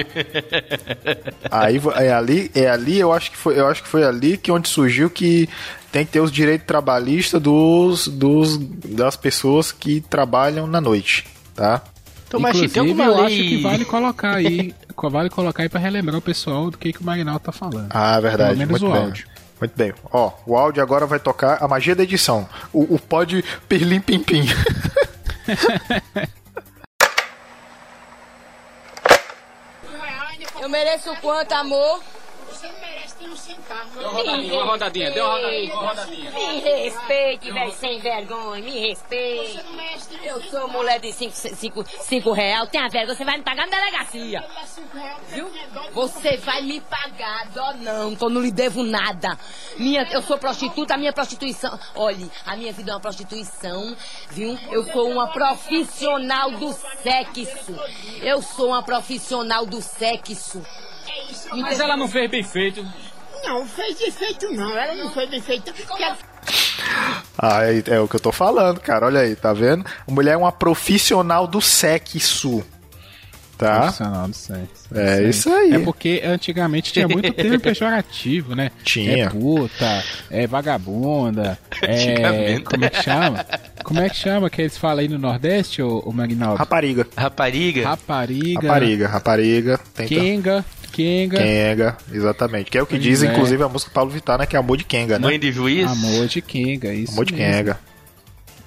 Aí 1.51 1.81
é 1.97 2.13
ali, 2.13 2.51
é 2.55 2.69
ali 2.69 2.99
eu 2.99 3.13
acho 3.13 3.31
que 3.31 3.37
foi, 3.37 3.59
eu 3.59 3.67
acho 3.67 3.83
que 3.83 3.89
foi 3.89 4.03
ali 4.03 4.39
que 4.39 4.51
onde 4.51 4.67
surgiu 4.69 5.11
que 5.11 5.47
tem 5.93 6.07
que 6.07 6.13
ter 6.13 6.21
os 6.21 6.33
direitos 6.33 6.67
trabalhistas 6.67 7.41
dos, 7.41 8.09
dos 8.09 8.57
das 8.59 9.17
pessoas 9.17 9.71
que 9.71 10.01
trabalham 10.01 10.67
na 10.67 10.81
noite, 10.81 11.27
tá? 11.55 11.83
Então, 12.27 12.41
mas 12.41 12.57
Inclusive, 12.57 12.73
tem 12.73 12.81
alguma 12.81 13.05
eu 13.05 13.17
lei... 13.17 13.25
acho 13.27 13.37
que 13.37 13.63
vale 13.63 13.85
colocar 13.85 14.35
aí, 14.37 14.75
vale 15.11 15.31
colocar 15.31 15.63
aí 15.63 15.69
pra 15.69 15.81
relembrar 15.81 16.17
o 16.17 16.23
pessoal 16.23 16.71
do 16.71 16.77
que, 16.77 16.93
que 16.93 17.01
o 17.01 17.05
Marinaldo 17.05 17.41
tá 17.41 17.53
falando. 17.53 17.89
Ah, 17.91 18.19
verdade. 18.21 18.57
Pelo 18.57 18.59
menos 18.59 18.81
Muito 18.81 18.91
o 18.91 18.93
bem. 18.93 19.03
áudio. 19.03 19.27
Muito 19.61 19.77
bem. 19.77 19.93
Ó, 20.13 20.33
o 20.47 20.57
áudio 20.57 20.83
agora 20.83 21.05
vai 21.07 21.19
tocar 21.19 21.63
a 21.63 21.67
magia 21.67 21.95
da 21.95 22.03
edição. 22.05 22.49
O, 22.73 22.95
o 22.95 22.99
pod 22.99 23.45
perlim 23.69 24.01
pim 24.01 24.21
pim. 24.21 24.47
Eu 30.69 30.73
mereço 30.73 31.17
quanto, 31.23 31.53
amor? 31.53 32.03
Nem 33.47 33.57
um 33.57 33.63
centavo. 33.63 34.01
Uma 34.01 34.09
rodadinha, 34.11 34.55
uma 34.55 34.65
rodadinha, 34.65 35.11
deu 35.11 35.25
uma 35.25 35.35
rodadinha, 35.35 35.75
uma 35.75 35.89
rodadinha. 35.89 36.31
Me 36.31 36.61
respeite, 36.61 37.53
velho, 37.53 37.73
sem 37.73 37.99
vergonha, 38.01 38.63
me 38.63 38.89
respeite. 38.89 39.61
Eu 40.25 40.43
sou 40.43 40.69
mulher 40.69 41.01
de 41.01 41.13
5 41.13 41.29
cinco, 41.35 41.57
cinco, 41.57 41.85
cinco 42.01 42.33
real, 42.33 42.67
tenha 42.67 42.89
vergonha, 42.89 43.17
você 43.17 43.25
vai 43.25 43.39
me 43.39 43.45
pagar 43.45 43.67
na 43.67 43.77
delegacia. 43.77 44.45
Viu? 45.29 45.51
Você 45.93 46.37
vai 46.39 46.63
me 46.63 46.81
pagar, 46.81 47.49
dó 47.49 47.73
não, 47.75 48.17
que 48.17 48.25
eu 48.25 48.31
não 48.31 48.41
lhe 48.41 48.51
devo 48.51 48.83
nada. 48.83 49.39
Minha, 49.77 50.03
eu 50.11 50.23
sou 50.23 50.39
prostituta, 50.39 50.95
a 50.95 50.99
minha 50.99 51.13
prostituição. 51.13 51.79
Olhe, 51.95 52.31
a 52.47 52.57
minha 52.57 52.73
vida 52.73 52.91
é 52.91 52.95
uma 52.95 53.01
prostituição, 53.01 53.97
viu? 54.31 54.59
Eu 54.71 54.85
sou 54.93 55.11
uma 55.11 55.29
profissional 55.29 56.51
do 56.53 56.73
sexo. 56.73 57.79
Eu 58.23 58.43
sou 58.43 58.69
uma 58.69 58.83
profissional 58.83 59.67
do 59.67 59.81
sexo. 59.81 60.63
É. 61.51 61.57
Mas 61.57 61.81
ela 61.81 61.97
não 61.97 62.09
fez 62.09 62.31
bem 62.31 62.43
feito. 62.43 62.85
Não, 63.45 63.67
fez 63.67 63.99
defeito 63.99 64.51
não. 64.53 64.77
Ela 64.77 64.95
não 64.95 65.11
fez 65.13 65.31
defeito. 65.31 65.73
Ela 65.99 66.17
Ah, 67.39 67.65
é, 67.65 67.83
é 67.87 68.01
o 68.01 68.09
que 68.09 68.17
eu 68.17 68.21
tô 68.21 68.33
falando, 68.33 68.81
cara. 68.81 69.07
Olha 69.07 69.21
aí, 69.21 69.35
tá 69.37 69.53
vendo? 69.53 69.85
A 70.07 70.11
mulher 70.13 70.33
é 70.33 70.37
uma 70.37 70.53
profissional 70.53 71.47
do 71.47 71.61
sexo. 71.61 72.65
Tá? 73.57 73.81
Profissional 73.81 74.29
do 74.29 74.35
sexo. 74.37 74.89
É 74.95 75.23
isso 75.25 75.53
aí. 75.53 75.73
É 75.75 75.79
porque 75.81 76.23
antigamente 76.25 76.93
tinha 76.93 77.09
muito 77.09 77.31
termo 77.35 77.59
pejorativo, 77.59 78.55
né? 78.55 78.71
Tinha. 78.85 79.25
É 79.25 79.29
puta, 79.29 80.05
é 80.31 80.47
vagabunda, 80.47 81.59
é. 81.83 82.61
Como 82.61 82.85
é 82.85 82.89
que 82.91 83.03
chama? 83.03 83.47
Como 83.83 84.01
é 84.01 84.09
que 84.09 84.17
chama 84.17 84.49
que 84.49 84.63
eles 84.63 84.79
falam 84.79 84.99
aí 85.01 85.09
no 85.09 85.19
Nordeste, 85.19 85.83
o, 85.83 85.99
o 86.01 86.13
Magnaldo? 86.13 86.57
Rapariga. 86.57 87.05
Rapariga. 87.17 87.85
Rapariga. 87.85 88.61
Rapariga, 88.69 89.09
rapariga. 89.09 89.81
Tenta. 89.93 90.09
Kenga. 90.09 90.65
Kenga. 90.99 91.39
Kenga, 91.39 91.97
exatamente. 92.13 92.71
Que 92.73 92.79
é 92.79 92.83
o 92.83 92.87
que 92.87 92.95
Pois 92.95 93.03
diz, 93.05 93.23
é. 93.23 93.31
inclusive, 93.31 93.63
a 93.63 93.69
música 93.69 93.93
Paulo 93.95 94.11
Vittar, 94.11 94.37
né? 94.37 94.47
Que 94.47 94.57
é 94.57 94.59
amor 94.59 94.77
de 94.77 94.83
Kenga, 94.83 95.17
né? 95.17 95.29
Mãe 95.29 95.39
de 95.39 95.53
juiz. 95.53 95.89
Amor 95.89 96.27
de 96.27 96.43
Kenga, 96.43 96.93
isso. 96.93 97.13
Amor 97.13 97.25
de 97.25 97.35
mesmo. 97.35 97.53
Kenga. 97.53 97.81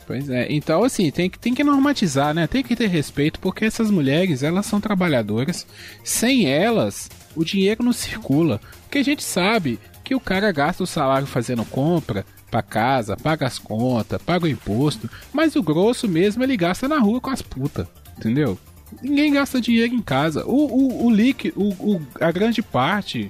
Pois 0.07 0.29
é. 0.29 0.47
Então, 0.49 0.81
assim, 0.81 1.11
tem 1.11 1.29
que, 1.29 1.37
tem 1.37 1.53
que 1.53 1.63
normatizar, 1.63 2.33
né? 2.33 2.47
Tem 2.47 2.63
que 2.63 2.73
ter 2.73 2.87
respeito, 2.87 3.37
porque 3.39 3.65
essas 3.65 3.91
mulheres, 3.91 4.43
elas 4.43 4.65
são 4.65 4.79
trabalhadoras. 4.79 5.67
Sem 6.05 6.47
elas, 6.49 7.09
o 7.35 7.43
dinheiro 7.43 7.83
não 7.83 7.91
circula. 7.91 8.61
Porque 8.83 8.99
a 8.99 9.03
gente 9.03 9.23
sabe 9.23 9.77
que 10.01 10.15
o 10.15 10.19
cara 10.19 10.49
gasta 10.53 10.83
o 10.83 10.87
salário 10.87 11.27
fazendo 11.27 11.65
compra 11.65 12.25
pra 12.49 12.61
casa, 12.61 13.17
paga 13.17 13.45
as 13.45 13.59
contas, 13.59 14.21
paga 14.21 14.45
o 14.45 14.49
imposto. 14.49 15.09
Mas 15.33 15.57
o 15.57 15.63
grosso 15.63 16.07
mesmo 16.07 16.43
ele 16.43 16.55
gasta 16.55 16.87
na 16.87 16.97
rua 16.97 17.19
com 17.19 17.29
as 17.29 17.41
putas. 17.41 17.87
Entendeu? 18.17 18.57
Ninguém 19.01 19.33
gasta 19.33 19.61
dinheiro 19.61 19.93
em 19.93 20.01
casa. 20.01 20.45
O, 20.45 20.65
o, 20.65 21.05
o 21.05 21.09
líquido, 21.11 21.59
o, 21.61 21.95
o- 21.95 22.01
a 22.19 22.31
grande 22.31 22.61
parte 22.61 23.29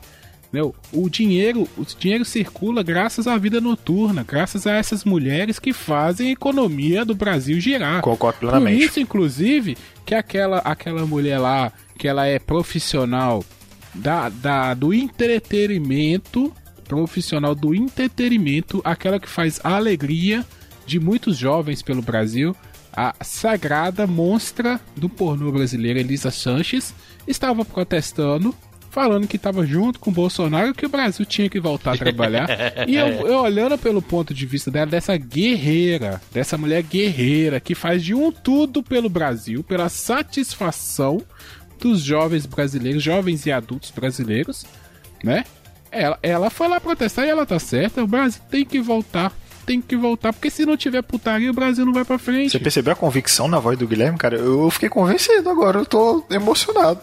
Entendeu? 0.54 0.76
O 0.91 1.10
dinheiro, 1.10 1.65
o 1.78 1.86
dinheiro 1.97 2.26
circula 2.26 2.84
graças 2.84 3.26
à 3.26 3.38
vida 3.38 3.62
noturna, 3.62 4.26
graças 4.28 4.67
a 4.67 4.74
essas 4.74 5.06
mulheres 5.06 5.60
que 5.60 5.71
fazem 5.71 6.28
a 6.28 6.32
economia 6.34 7.06
do 7.06 7.15
Brasil 7.15 7.58
girar. 7.58 8.02
Concordo 8.02 8.38
Por 8.39 8.50
plenamente. 8.50 8.84
isso, 8.84 9.00
inclusive, 9.00 9.78
que 10.06 10.13
aquela, 10.13 10.58
aquela 10.58 11.06
mulher 11.06 11.38
lá, 11.38 11.71
que 11.97 12.06
ela 12.06 12.26
é 12.28 12.38
profissional 12.38 13.45
da, 13.95 14.28
da, 14.28 14.74
do 14.74 14.93
entretenimento, 14.93 16.52
profissional 16.88 17.56
do 17.56 17.74
entretenimento, 17.74 18.82
aquela 18.84 19.19
que 19.19 19.30
faz 19.30 19.60
a 19.63 19.76
alegria 19.76 20.45
de 20.86 21.00
muitos 21.00 21.38
jovens 21.38 21.82
pelo 21.82 22.02
Brasil, 22.02 22.54
a 22.93 23.15
sagrada 23.23 24.06
monstra 24.06 24.80
do 24.95 25.08
pornô 25.08 25.51
brasileiro, 25.51 25.99
Elisa 25.99 26.32
Sanches, 26.32 26.93
estava 27.27 27.63
protestando, 27.63 28.54
falando 28.89 29.27
que 29.27 29.38
estava 29.38 29.65
junto 29.65 29.99
com 29.99 30.10
o 30.10 30.13
Bolsonaro, 30.13 30.73
que 30.73 30.86
o 30.86 30.89
Brasil 30.89 31.25
tinha 31.25 31.49
que 31.49 31.60
voltar 31.60 31.93
a 31.93 31.97
trabalhar. 31.97 32.47
e 32.88 32.95
eu, 32.95 33.08
eu 33.08 33.39
olhando 33.39 33.77
pelo 33.77 34.01
ponto 34.01 34.34
de 34.34 34.45
vista 34.45 34.69
dela, 34.69 34.88
dessa 34.88 35.15
guerreira, 35.15 36.21
dessa 36.32 36.58
mulher 36.58 36.84
guerreira, 36.84 37.60
que 37.60 37.73
faz 37.73 38.04
de 38.04 38.13
um 38.13 38.32
tudo 38.32 38.84
pelo 38.84 39.10
Brasil, 39.10 39.63
pela 39.63 39.88
satisfação 39.88 41.23
dos 41.80 42.01
jovens 42.01 42.45
brasileiros, 42.45 43.01
jovens 43.01 43.45
e 43.45 43.51
adultos 43.51 43.91
brasileiros, 43.91 44.65
né? 45.23 45.45
Ela, 45.91 46.17
ela 46.21 46.49
foi 46.49 46.67
lá 46.67 46.80
protestar 46.80 47.25
e 47.25 47.30
ela 47.30 47.45
tá 47.45 47.60
certa. 47.60 48.04
O 48.04 48.08
Brasil 48.08 48.41
tem 48.49 48.63
que 48.63 48.80
voltar. 48.80 49.34
Tem 49.71 49.79
que 49.79 49.95
voltar, 49.95 50.34
porque 50.34 50.49
se 50.49 50.65
não 50.65 50.75
tiver 50.75 51.01
putaria, 51.01 51.49
o 51.49 51.53
Brasil 51.53 51.86
não 51.86 51.93
vai 51.93 52.03
pra 52.03 52.17
frente. 52.19 52.51
Você 52.51 52.60
percebeu 52.60 52.91
a 52.91 52.95
convicção 52.95 53.47
na 53.47 53.57
voz 53.57 53.77
do 53.79 53.88
Guilherme, 53.88 54.17
cara? 54.17 54.36
Eu 54.36 54.69
fiquei 54.69 54.89
convencido 54.89 55.49
agora, 55.49 55.79
eu 55.79 55.86
tô 55.86 56.25
emocionado. 56.29 56.99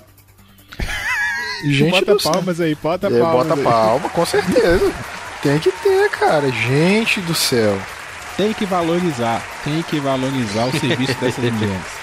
Gente 1.65 2.05
bota 2.05 2.17
palmas 2.23 2.61
aí, 2.61 2.75
bota 2.75 3.07
É, 3.07 3.19
palmas. 3.21 3.47
bota 3.49 3.55
aí. 3.55 3.65
palma, 3.65 4.09
com 4.11 4.27
certeza. 4.27 4.93
Tem 5.43 5.59
que 5.59 5.73
ter, 5.73 6.11
cara. 6.11 6.51
Gente 6.51 7.21
do 7.23 7.35
céu. 7.35 7.77
Tem 8.37 8.53
que 8.53 8.67
valorizar, 8.67 9.43
tem 9.65 9.83
que 9.83 9.99
valorizar 9.99 10.67
o 10.67 10.71
serviço 10.79 11.15
dessas 11.21 11.43
mulheres. 11.53 11.98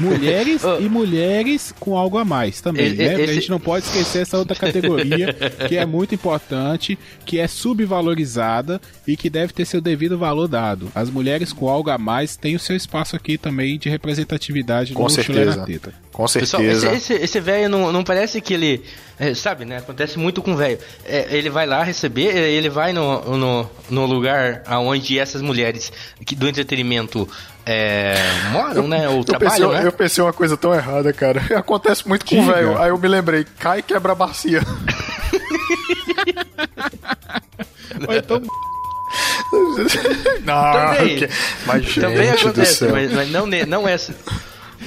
Mulheres 0.00 0.62
Oh. 0.66 0.80
e 0.80 0.88
mulheres 0.88 1.72
com 1.78 1.96
algo 1.96 2.18
a 2.18 2.24
mais 2.24 2.60
também, 2.60 2.86
Esse- 2.86 2.96
né? 2.96 3.08
Porque 3.10 3.20
a 3.22 3.24
esse- 3.24 3.34
gente 3.34 3.50
não 3.50 3.60
pode 3.60 3.84
esquecer 3.86 4.22
essa 4.22 4.38
outra 4.38 4.56
categoria 4.56 5.32
que 5.68 5.76
é 5.76 5.84
muito 5.86 6.14
importante, 6.14 6.98
que 7.24 7.38
é 7.38 7.46
subvalorizada 7.46 8.80
e 9.06 9.16
que 9.16 9.30
deve 9.30 9.52
ter 9.52 9.64
seu 9.64 9.80
devido 9.80 10.18
valor 10.18 10.48
dado. 10.48 10.90
As 10.94 11.10
mulheres 11.10 11.52
com 11.52 11.68
algo 11.68 11.90
a 11.90 11.98
mais 11.98 12.36
têm 12.36 12.54
o 12.56 12.58
seu 12.58 12.76
espaço 12.76 13.16
aqui 13.16 13.38
também 13.38 13.78
de 13.78 13.88
representatividade 13.88 14.92
Com 14.92 15.04
no 15.04 15.10
Chulé 15.10 15.24
certeza. 15.24 15.56
na 15.56 15.64
Teta. 15.64 15.94
Com 16.16 16.24
Pessoal, 16.24 16.62
certeza. 16.62 16.86
esse, 16.94 17.12
esse, 17.12 17.24
esse 17.24 17.40
velho 17.40 17.68
não, 17.68 17.92
não 17.92 18.02
parece 18.02 18.40
que 18.40 18.54
ele. 18.54 18.82
é, 19.18 19.34
sabe, 19.34 19.66
né? 19.66 19.76
Acontece 19.76 20.18
muito 20.18 20.40
com 20.40 20.54
o 20.54 20.56
velho. 20.56 20.78
É, 21.04 21.26
ele 21.30 21.50
vai 21.50 21.66
lá 21.66 21.82
receber, 21.82 22.34
é, 22.34 22.48
ele 22.52 22.70
vai 22.70 22.90
no, 22.94 23.20
no, 23.36 23.70
no 23.90 24.06
lugar 24.06 24.62
onde 24.80 25.18
essas 25.18 25.42
mulheres 25.42 25.92
que, 26.24 26.34
do 26.34 26.48
entretenimento 26.48 27.28
é, 27.66 28.14
moram, 28.50 28.88
né? 28.88 29.06
Ou 29.10 29.18
Eu 29.28 29.38
pensei, 29.38 29.38
trabalham, 29.38 29.72
né? 29.72 29.86
eu 29.86 29.92
pensei 29.92 30.24
uma 30.24 30.32
coisa 30.32 30.56
tão 30.56 30.72
errada, 30.74 31.12
cara. 31.12 31.42
Acontece 31.54 32.08
muito 32.08 32.24
com 32.24 32.46
velho. 32.46 32.78
Aí 32.80 32.88
eu 32.88 32.96
me 32.96 33.08
lembrei, 33.08 33.44
cai 33.58 33.80
e 33.80 33.82
quebra 33.82 34.12
a 34.12 34.14
bacia. 34.14 34.62
Ou 38.08 38.14
então, 38.14 38.40
Não, 40.44 40.72
Também. 40.96 41.16
que- 41.18 41.28
mas 41.66 41.94
Também 41.94 42.30
acontece, 42.30 42.84
mas, 42.86 43.12
mas 43.12 43.30
não, 43.30 43.46
não 43.46 43.86
é. 43.88 43.96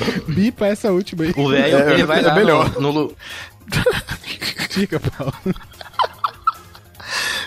bipa 0.27 0.65
essa 0.67 0.91
última 0.91 1.23
aí. 1.23 1.33
O 1.35 1.49
velho, 1.49 1.77
É, 1.77 1.93
ele 1.93 2.03
vai 2.05 2.19
é 2.19 2.21
lá 2.23 2.35
melhor. 2.35 2.71
no, 2.75 2.81
no 2.81 2.91
lu- 2.91 3.15
Diga, 4.75 4.99
Paulo. 4.99 5.33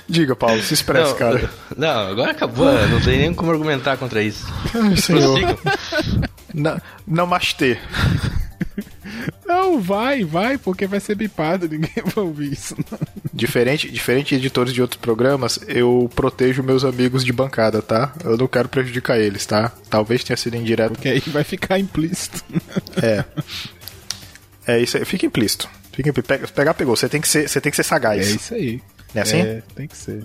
Diga, 0.09 0.35
Paulo, 0.37 0.61
se 0.63 0.75
expressa, 0.75 1.11
Não, 1.13 1.17
cara. 1.17 1.51
não, 1.77 2.09
agora 2.11 2.33
acabou, 2.33 2.71
não 2.89 3.01
tem 3.01 3.19
nem 3.19 3.33
como 3.33 3.51
argumentar 3.53 3.97
contra 3.97 4.23
isso. 4.23 4.47
Ai, 4.75 4.97
senhor. 4.97 5.39
Não, 6.53 6.79
namastê. 7.07 7.79
Não, 9.47 9.81
vai, 9.81 10.25
vai, 10.25 10.57
porque 10.59 10.87
vai 10.87 11.01
ser 11.01 11.15
bipado, 11.15 11.69
ninguém 11.71 12.03
vai 12.05 12.25
ouvir 12.25 12.53
isso. 12.53 12.77
Diferente, 13.33 13.91
diferente 13.91 14.29
de 14.31 14.37
editores 14.37 14.73
de 14.73 14.81
outros 14.83 15.01
programas, 15.01 15.59
eu 15.69 16.11
protejo 16.15 16.63
meus 16.63 16.85
amigos 16.85 17.25
de 17.25 17.33
bancada, 17.33 17.81
tá? 17.83 18.13
Eu 18.25 18.37
não 18.37 18.47
quero 18.47 18.69
prejudicar 18.69 19.19
eles, 19.19 19.45
tá? 19.47 19.73
Talvez 19.91 20.25
tenha 20.25 20.37
sido 20.37 20.57
indireto. 20.57 20.93
Porque 20.93 21.09
aí 21.09 21.21
vai 21.27 21.45
ficar 21.45 21.79
implícito. 21.79 22.43
É. 23.03 23.25
É 24.67 24.79
isso 24.81 24.97
aí. 24.97 25.05
Fica 25.05 25.27
implícito. 25.27 25.69
Fica 25.93 26.09
implícito. 26.09 26.53
Pegar, 26.53 26.75
pegou. 26.75 26.95
Você 26.97 27.09
tem 27.09 27.21
que 27.21 27.29
ser, 27.29 27.49
você 27.49 27.61
tem 27.61 27.71
que 27.71 27.77
ser 27.77 27.83
É 27.83 27.85
sagaz. 27.85 28.29
isso 28.31 28.55
aí. 28.55 28.81
Não 29.15 29.21
é 29.21 29.23
assim? 29.23 29.41
É, 29.41 29.63
tem 29.75 29.87
que 29.89 29.97
ser. 29.97 30.25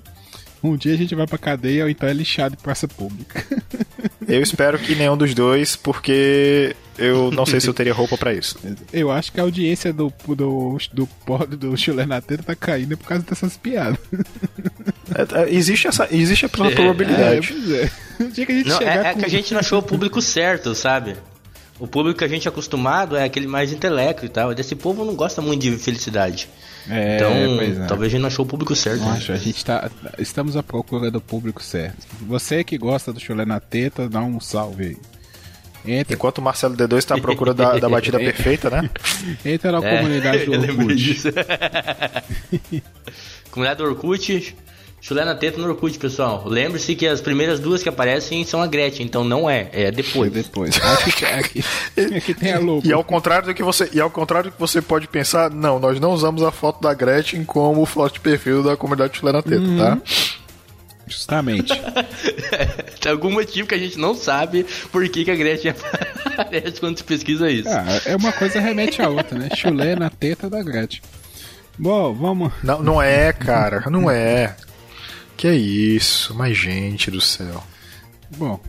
Um 0.63 0.75
dia 0.75 0.93
a 0.93 0.97
gente 0.97 1.13
vai 1.15 1.27
pra 1.27 1.37
cadeia 1.37 1.83
ou 1.83 1.89
então 1.89 2.07
é 2.09 2.13
lixado 2.13 2.55
em 2.55 2.61
praça 2.61 2.87
pública. 2.87 3.43
Eu 4.27 4.41
espero 4.43 4.77
que 4.77 4.93
nenhum 4.93 5.15
dos 5.15 5.33
dois, 5.33 5.77
porque 5.77 6.75
eu 6.97 7.31
não 7.31 7.45
sei 7.45 7.61
se 7.61 7.67
eu 7.69 7.73
teria 7.73 7.93
roupa 7.93 8.17
pra 8.17 8.33
isso. 8.33 8.57
Eu 8.91 9.09
acho 9.09 9.31
que 9.31 9.39
a 9.39 9.43
audiência 9.43 9.93
do, 9.93 10.11
do, 10.27 10.77
do 10.93 11.07
pod 11.25 11.55
do 11.55 11.77
Chulé 11.77 12.05
na 12.05 12.19
teta 12.19 12.43
tá 12.43 12.53
caindo 12.53 12.97
por 12.97 13.07
causa 13.07 13.23
dessas 13.23 13.55
piadas. 13.55 13.97
É, 15.15 15.43
é, 15.43 15.53
existe 15.53 15.87
essa, 15.87 16.09
existe 16.11 16.43
a 16.45 16.47
É, 16.47 16.49
probabilidade. 16.49 17.53
é. 17.73 18.23
O 18.23 18.27
dia 18.29 18.45
que 18.45 18.51
a 18.51 18.55
gente 18.55 18.67
Não, 18.69 18.81
é, 18.81 18.97
é 18.97 19.13
com... 19.13 19.19
que 19.19 19.25
a 19.25 19.29
gente 19.29 19.53
não 19.53 19.61
achou 19.61 19.79
o 19.79 19.83
público 19.83 20.21
certo, 20.21 20.75
sabe? 20.75 21.15
O 21.79 21.87
público 21.87 22.19
que 22.19 22.25
a 22.25 22.27
gente 22.27 22.47
é 22.47 22.51
acostumado 22.51 23.15
é 23.15 23.23
aquele 23.23 23.47
mais 23.47 23.71
intelecto 23.71 24.25
e 24.25 24.29
tal. 24.29 24.53
Desse 24.53 24.75
povo 24.75 25.05
não 25.05 25.15
gosta 25.15 25.41
muito 25.41 25.61
de 25.61 25.71
felicidade. 25.77 26.49
É, 26.89 27.15
então, 27.17 27.57
pois 27.57 27.77
é. 27.77 27.85
talvez 27.85 28.07
a 28.07 28.11
gente 28.11 28.21
não 28.21 28.27
achou 28.27 28.45
o 28.45 28.47
público 28.47 28.75
certo. 28.75 28.99
Não 28.99 29.11
né? 29.11 29.17
acho, 29.17 29.31
a 29.31 29.37
gente 29.37 29.63
tá. 29.65 29.89
Estamos 30.17 30.55
à 30.55 30.63
procura 30.63 31.11
do 31.11 31.19
público 31.19 31.61
certo. 31.63 32.05
Você 32.21 32.63
que 32.63 32.77
gosta 32.77 33.11
do 33.11 33.19
chulé 33.19 33.45
na 33.45 33.59
teta, 33.59 34.07
dá 34.07 34.21
um 34.21 34.39
salve 34.39 34.85
aí. 34.85 34.97
Entra, 35.85 36.15
Enquanto 36.15 36.39
o 36.39 36.41
Marcelo 36.41 36.75
D2 36.75 36.97
está 36.97 37.15
à 37.15 37.21
procura 37.21 37.53
da, 37.53 37.79
da 37.79 37.87
batida 37.87 38.17
perfeita, 38.19 38.69
né? 38.69 38.89
entra 39.45 39.71
na 39.71 39.87
É, 39.87 39.97
comunidade 39.97 40.43
do 40.45 40.51
Orkut. 40.51 41.23
Comunidade 43.51 43.77
do 43.81 43.85
Orkut. 43.85 44.55
Chulé 44.99 45.23
na 45.23 45.35
teta 45.35 45.59
no 45.61 45.67
Orkut, 45.67 45.97
pessoal. 45.99 46.43
Lembre-se 46.47 46.95
que 46.95 47.07
as 47.07 47.21
primeiras 47.21 47.59
duas 47.59 47.83
que 47.83 47.89
aparecem 47.89 48.43
são 48.43 48.61
a 48.61 48.67
Gretchen, 48.67 49.05
então 49.05 49.23
não 49.23 49.49
é, 49.49 49.69
é 49.71 49.91
depois. 49.91 50.31
Depois. 50.31 50.75
Aqui, 50.81 51.25
aqui, 51.25 51.63
aqui 52.17 52.33
tem 52.33 52.53
a 52.53 52.59
logo. 52.59 52.85
E 52.85 52.91
ao 52.91 53.03
contrário 53.03 53.47
do 53.47 53.53
que 53.53 53.63
você, 53.63 53.89
e 53.93 54.01
ao 54.01 54.09
contrário 54.09 54.49
do 54.49 54.53
que 54.53 54.59
você 54.59 54.81
pode 54.81 55.07
pensar, 55.07 55.49
não, 55.51 55.79
nós 55.79 55.99
não 55.99 56.11
usamos 56.11 56.41
a 56.41 56.51
foto 56.51 56.81
da 56.81 56.93
Gretchen 56.93 57.45
como 57.45 57.85
foto 57.85 58.13
de 58.13 58.19
perfil 58.19 58.63
da 58.63 58.75
comunidade 58.75 59.17
chilena 59.17 59.41
teta, 59.41 59.65
tá? 59.77 59.97
Justamente. 61.07 61.73
Tem 62.99 63.11
algum 63.11 63.31
motivo 63.31 63.67
que 63.67 63.75
a 63.75 63.77
gente 63.77 63.97
não 63.97 64.13
sabe 64.13 64.65
por 64.91 65.07
que, 65.07 65.23
que 65.23 65.31
a 65.31 65.35
Gretchen 65.35 65.73
aparece 66.25 66.79
quando 66.79 66.97
se 66.97 67.03
pesquisa 67.03 67.49
isso. 67.49 67.69
Ah, 67.69 68.01
é 68.05 68.15
uma 68.15 68.33
coisa 68.33 68.59
remete 68.59 69.01
à 69.01 69.07
outra, 69.07 69.37
né? 69.37 69.49
Chulé 69.55 69.95
na 69.95 70.09
teta 70.09 70.49
da 70.49 70.61
Gretchen. 70.61 71.01
Bom, 71.77 72.13
vamos. 72.13 72.51
Não, 72.63 72.81
não 72.81 73.01
é, 73.01 73.31
cara, 73.31 73.83
não 73.89 74.09
é. 74.11 74.55
Que 75.37 75.51
isso, 75.53 76.33
mas 76.35 76.57
gente 76.57 77.11
do 77.11 77.21
céu. 77.21 77.63
Bom, 78.37 78.59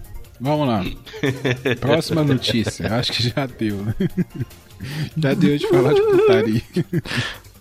vamos 0.40 0.68
lá. 0.68 0.84
Próxima 1.80 2.22
notícia. 2.22 2.94
Acho 2.94 3.12
que 3.12 3.22
já 3.28 3.46
deu, 3.46 3.76
né? 3.82 3.94
Já 5.20 5.34
deu 5.34 5.58
de 5.58 5.66
falar 5.66 5.92
de 5.92 6.00
putaria. 6.00 6.62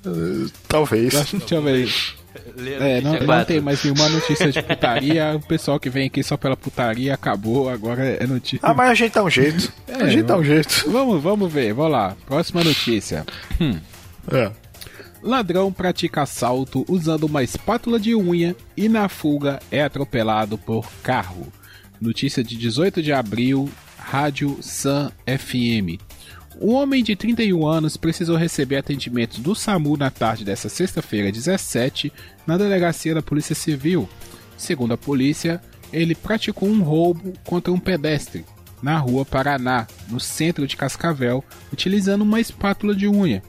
Talvez. 0.67 1.13
Deixa 1.31 1.55
eu 1.55 1.61
ver. 1.63 1.89
Lê 2.55 2.75
a 2.75 2.79
É, 2.87 3.01
não, 3.01 3.13
não 3.19 3.43
tem 3.45 3.59
mais 3.59 3.83
nenhuma 3.83 4.07
notícia 4.09 4.51
de 4.51 4.61
putaria. 4.61 5.35
O 5.35 5.39
pessoal 5.39 5.79
que 5.79 5.89
vem 5.89 6.05
aqui 6.05 6.21
só 6.21 6.37
pela 6.37 6.55
putaria 6.55 7.15
acabou, 7.15 7.69
agora 7.69 8.03
é 8.05 8.27
notícia. 8.27 8.59
Ah, 8.61 8.73
mas 8.73 8.91
a 8.91 8.93
gente 8.93 9.13
dá 9.13 9.23
um 9.23 9.29
jeito. 9.31 9.73
É, 9.87 9.95
a 9.95 10.07
gente 10.09 10.23
dá 10.23 10.35
um 10.35 10.43
vamos- 10.43 10.47
jeito. 10.47 10.91
Vamos, 10.91 11.23
vamos 11.23 11.51
ver, 11.51 11.73
vamos 11.73 11.91
lá. 11.91 12.15
Próxima 12.27 12.63
notícia. 12.63 13.25
É. 14.31 14.51
Ladrão 15.21 15.71
pratica 15.71 16.21
assalto 16.21 16.85
usando 16.87 17.23
uma 17.23 17.43
espátula 17.43 17.99
de 17.99 18.15
unha 18.15 18.55
e 18.75 18.87
na 18.87 19.09
fuga 19.09 19.59
é 19.71 19.83
atropelado 19.83 20.57
por 20.57 20.89
carro. 21.01 21.51
Notícia 21.99 22.43
de 22.43 22.55
18 22.55 23.01
de 23.01 23.11
abril, 23.11 23.69
Rádio 23.97 24.59
Sun 24.61 25.09
FM. 25.25 25.99
Um 26.61 26.73
homem 26.73 27.03
de 27.03 27.15
31 27.15 27.67
anos 27.67 27.97
precisou 27.97 28.35
receber 28.35 28.77
atendimento 28.77 29.41
do 29.41 29.53
SAMU 29.53 29.97
na 29.97 30.09
tarde 30.09 30.45
desta 30.45 30.69
sexta-feira, 30.69 31.31
17, 31.31 32.11
na 32.45 32.57
delegacia 32.57 33.13
da 33.13 33.21
Polícia 33.21 33.55
Civil. 33.55 34.07
Segundo 34.57 34.93
a 34.93 34.97
polícia, 34.97 35.61
ele 35.91 36.15
praticou 36.15 36.69
um 36.69 36.81
roubo 36.81 37.33
contra 37.43 37.71
um 37.71 37.79
pedestre 37.79 38.45
na 38.81 38.97
rua 38.97 39.25
Paraná, 39.25 39.87
no 40.09 40.19
centro 40.19 40.67
de 40.67 40.77
Cascavel, 40.77 41.43
utilizando 41.71 42.21
uma 42.21 42.39
espátula 42.39 42.95
de 42.95 43.07
unha. 43.07 43.41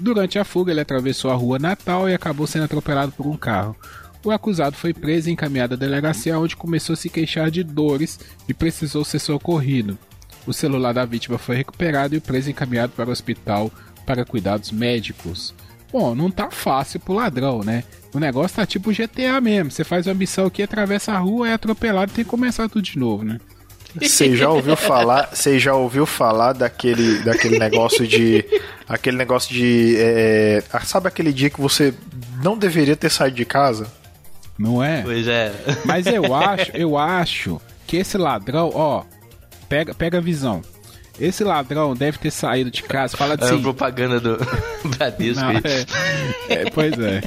Durante 0.00 0.38
a 0.38 0.44
fuga, 0.44 0.72
ele 0.72 0.80
atravessou 0.80 1.30
a 1.30 1.34
rua 1.34 1.58
Natal 1.58 2.08
e 2.08 2.14
acabou 2.14 2.46
sendo 2.46 2.64
atropelado 2.64 3.12
por 3.12 3.26
um 3.26 3.36
carro. 3.36 3.76
O 4.24 4.30
acusado 4.30 4.76
foi 4.76 4.94
preso 4.94 5.28
e 5.28 5.32
encaminhado 5.32 5.74
à 5.74 5.76
delegacia, 5.76 6.38
onde 6.38 6.56
começou 6.56 6.94
a 6.94 6.96
se 6.96 7.10
queixar 7.10 7.50
de 7.50 7.62
dores 7.62 8.18
e 8.48 8.54
precisou 8.54 9.04
ser 9.04 9.18
socorrido. 9.18 9.98
O 10.46 10.52
celular 10.52 10.94
da 10.94 11.04
vítima 11.04 11.36
foi 11.36 11.56
recuperado 11.56 12.14
e 12.14 12.18
o 12.18 12.20
preso 12.20 12.50
encaminhado 12.50 12.92
para 12.96 13.08
o 13.08 13.12
hospital 13.12 13.70
para 14.06 14.24
cuidados 14.24 14.70
médicos. 14.70 15.54
Bom, 15.92 16.14
não 16.14 16.30
tá 16.30 16.50
fácil 16.50 17.00
pro 17.00 17.14
ladrão, 17.14 17.60
né? 17.60 17.84
O 18.14 18.18
negócio 18.18 18.56
tá 18.56 18.64
tipo 18.64 18.92
GTA 18.92 19.40
mesmo. 19.40 19.70
Você 19.70 19.84
faz 19.84 20.06
uma 20.06 20.14
missão 20.14 20.46
aqui, 20.46 20.62
atravessa 20.62 21.12
a 21.12 21.18
rua, 21.18 21.48
é 21.48 21.52
atropelado 21.52 22.10
e 22.10 22.14
tem 22.14 22.24
que 22.24 22.30
começar 22.30 22.68
tudo 22.68 22.82
de 22.82 22.98
novo, 22.98 23.24
né? 23.24 23.38
Você 24.00 24.36
já 24.36 24.48
ouviu 24.50 24.76
falar? 24.76 25.30
Você 25.32 25.58
já 25.58 25.74
ouviu 25.74 26.06
falar 26.06 26.52
daquele, 26.52 27.18
daquele 27.24 27.58
negócio 27.58 28.06
de, 28.06 28.44
aquele 28.88 29.16
negócio 29.16 29.52
de, 29.52 29.96
é, 29.98 30.62
é, 30.72 30.80
sabe 30.80 31.08
aquele 31.08 31.32
dia 31.32 31.50
que 31.50 31.60
você 31.60 31.92
não 32.42 32.56
deveria 32.56 32.94
ter 32.96 33.10
saído 33.10 33.36
de 33.36 33.44
casa? 33.44 33.86
Não 34.58 34.82
é? 34.82 35.02
Pois 35.02 35.26
é. 35.26 35.52
Mas 35.84 36.06
eu 36.06 36.34
acho, 36.34 36.70
eu 36.74 36.96
acho 36.98 37.60
que 37.86 37.96
esse 37.96 38.16
ladrão, 38.18 38.70
ó, 38.74 39.02
pega, 39.68 39.94
pega 39.94 40.18
a 40.18 40.20
visão. 40.20 40.62
Esse 41.18 41.42
ladrão 41.44 41.94
deve 41.94 42.18
ter 42.18 42.30
saído 42.30 42.70
de 42.70 42.82
casa, 42.82 43.16
fala 43.16 43.34
É 43.34 43.42
a 43.42 43.46
assim. 43.46 43.60
propaganda 43.62 44.20
do 44.20 44.38
Bradesco 44.96 45.42
Não, 45.42 45.50
é, 45.50 45.86
é, 46.48 46.70
pois 46.70 46.92
é. 46.98 47.22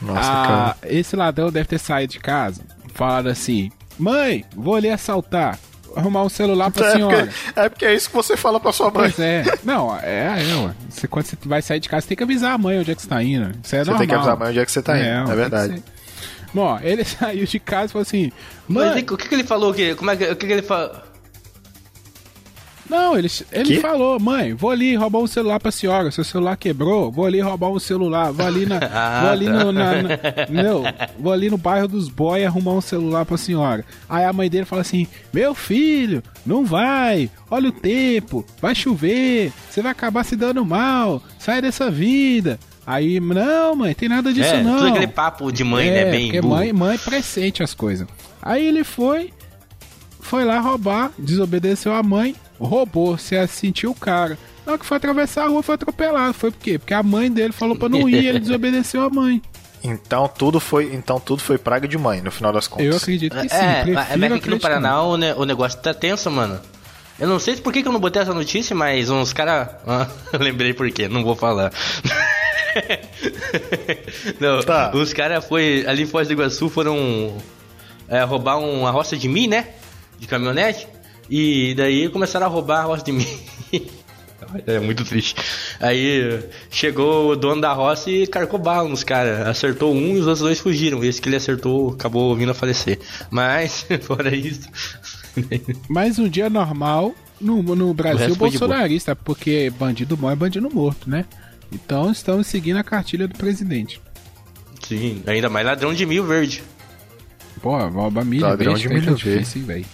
Nossa, 0.00 0.20
Ah, 0.20 0.46
cara. 0.80 0.92
esse 0.94 1.16
ladrão 1.16 1.50
deve 1.50 1.66
ter 1.68 1.78
saído 1.78 2.12
de 2.12 2.18
casa, 2.20 2.62
falando 2.94 3.28
assim: 3.28 3.70
Mãe, 3.98 4.44
vou 4.54 4.74
ali 4.76 4.90
assaltar, 4.90 5.58
arrumar 5.96 6.22
um 6.24 6.28
celular 6.28 6.70
pra 6.70 6.86
É 6.86 6.92
senhora. 6.92 7.16
porque, 7.26 7.60
é 7.60 7.68
porque 7.68 7.84
é 7.86 7.94
isso 7.94 8.08
que 8.08 8.14
você 8.16 8.36
fala 8.36 8.58
pra 8.60 8.72
sua 8.72 8.86
mãe. 8.90 9.10
Pois 9.10 9.18
é. 9.18 9.44
Não, 9.64 9.96
é, 10.02 10.42
é, 10.50 10.54
ué. 10.56 10.74
Você, 10.88 11.08
quando 11.08 11.26
você 11.26 11.36
vai 11.44 11.62
sair 11.62 11.80
de 11.80 11.88
casa, 11.88 12.06
tem 12.06 12.16
que 12.16 12.22
avisar 12.22 12.52
a 12.54 12.58
mãe 12.58 12.78
onde 12.78 12.90
é 12.90 12.94
que 12.94 13.02
você 13.02 13.08
tá 13.08 13.22
indo. 13.22 13.50
Isso 13.62 13.74
é 13.76 13.78
Você 13.84 13.90
normal. 13.90 13.98
tem 13.98 14.08
que 14.08 14.14
avisar 14.14 14.32
a 14.34 14.36
mãe 14.36 14.48
onde 14.50 14.58
é 14.60 14.64
que 14.64 14.72
você 14.72 14.82
tá 14.82 14.96
indo. 14.98 15.06
É, 15.06 15.24
tem 15.24 15.34
verdade. 15.36 15.82
Bom, 16.54 16.78
ele 16.82 17.02
saiu 17.04 17.46
de 17.46 17.58
casa 17.58 17.86
e 17.86 17.88
falou 17.88 18.02
assim: 18.02 18.32
Mas 18.68 18.86
Mãe, 18.92 18.98
e- 19.08 19.12
o 19.12 19.16
que, 19.16 19.28
que 19.28 19.34
ele 19.34 19.44
falou? 19.44 19.72
Que, 19.72 19.94
como 19.94 20.10
é 20.10 20.16
que, 20.16 20.24
o 20.24 20.36
que, 20.36 20.46
que 20.46 20.52
ele 20.52 20.62
falou? 20.62 20.90
Não, 22.92 23.16
ele, 23.18 23.28
ele 23.50 23.64
Que? 23.76 23.80
falou, 23.80 24.20
mãe, 24.20 24.52
vou 24.52 24.70
ali 24.70 24.94
roubar 24.94 25.20
um 25.20 25.26
celular 25.26 25.58
pra 25.58 25.70
senhora. 25.72 26.10
Seu 26.10 26.22
celular 26.24 26.56
quebrou, 26.56 27.10
vou 27.10 27.24
ali 27.24 27.40
roubar 27.40 27.70
um 27.70 27.78
celular. 27.78 28.30
Vou 28.32 28.46
ali 28.46 28.66
na. 28.66 28.78
Ah, 28.82 29.20
vou 29.24 29.30
ali 29.30 29.48
no. 29.48 29.72
Na, 29.72 30.02
na- 30.02 30.08
não, 30.50 30.82
vou 31.18 31.32
ali 31.32 31.48
no 31.48 31.56
bairro 31.56 31.88
dos 31.88 32.08
boy 32.10 32.44
arrumar 32.44 32.72
um 32.74 32.80
celular 32.82 33.24
pra 33.24 33.38
senhora. 33.38 33.82
Aí 34.08 34.24
a 34.24 34.32
mãe 34.32 34.50
dele 34.50 34.66
fala 34.66 34.82
assim: 34.82 35.06
Meu 35.32 35.54
filho, 35.54 36.22
não 36.44 36.64
vai, 36.66 37.30
olha 37.50 37.70
o 37.70 37.72
tempo, 37.72 38.44
vai 38.60 38.74
chover, 38.74 39.50
você 39.70 39.80
vai 39.80 39.92
acabar 39.92 40.22
se 40.24 40.36
dando 40.36 40.64
mal, 40.64 41.22
sai 41.38 41.62
dessa 41.62 41.90
vida. 41.90 42.58
Aí, 42.86 43.20
não, 43.20 43.76
mãe, 43.76 43.94
tem 43.94 44.08
nada 44.08 44.32
disso 44.32 44.54
é, 44.54 44.62
não. 44.62 44.76
todo 44.78 44.88
aquele 44.88 45.06
papo 45.06 45.50
de 45.52 45.62
mãe, 45.64 45.88
é, 45.88 46.04
né? 46.04 46.10
Bem 46.10 46.24
porque 46.26 46.40
burro. 46.42 46.54
mãe, 46.56 46.72
mãe 46.72 46.98
pressente 46.98 47.62
as 47.62 47.72
coisas. 47.74 48.06
Aí 48.42 48.66
ele 48.66 48.82
foi, 48.82 49.32
foi 50.20 50.44
lá 50.44 50.58
roubar, 50.58 51.12
desobedeceu 51.16 51.94
a 51.94 52.02
mãe, 52.02 52.34
roubou, 52.66 53.18
você 53.18 53.46
sentiu 53.46 53.90
o 53.90 53.94
cara. 53.94 54.38
Na 54.64 54.72
hora 54.72 54.78
que 54.78 54.86
foi 54.86 54.96
atravessar 54.96 55.44
a 55.44 55.48
rua, 55.48 55.62
foi 55.62 55.74
atropelado. 55.74 56.32
Foi 56.34 56.50
por 56.50 56.60
quê? 56.60 56.78
Porque 56.78 56.94
a 56.94 57.02
mãe 57.02 57.30
dele 57.30 57.52
falou 57.52 57.76
pra 57.76 57.88
não 57.88 58.06
ir, 58.08 58.24
ele 58.26 58.38
desobedeceu 58.40 59.02
a 59.02 59.10
mãe. 59.10 59.42
Então 59.84 60.28
tudo 60.28 60.60
foi, 60.60 60.94
então 60.94 61.18
tudo 61.18 61.42
foi 61.42 61.58
praga 61.58 61.88
de 61.88 61.98
mãe, 61.98 62.20
no 62.20 62.30
final 62.30 62.52
das 62.52 62.68
contas. 62.68 62.86
Eu 62.86 62.96
acredito 62.96 63.36
que 63.36 63.48
sim. 63.48 63.56
É, 63.56 63.84
mas 63.86 64.10
é 64.10 64.16
que 64.16 64.24
aqui 64.24 64.28
no 64.28 64.34
acreditar. 64.36 64.58
Paraná 64.60 65.02
o, 65.02 65.16
ne- 65.16 65.34
o 65.34 65.44
negócio 65.44 65.80
tá 65.80 65.92
tenso, 65.92 66.30
mano. 66.30 66.60
Eu 67.18 67.26
não 67.28 67.40
sei 67.40 67.56
por 67.56 67.72
que, 67.72 67.82
que 67.82 67.88
eu 67.88 67.92
não 67.92 67.98
botei 68.00 68.22
essa 68.22 68.32
notícia, 68.32 68.76
mas 68.76 69.10
uns 69.10 69.32
caras. 69.32 69.68
eu 70.32 70.38
lembrei 70.38 70.72
por 70.72 70.88
quê, 70.92 71.08
não 71.08 71.24
vou 71.24 71.34
falar. 71.34 71.72
não, 74.40 74.62
Tá. 74.62 74.90
Os 74.94 75.12
caras 75.12 75.44
foi 75.44 75.84
ali 75.86 76.02
em 76.02 76.06
Foz 76.06 76.28
do 76.28 76.34
Iguaçu 76.34 76.68
foram 76.68 77.36
é, 78.08 78.22
roubar 78.22 78.58
uma 78.58 78.90
roça 78.90 79.16
de 79.16 79.28
mim, 79.28 79.46
né? 79.46 79.68
De 80.18 80.26
caminhonete. 80.26 80.86
E 81.34 81.74
daí 81.74 82.10
começaram 82.10 82.44
a 82.44 82.48
roubar 82.50 82.80
a 82.80 82.84
roça 82.84 83.04
de 83.04 83.12
mim. 83.12 83.26
É 84.66 84.78
muito 84.80 85.02
triste. 85.04 85.36
Aí 85.80 86.40
chegou 86.68 87.30
o 87.30 87.36
dono 87.36 87.60
da 87.62 87.72
roça 87.72 88.10
e 88.10 88.26
carcou 88.26 88.58
bala 88.58 88.86
nos 88.86 89.02
caras. 89.02 89.46
Acertou 89.46 89.94
um 89.94 90.16
e 90.16 90.18
os 90.18 90.26
outros 90.26 90.40
dois 90.40 90.58
fugiram. 90.58 91.02
Esse 91.02 91.22
que 91.22 91.28
ele 91.28 91.36
acertou 91.36 91.92
acabou 91.92 92.34
vindo 92.36 92.50
a 92.50 92.54
falecer. 92.54 92.98
Mas, 93.30 93.86
fora 94.02 94.34
isso. 94.34 94.68
Mas 95.88 96.18
um 96.18 96.28
dia 96.28 96.50
normal, 96.50 97.14
no, 97.40 97.62
no 97.62 97.94
Brasil 97.94 98.34
bolsonarista, 98.34 99.14
porque 99.16 99.70
bandido 99.78 100.16
bom 100.16 100.30
é 100.30 100.36
bandido 100.36 100.68
morto, 100.68 101.08
né? 101.08 101.24
Então 101.70 102.10
estamos 102.10 102.48
seguindo 102.48 102.76
a 102.76 102.84
cartilha 102.84 103.28
do 103.28 103.38
presidente. 103.38 104.02
Sim, 104.82 105.22
ainda 105.26 105.48
mais 105.48 105.64
ladrão 105.64 105.94
de 105.94 106.04
mil 106.04 106.26
verde. 106.26 106.62
Pô, 107.62 107.78
rouba 107.88 108.24
milho, 108.24 108.42
Ladrão 108.42 108.74
de 108.74 108.88
milho 108.88 108.98
é 108.98 109.14
verde. 109.14 109.22
difícil, 109.22 109.64
velho. 109.64 109.86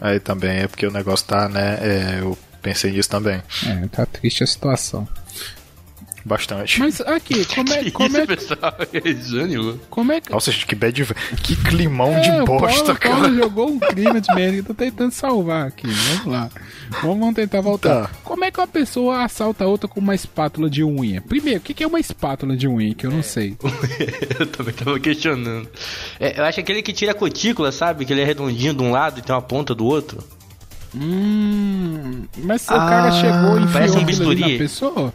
Aí 0.00 0.20
também 0.20 0.58
é 0.58 0.68
porque 0.68 0.86
o 0.86 0.90
negócio 0.90 1.26
tá, 1.26 1.48
né? 1.48 1.78
é, 1.80 2.20
eu 2.20 2.36
pensei 2.62 2.92
nisso 2.92 3.08
também. 3.08 3.42
É, 3.66 3.86
tá 3.88 4.04
triste 4.06 4.44
a 4.44 4.46
situação. 4.46 5.08
Bastante. 6.26 6.80
Mas 6.80 7.00
aqui, 7.02 7.44
como 7.54 7.72
é, 7.72 7.78
Que 7.84 7.90
como 7.92 8.08
isso, 8.08 8.18
é, 8.18 8.26
pessoal? 8.26 8.74
É 8.92 9.14
Jânio. 9.14 9.80
como 9.88 10.10
é 10.10 10.20
que... 10.20 10.32
Nossa, 10.32 10.50
gente, 10.50 10.66
que 10.66 10.74
bad. 10.74 11.06
Que 11.40 11.54
climão 11.54 12.20
de 12.20 12.28
É, 12.30 12.42
o 12.42 12.44
bosta, 12.44 12.82
Paulo, 12.86 12.98
cara. 12.98 13.14
Paulo 13.14 13.36
jogou 13.36 13.70
um 13.70 13.78
clima 13.78 14.20
de 14.20 14.34
merda 14.34 14.52
que 14.54 14.58
eu 14.58 14.64
tô 14.64 14.74
tentando 14.74 15.12
salvar 15.14 15.68
aqui. 15.68 15.86
Vamos 15.86 16.26
lá. 16.26 16.50
Vamos, 17.00 17.32
tentar 17.32 17.60
voltar. 17.60 18.08
Tá. 18.08 18.10
Como 18.24 18.44
é 18.44 18.50
que 18.50 18.58
uma 18.58 18.66
pessoa 18.66 19.22
assalta 19.22 19.62
a 19.62 19.68
outra 19.68 19.86
com 19.88 20.00
uma 20.00 20.16
espátula 20.16 20.68
de 20.68 20.82
unha? 20.82 21.20
Primeiro, 21.20 21.60
o 21.60 21.62
que 21.62 21.72
que 21.72 21.84
é 21.84 21.86
uma 21.86 22.00
espátula 22.00 22.56
de 22.56 22.66
unha? 22.66 22.92
Que 22.92 23.06
eu 23.06 23.12
não 23.12 23.22
sei. 23.22 23.56
eu 24.40 24.46
também 24.48 24.74
tava 24.74 24.98
questionando. 24.98 25.68
É, 26.18 26.40
eu 26.40 26.44
acho 26.44 26.58
aquele 26.58 26.82
que 26.82 26.92
tira 26.92 27.12
a 27.12 27.14
cutícula, 27.14 27.70
sabe? 27.70 28.04
Que 28.04 28.12
ele 28.12 28.22
é 28.22 28.24
redondinho 28.24 28.74
de 28.74 28.82
um 28.82 28.90
lado 28.90 29.20
e 29.20 29.22
tem 29.22 29.32
uma 29.32 29.40
ponta 29.42 29.76
do 29.76 29.84
outro. 29.86 30.18
Hum. 30.92 32.24
Mas 32.38 32.62
se 32.62 32.72
o 32.72 32.76
cara 32.76 33.12
chegou 33.12 33.60
e 33.60 33.66
parece 33.72 33.96
enfiou 33.96 34.28
um 34.28 34.30
ali 34.30 34.40
na 34.40 34.46
bisturi. 34.46 34.58
pessoa? 34.58 35.14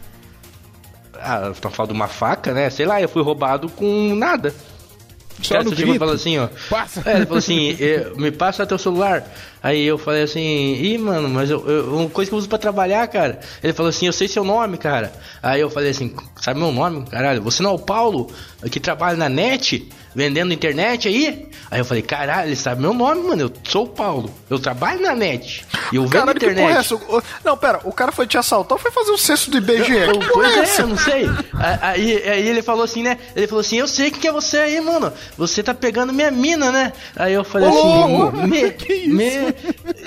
Ah, 1.22 1.52
tá 1.60 1.70
falando 1.70 1.90
de 1.92 1.96
uma 1.96 2.08
faca, 2.08 2.52
né? 2.52 2.68
Sei 2.70 2.84
lá, 2.86 3.00
eu 3.00 3.08
fui 3.08 3.22
roubado 3.22 3.68
com 3.68 4.14
nada. 4.14 4.54
Só 5.42 5.54
cara 5.54 5.64
no 5.64 5.72
e 5.72 5.74
grito? 5.76 5.98
falou 5.98 6.14
assim, 6.14 6.38
ó. 6.38 6.48
Passa. 6.70 7.02
É, 7.04 7.16
ele 7.16 7.24
falou 7.26 7.38
assim, 7.38 7.76
eh, 7.80 8.12
me 8.16 8.30
passa 8.30 8.66
teu 8.66 8.78
celular. 8.78 9.24
Aí 9.62 9.82
eu 9.84 9.98
falei 9.98 10.22
assim, 10.22 10.74
ih, 10.74 10.98
mano, 10.98 11.28
mas 11.28 11.50
eu, 11.50 11.66
eu- 11.68 11.96
uma 11.96 12.08
coisa 12.08 12.28
que 12.30 12.34
eu 12.34 12.38
uso 12.38 12.48
pra 12.48 12.58
trabalhar, 12.58 13.06
cara. 13.08 13.40
Ele 13.62 13.72
falou 13.72 13.90
assim, 13.90 14.06
eu 14.06 14.12
sei 14.12 14.28
seu 14.28 14.44
nome, 14.44 14.76
cara. 14.78 15.12
Aí 15.42 15.60
eu 15.60 15.70
falei 15.70 15.90
assim, 15.90 16.14
sabe 16.40 16.60
meu 16.60 16.70
nome? 16.70 17.04
Caralho, 17.06 17.42
você 17.42 17.62
não 17.62 17.70
é 17.70 17.74
o 17.74 17.78
Paulo 17.78 18.30
que 18.70 18.78
trabalha 18.78 19.16
na 19.16 19.28
net, 19.28 19.88
vendendo 20.14 20.52
internet 20.52 21.08
aí? 21.08 21.48
Aí 21.70 21.80
eu 21.80 21.84
falei, 21.84 22.02
caralho, 22.02 22.48
ele 22.48 22.56
sabe 22.56 22.80
meu 22.82 22.92
nome, 22.92 23.22
mano. 23.22 23.42
Eu 23.42 23.52
sou 23.64 23.84
o 23.84 23.88
Paulo. 23.88 24.32
Eu 24.50 24.58
trabalho 24.58 25.00
na 25.00 25.14
net. 25.14 25.64
E 25.90 25.96
eu 25.96 26.02
vendo 26.02 26.12
Caralho, 26.12 26.38
que 26.40 26.46
porra 26.46 26.70
é 26.70 26.80
internet. 26.80 27.24
Não, 27.44 27.56
pera, 27.56 27.80
o 27.84 27.92
cara 27.92 28.12
foi 28.12 28.26
te 28.26 28.36
assaltar 28.36 28.76
ou 28.76 28.78
foi 28.78 28.90
fazer 28.90 29.10
o 29.10 29.18
censo 29.18 29.50
do 29.50 29.56
IBGE? 29.58 29.92
Eu- 29.92 30.18
Que 30.18 30.28
Pois 30.32 30.56
é 30.56 30.60
é, 30.60 30.80
eu 30.82 30.86
não 30.88 30.98
sei. 30.98 31.24
Aí, 31.80 32.22
aí 32.28 32.46
ele 32.48 32.62
falou 32.62 32.84
assim, 32.84 33.02
né? 33.02 33.18
Ele 33.34 33.46
falou 33.46 33.60
assim, 33.60 33.76
eu 33.78 33.88
sei 33.88 34.10
que 34.10 34.26
é 34.28 34.32
você 34.32 34.58
aí, 34.58 34.80
mano. 34.80 35.12
Você 35.38 35.62
tá 35.62 35.72
pegando 35.74 36.12
minha 36.12 36.30
mina, 36.30 36.70
né? 36.70 36.92
Aí 37.16 37.32
eu 37.32 37.44
falei 37.44 37.68
assim, 37.68 38.46
me, 38.46 39.06
me- 39.08 39.54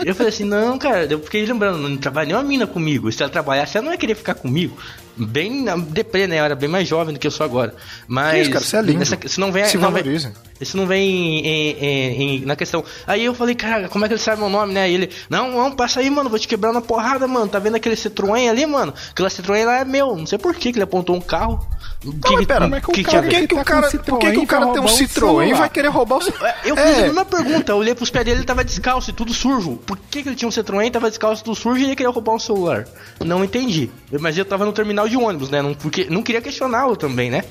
Eu 0.06 0.14
falei 0.16 0.30
assim, 0.30 0.43
não, 0.45 0.78
cara, 0.78 1.06
eu 1.10 1.20
fiquei 1.20 1.45
lembrando, 1.45 1.78
não 1.80 1.97
trabalha 1.97 2.28
nenhuma 2.28 2.43
mina 2.43 2.68
comigo. 2.68 3.12
Se 3.12 3.24
ela 3.24 3.32
trabalhasse, 3.32 3.78
ela 3.78 3.86
não 3.86 3.91
ia 3.93 3.97
querer 3.97 4.16
ficar 4.16 4.36
comigo. 4.36 4.78
Bem 5.18 5.63
na- 5.63 5.76
deprê, 5.78 6.28
né? 6.28 6.39
Eu 6.39 6.43
era 6.45 6.55
bem 6.55 6.68
mais 6.70 6.88
jovem 6.88 7.13
do 7.13 7.20
que 7.20 7.28
eu 7.28 7.32
sou 7.32 7.45
agora. 7.45 7.74
Mas. 8.07 8.41
Isso, 8.41 8.51
cara, 8.51 8.66
você 8.66 8.78
é 8.78 8.82
lindo. 8.82 9.01
Essa, 9.01 9.18
isso 9.24 9.39
não 9.39 9.51
vem. 9.51 9.66
Se 9.66 9.78
não 9.78 9.91
vem- 9.91 10.03
valorize. 10.03 10.32
isso 10.59 10.76
não 10.78 10.86
vem 10.86 11.09
em- 11.09 11.45
em- 11.47 12.22
em- 12.41 12.45
na 12.45 12.55
questão. 12.55 12.84
Aí 13.07 13.24
eu 13.24 13.34
falei, 13.34 13.55
cara, 13.55 13.88
como 13.89 14.03
é 14.05 14.07
que 14.07 14.13
ele 14.13 14.22
sabe 14.22 14.39
meu 14.41 14.49
nome, 14.49 14.74
né? 14.74 14.89
E 14.89 14.93
ele, 14.93 15.09
não, 15.30 15.51
não, 15.51 15.72
passa 15.72 15.99
aí, 16.01 16.09
mano, 16.09 16.30
vou 16.30 16.38
te 16.39 16.47
quebrar 16.47 16.74
na 16.74 16.82
porrada, 16.82 17.28
mano. 17.28 17.47
Tá 17.47 17.59
vendo 17.59 17.76
aquele 17.76 17.95
Citroën 17.95 18.49
ali, 18.49 18.66
mano? 18.66 18.93
Aquela 19.11 19.30
Citroën 19.30 19.66
lá 19.66 19.80
é 19.80 19.86
meu. 19.86 20.16
Não 20.16 20.26
sei 20.26 20.38
por 20.38 20.53
que 20.55 20.72
que 20.72 20.78
ele 20.78 20.84
apontou 20.84 21.16
um 21.16 21.22
carro. 21.22 21.66
mas 22.03 22.45
pera, 22.45 22.61
como 22.66 22.76
é 22.76 22.82
que 22.82 22.86
o 22.89 22.93
Por 22.93 23.03
cara- 23.03 23.28
que, 23.28 23.47
que 23.47 23.55
tá 23.55 23.61
o 23.61 23.66
cara, 23.66 23.89
por 23.89 24.20
que, 24.20 24.32
que 24.32 24.38
o 24.38 24.45
cara 24.45 24.68
tem 24.68 24.82
um 24.82 24.86
Citroën 24.86 25.49
e 25.49 25.53
vai 25.53 25.70
querer 25.70 25.88
roubar 25.88 26.18
o 26.18 26.22
celular? 26.22 26.55
Eu 26.63 26.76
fiz 26.76 26.86
a 26.86 26.99
É, 26.99 27.01
mesma 27.03 27.26
pergunta, 27.26 27.72
eu 27.72 27.78
olhei 27.78 27.95
pros 27.95 28.09
pés 28.11 28.24
dele, 28.26 28.39
ele 28.39 28.45
tava 28.45 28.63
descalço 28.63 29.09
e 29.09 29.13
tudo 29.13 29.34
sujo. 29.34 29.78
Por 29.88 29.97
que, 29.97 30.22
que 30.22 30.30
ele 30.30 30.36
tinha 30.36 30.47
um 30.47 30.51
Citroën, 30.51 30.91
tava 30.91 31.09
descalço, 31.09 31.43
tudo 31.43 31.55
sujo 31.55 31.80
e 31.80 31.86
ele 31.86 31.95
queria 31.95 32.11
roubar 32.11 32.34
um 32.36 32.39
celular? 32.39 32.86
Não 33.24 33.43
entendi. 33.43 33.89
Mas 34.20 34.38
eu 34.38 34.45
tava 34.45 34.66
no 34.66 34.72
terminal 34.74 35.05
de 35.08 35.18
ônibus, 35.18 35.49
né? 35.49 35.62
Não, 35.62 35.74
porque, 35.74 36.08
não 36.10 36.22
queria 36.24 36.41
questioná-lo 36.41 36.95
também, 36.95 37.30
né? 37.30 37.43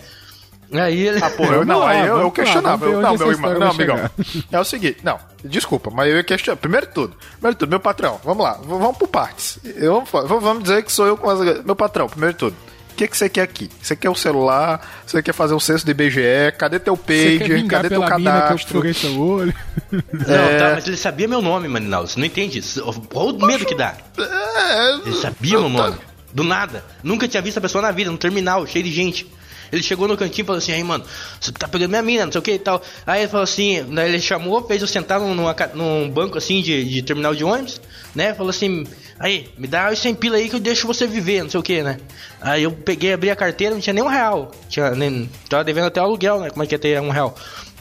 Aí 0.72 1.06
ele. 1.06 1.22
Ah, 1.22 1.30
porra, 1.30 1.56
eu, 1.56 1.64
não, 1.64 1.80
lá, 1.80 1.90
aí 1.90 2.06
eu, 2.06 2.18
eu 2.18 2.30
questionava. 2.30 2.86
Eu- 2.86 3.00
não, 3.00 3.16
meu 3.16 3.30
irmão, 3.30 3.58
não, 3.58 3.70
amigão. 3.70 4.10
É 4.50 4.58
o 4.58 4.64
seguinte, 4.64 4.98
não, 5.04 5.18
desculpa, 5.44 5.90
mas 5.90 6.08
eu 6.10 6.16
ia 6.16 6.24
questionar. 6.24 6.56
Primeiro 6.56 6.86
de 6.86 6.92
tudo, 6.92 7.16
primeiro 7.32 7.54
de 7.54 7.58
tudo, 7.58 7.70
meu 7.70 7.78
patrão, 7.80 8.18
vamos 8.24 8.42
lá, 8.42 8.58
vamos 8.64 8.96
por 8.96 9.06
partes. 9.08 9.58
Eu, 9.76 10.02
vamos 10.04 10.62
dizer 10.64 10.82
que 10.82 10.90
sou 10.90 11.06
eu 11.06 11.16
com 11.16 11.28
as. 11.30 11.64
Meu 11.64 11.76
patrão, 11.76 12.08
primeiro 12.08 12.32
de 12.32 12.38
tudo. 12.38 12.56
O 12.90 12.96
que, 12.96 13.08
que 13.08 13.16
você 13.16 13.28
quer 13.28 13.42
aqui? 13.42 13.68
Você 13.82 13.96
quer 13.96 14.08
o 14.08 14.14
celular? 14.14 14.80
Você 15.04 15.20
quer 15.20 15.32
fazer 15.32 15.52
o 15.52 15.58
censo 15.58 15.84
do 15.84 15.90
IBGE? 15.90 16.52
Cadê 16.56 16.78
teu 16.78 16.96
pager? 16.96 17.66
Cadê 17.66 17.88
teu 17.88 18.00
mina 18.00 18.12
que 18.12 18.14
eu 18.14 18.30
cadastro? 18.32 18.94
seu 18.94 19.20
olho? 19.20 19.54
Não, 19.92 20.34
É. 20.34 20.58
tá, 20.58 20.70
mas 20.76 20.86
ele 20.86 20.96
sabia 20.96 21.26
meu 21.26 21.42
nome, 21.42 21.66
Maninaldo. 21.66 22.08
Você 22.08 22.20
não 22.20 22.26
entende 22.26 22.60
isso. 22.60 22.80
Olha 23.12 23.32
o 23.34 23.46
medo 23.46 23.64
que 23.66 23.74
dá. 23.74 23.96
É, 24.16 24.94
Ele 25.06 25.12
sabia 25.16 25.58
meu 25.58 25.68
nome. 25.68 25.96
Do 26.34 26.42
nada. 26.42 26.84
Nunca 27.02 27.28
tinha 27.28 27.40
visto 27.40 27.58
a 27.58 27.60
pessoa 27.60 27.80
na 27.80 27.92
vida, 27.92 28.10
no 28.10 28.18
terminal, 28.18 28.66
cheio 28.66 28.84
de 28.84 28.90
gente. 28.90 29.26
Ele 29.72 29.82
chegou 29.82 30.06
no 30.06 30.16
cantinho 30.16 30.44
e 30.44 30.46
falou 30.46 30.58
assim, 30.58 30.72
aí, 30.72 30.84
mano, 30.84 31.04
você 31.40 31.50
tá 31.50 31.66
pegando 31.66 31.90
minha 31.90 32.02
mina, 32.02 32.24
não 32.26 32.32
sei 32.32 32.38
o 32.38 32.42
que 32.42 32.52
e 32.52 32.58
tal. 32.58 32.82
Aí 33.06 33.22
ele 33.22 33.28
falou 33.28 33.44
assim, 33.44 33.84
daí 33.92 34.08
ele 34.08 34.20
chamou, 34.20 34.66
fez 34.66 34.82
eu 34.82 34.88
sentar 34.88 35.20
num, 35.20 35.34
numa 35.34 35.54
num 35.74 36.08
banco 36.10 36.38
assim 36.38 36.60
de, 36.60 36.84
de 36.84 37.02
terminal 37.02 37.34
de 37.34 37.44
ônibus, 37.44 37.80
né? 38.14 38.34
Falou 38.34 38.50
assim, 38.50 38.86
aí, 39.18 39.48
me 39.58 39.66
dá 39.66 39.90
os 39.90 39.98
100 39.98 40.14
pila 40.14 40.36
aí 40.36 40.48
que 40.48 40.54
eu 40.54 40.60
deixo 40.60 40.86
você 40.86 41.06
viver, 41.06 41.42
não 41.42 41.50
sei 41.50 41.60
o 41.60 41.62
que, 41.62 41.82
né? 41.82 41.98
Aí 42.40 42.62
eu 42.62 42.70
peguei, 42.70 43.12
abri 43.12 43.30
a 43.30 43.36
carteira, 43.36 43.74
não 43.74 43.80
tinha 43.80 43.94
nem 43.94 44.02
um 44.02 44.08
real. 44.08 44.52
Tinha, 44.68 44.90
nem, 44.90 45.28
tava 45.48 45.64
devendo 45.64 45.86
até 45.86 46.00
o 46.00 46.04
aluguel, 46.04 46.40
né? 46.40 46.50
Como 46.50 46.62
é 46.62 46.66
que 46.66 46.74
ia 46.74 46.78
ter 46.78 47.00
um 47.00 47.10
real? 47.10 47.34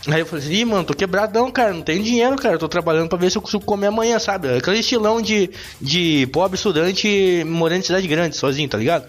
Aí 0.08 0.20
eu 0.20 0.26
falei 0.26 0.44
assim, 0.46 0.54
Ih, 0.56 0.66
mano, 0.66 0.84
tô 0.84 0.94
quebradão, 0.94 1.50
cara, 1.50 1.72
não 1.74 1.82
tenho 1.82 2.04
dinheiro, 2.04 2.36
cara, 2.36 2.58
tô 2.58 2.68
trabalhando 2.68 3.08
pra 3.08 3.18
ver 3.18 3.32
se 3.32 3.38
eu 3.38 3.42
consigo 3.42 3.64
comer 3.64 3.88
amanhã, 3.88 4.20
sabe? 4.20 4.50
Aquele 4.58 4.80
estilão 4.80 5.22
de, 5.22 5.50
de 5.80 6.28
pobre 6.34 6.58
estudante 6.58 7.44
morando 7.48 7.80
em 7.80 7.84
cidade 7.84 8.06
grande, 8.08 8.36
sozinho, 8.36 8.68
tá 8.68 8.78
ligado? 8.78 9.06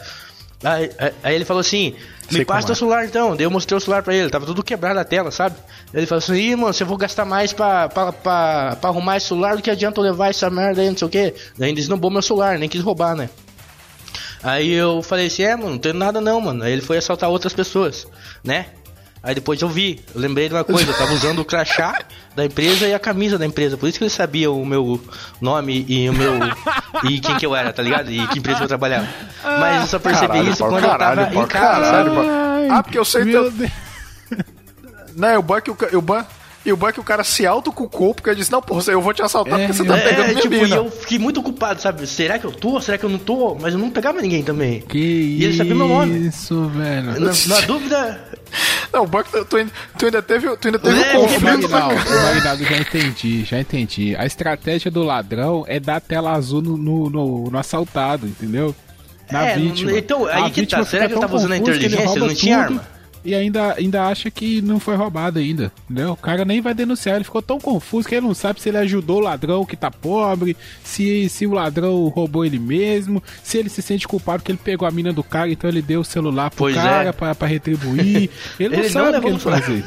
Aí, 0.63 0.91
aí- 1.23 1.35
ele 1.35 1.45
falou 1.45 1.61
assim, 1.61 1.95
me 2.31 2.37
Sei 2.37 2.45
passa 2.45 2.61
como 2.61 2.67
teu 2.67 2.73
é. 2.73 2.77
celular 2.77 3.05
então. 3.05 3.37
Daí 3.37 3.45
eu 3.45 3.51
mostrei 3.51 3.77
o 3.77 3.81
celular 3.81 4.03
pra 4.05 4.15
ele, 4.15 4.31
tava 4.31 4.47
tudo 4.47 4.63
quebrado 4.63 4.99
a 5.01 5.05
tela, 5.05 5.31
sabe? 5.33 5.57
Ele 5.93 6.07
falou 6.07 6.21
assim, 6.23 6.35
ih, 6.37 6.55
mano, 6.57 6.73
se 6.73 6.85
eu 6.85 6.87
vou 6.87 6.97
gastar 6.97 7.25
mais 7.25 7.53
pra, 7.53 7.89
pra, 7.89 8.13
pra, 8.13 8.77
pra 8.81 8.91
arrumar 8.91 9.17
esse 9.17 9.27
celular, 9.27 9.57
do 9.57 9.63
que 9.63 9.71
adianta 9.71 9.99
eu 10.01 10.05
levar 10.05 10.31
essa 10.31 10.49
merda 10.49 10.81
aí, 10.81 10.89
não 10.89 10.97
sei 10.97 11.07
o 11.09 11.11
quê. 11.11 11.35
Daí 11.59 11.69
ainda 11.71 11.81
esnobou 11.81 12.09
meu 12.11 12.23
celular, 12.23 12.57
nem 12.57 12.69
quis 12.69 12.81
roubar, 12.81 13.17
né? 13.17 13.29
Aí 14.43 14.71
eu 14.73 15.03
falei 15.03 15.27
assim, 15.27 15.43
é, 15.43 15.57
mano, 15.57 15.71
não 15.71 15.79
tenho 15.79 15.95
nada 15.95 16.21
não, 16.21 16.41
mano. 16.41 16.63
Aí 16.63 16.73
ele 16.73 16.83
foi 16.83 16.99
assaltar 16.99 17.29
outras 17.31 17.53
pessoas, 17.53 18.07
né? 18.45 18.67
Aí 19.25 19.35
depois 19.35 19.61
eu 19.63 19.69
vi, 19.71 20.05
eu 20.15 20.21
lembrei 20.21 20.49
de 20.49 20.55
uma 20.55 20.63
coisa, 20.65 20.91
eu 20.91 20.95
tava 20.99 21.15
usando 21.15 21.39
o 21.39 21.45
crachá 21.47 21.99
da 22.37 22.45
empresa 22.45 22.87
e 22.87 22.93
a 22.93 22.99
camisa 22.99 23.39
da 23.39 23.47
empresa, 23.47 23.75
por 23.77 23.89
isso 23.89 23.97
que 23.97 24.05
ele 24.05 24.11
sabia 24.11 24.51
o 24.51 24.67
meu 24.67 25.01
nome 25.41 25.83
e 25.89 26.07
o 26.11 26.13
meu. 26.13 26.35
e 27.05 27.19
quem 27.21 27.35
que 27.39 27.47
eu 27.47 27.57
era, 27.57 27.73
tá 27.73 27.83
ligado? 27.83 28.11
E 28.13 28.27
que 28.29 28.39
empresa 28.39 28.65
eu 28.65 28.69
trabalhava. 28.69 29.09
Mas 29.43 29.81
eu 29.81 29.87
só 29.87 29.99
percebi 29.99 30.29
Caralho, 30.29 30.51
isso 30.51 30.63
quando 30.63 30.85
eu 30.85 30.91
caralho, 30.91 31.21
tava 31.23 31.35
em 31.37 31.47
casa, 31.47 31.81
caralho, 31.81 32.15
sabe? 32.15 32.69
Ah, 32.71 32.83
porque 32.83 32.99
eu 32.99 33.05
sei 33.05 33.25
Meu 33.25 33.45
teu- 33.45 33.51
Deus. 33.53 33.71
Né, 35.17 35.39
o 35.39 35.43
bom 35.43 35.57
é 35.57 35.61
que 35.61 35.71
o, 35.71 35.77
o, 35.95 36.03
bom- 36.03 36.25
e 36.65 36.73
o 36.73 36.77
bom 36.77 36.89
é 36.89 36.93
que 36.93 37.01
o 37.01 37.05
cara 37.05 37.23
se 37.25 37.47
autocucou, 37.47 38.15
porque 38.15 38.31
ele 38.31 38.37
disse, 38.37 38.51
não, 38.51 38.63
porra, 38.63 38.83
eu 38.91 39.01
vou 39.03 39.13
te 39.13 39.23
assaltar 39.23 39.61
É, 39.61 39.67
porque 39.67 39.73
você 39.83 39.85
tá 39.85 39.95
pegando 39.99 40.23
É, 40.23 40.29
minha 40.29 40.41
tipo, 40.41 40.55
e 40.55 40.63
mina. 40.63 40.77
eu 40.77 40.91
fiquei 40.91 41.19
muito 41.19 41.41
ocupado, 41.41 41.81
sabe? 41.83 42.07
Será 42.07 42.39
que 42.39 42.45
eu 42.47 42.53
tô? 42.53 42.81
Será 42.81 42.97
que 42.97 43.05
eu 43.05 43.11
não 43.11 43.19
tô? 43.19 43.55
Mas 43.61 43.75
eu 43.75 43.79
não 43.79 43.91
pegava 43.91 44.21
ninguém 44.23 44.43
também. 44.43 44.81
Que 44.81 44.99
E 44.99 45.45
ele 45.45 45.57
sabia 45.57 45.75
meu 45.75 45.89
nome. 45.89 46.27
Isso, 46.27 46.69
velho. 46.71 47.21
Na, 47.21 47.31
na 47.57 47.61
dúvida. 47.67 48.25
Não, 48.93 49.03
o 49.03 49.07
bom 49.07 49.19
é 49.21 49.23
tu, 49.25 49.45
tu 49.45 49.57
ainda- 49.57 49.73
tu 49.99 50.05
ainda 50.07 50.23
teve, 50.23 50.57
tu 50.57 50.69
ainda 50.69 50.79
teve 50.79 51.01
É, 51.03 51.19
um 51.19 51.23
conflito. 51.23 51.43
Marinaldo, 51.43 51.95
ô, 51.95 52.23
Marinaldo, 52.23 52.65
já 52.65 52.77
entendi, 52.79 53.45
já 53.45 53.61
entendi. 53.61 54.15
A 54.17 54.25
estratégia 54.25 54.91
do 54.91 55.03
ladrão 55.03 55.65
é 55.67 55.81
dar 55.81 56.01
tela 56.01 56.33
azul 56.33 56.63
no, 56.63 56.77
no, 56.77 57.11
no- 57.11 57.51
no 57.51 57.59
assaltado, 57.59 58.27
entendeu? 58.27 58.75
Na 59.31 59.47
É, 59.49 59.57
vítima. 59.57 59.91
então, 59.99 60.27
aí 60.27 60.45
A 60.45 60.51
que 60.51 60.67
tá. 60.67 60.85
Será 60.85 61.09
que 61.09 61.15
eu 61.15 61.19
tava 61.21 61.35
usando 61.35 61.53
a 61.53 61.57
inteligência? 61.57 62.21
Não 62.21 62.35
tinha 62.35 62.65
tudo. 62.67 62.79
arma. 62.81 62.94
E 63.25 63.35
ainda, 63.35 63.75
ainda 63.75 64.07
acha 64.07 64.31
que 64.31 64.61
não 64.61 64.79
foi 64.79 64.97
roubado 64.97 65.39
ainda, 65.39 65.73
entendeu? 65.89 66.13
O 66.13 66.17
cara 66.17 66.45
nem 66.45 66.61
vai 66.61 66.75
denunciar, 66.75 67.17
ele 67.17 67.25
ficou 67.25 67.41
tão 67.41 67.59
confuso 67.59 68.07
que 68.09 68.15
ele 68.15 68.27
não 68.27 68.35
sabe 68.35 68.61
se 68.61 68.69
ele 68.69 68.79
ajudou 68.79 69.19
o 69.19 69.21
ladrão 69.21 69.65
que 69.65 69.77
tá 69.77 69.91
pobre, 69.91 70.57
se, 70.83 71.29
se 71.29 71.47
o 71.47 71.53
ladrão 71.53 72.09
roubou 72.09 72.45
ele 72.45 72.59
mesmo, 72.59 73.23
se 73.43 73.59
ele 73.59 73.69
se 73.69 73.81
sente 73.81 74.07
culpado 74.07 74.41
porque 74.41 74.53
ele 74.53 74.61
pegou 74.63 74.87
a 74.87 74.91
mina 74.91 75.13
do 75.13 75.25
cara, 75.25 75.51
então 75.51 75.71
ele 75.71 75.81
deu 75.81 76.01
o 76.01 76.05
celular 76.05 76.51
pro 76.51 76.59
Pois 76.59 76.75
cara 76.75 77.09
é. 77.09 77.13
pra, 77.13 77.35
pra 77.35 77.49
retribuir. 77.49 78.31
Ele 78.59 78.77
não 78.77 78.85
Ele 78.85 78.89
não 78.89 78.91
sabe 78.91 79.17
o 79.17 79.21
que 79.21 79.27
ele 79.27 79.39
fazer, 79.39 79.85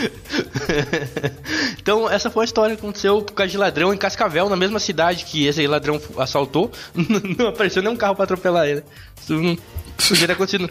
então, 1.78 2.10
essa 2.10 2.30
foi 2.30 2.44
a 2.44 2.46
história 2.46 2.76
que 2.76 2.82
aconteceu 2.82 3.22
por 3.22 3.32
causa 3.34 3.50
de 3.50 3.58
ladrão 3.58 3.92
em 3.92 3.96
Cascavel, 3.96 4.48
na 4.48 4.56
mesma 4.56 4.78
cidade 4.78 5.24
que 5.24 5.46
esse 5.46 5.66
ladrão 5.66 6.00
assaltou. 6.18 6.70
não 7.38 7.48
apareceu 7.48 7.82
nenhum 7.82 7.96
carro 7.96 8.14
pra 8.14 8.24
atropelar 8.24 8.66
ele. 8.66 8.82
Isso 9.20 9.34
não 9.34 9.56
podia 10.08 10.26
ter 10.26 10.32
acontecido 10.32 10.70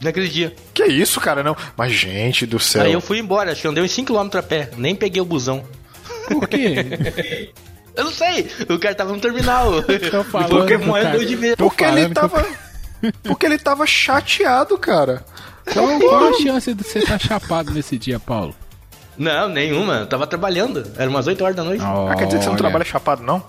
naquele 0.00 0.28
dia. 0.28 0.54
Que 0.74 0.84
isso, 0.84 1.20
cara? 1.20 1.42
Não. 1.42 1.56
Mas, 1.76 1.92
gente 1.92 2.46
do 2.46 2.58
céu. 2.58 2.82
Aí 2.82 2.92
eu 2.92 3.00
fui 3.00 3.18
embora, 3.18 3.52
acho 3.52 3.62
que 3.62 3.68
andei 3.68 3.82
uns 3.82 3.92
5km 3.96 4.38
a 4.38 4.42
pé, 4.42 4.70
nem 4.76 4.94
peguei 4.94 5.20
o 5.20 5.24
busão. 5.24 5.64
Por 6.28 6.48
quê? 6.48 7.52
Eu 7.96 8.04
não 8.04 8.12
sei, 8.12 8.50
o 8.68 8.78
cara 8.78 8.94
tava 8.94 9.12
no 9.14 9.18
terminal. 9.18 9.82
Falando, 10.30 10.50
Porque 10.50 10.74
cara. 10.74 10.86
morreu 10.86 11.12
dois 11.12 11.28
de. 11.28 11.56
Porque 11.56 11.82
ele 11.82 12.10
tava. 12.10 12.46
Porque 13.22 13.46
ele 13.46 13.58
tava 13.58 13.86
chateado, 13.86 14.76
cara. 14.76 15.24
Qual, 15.72 15.98
qual 15.98 16.28
a 16.28 16.32
chance 16.34 16.74
de 16.74 16.84
você 16.84 16.98
estar 16.98 17.18
chapado 17.18 17.72
nesse 17.72 17.96
dia, 17.96 18.20
Paulo? 18.20 18.54
Não, 19.16 19.48
nenhuma, 19.48 20.00
eu 20.00 20.06
tava 20.06 20.26
trabalhando. 20.26 20.86
Era 20.96 21.08
umas 21.08 21.26
8 21.26 21.42
horas 21.42 21.56
da 21.56 21.64
noite. 21.64 21.82
Ah, 21.82 22.14
quer 22.16 22.26
dizer 22.26 22.38
que 22.38 22.44
você 22.44 22.50
não 22.50 22.56
trabalha 22.56 22.84
chapado, 22.84 23.22
não? 23.22 23.42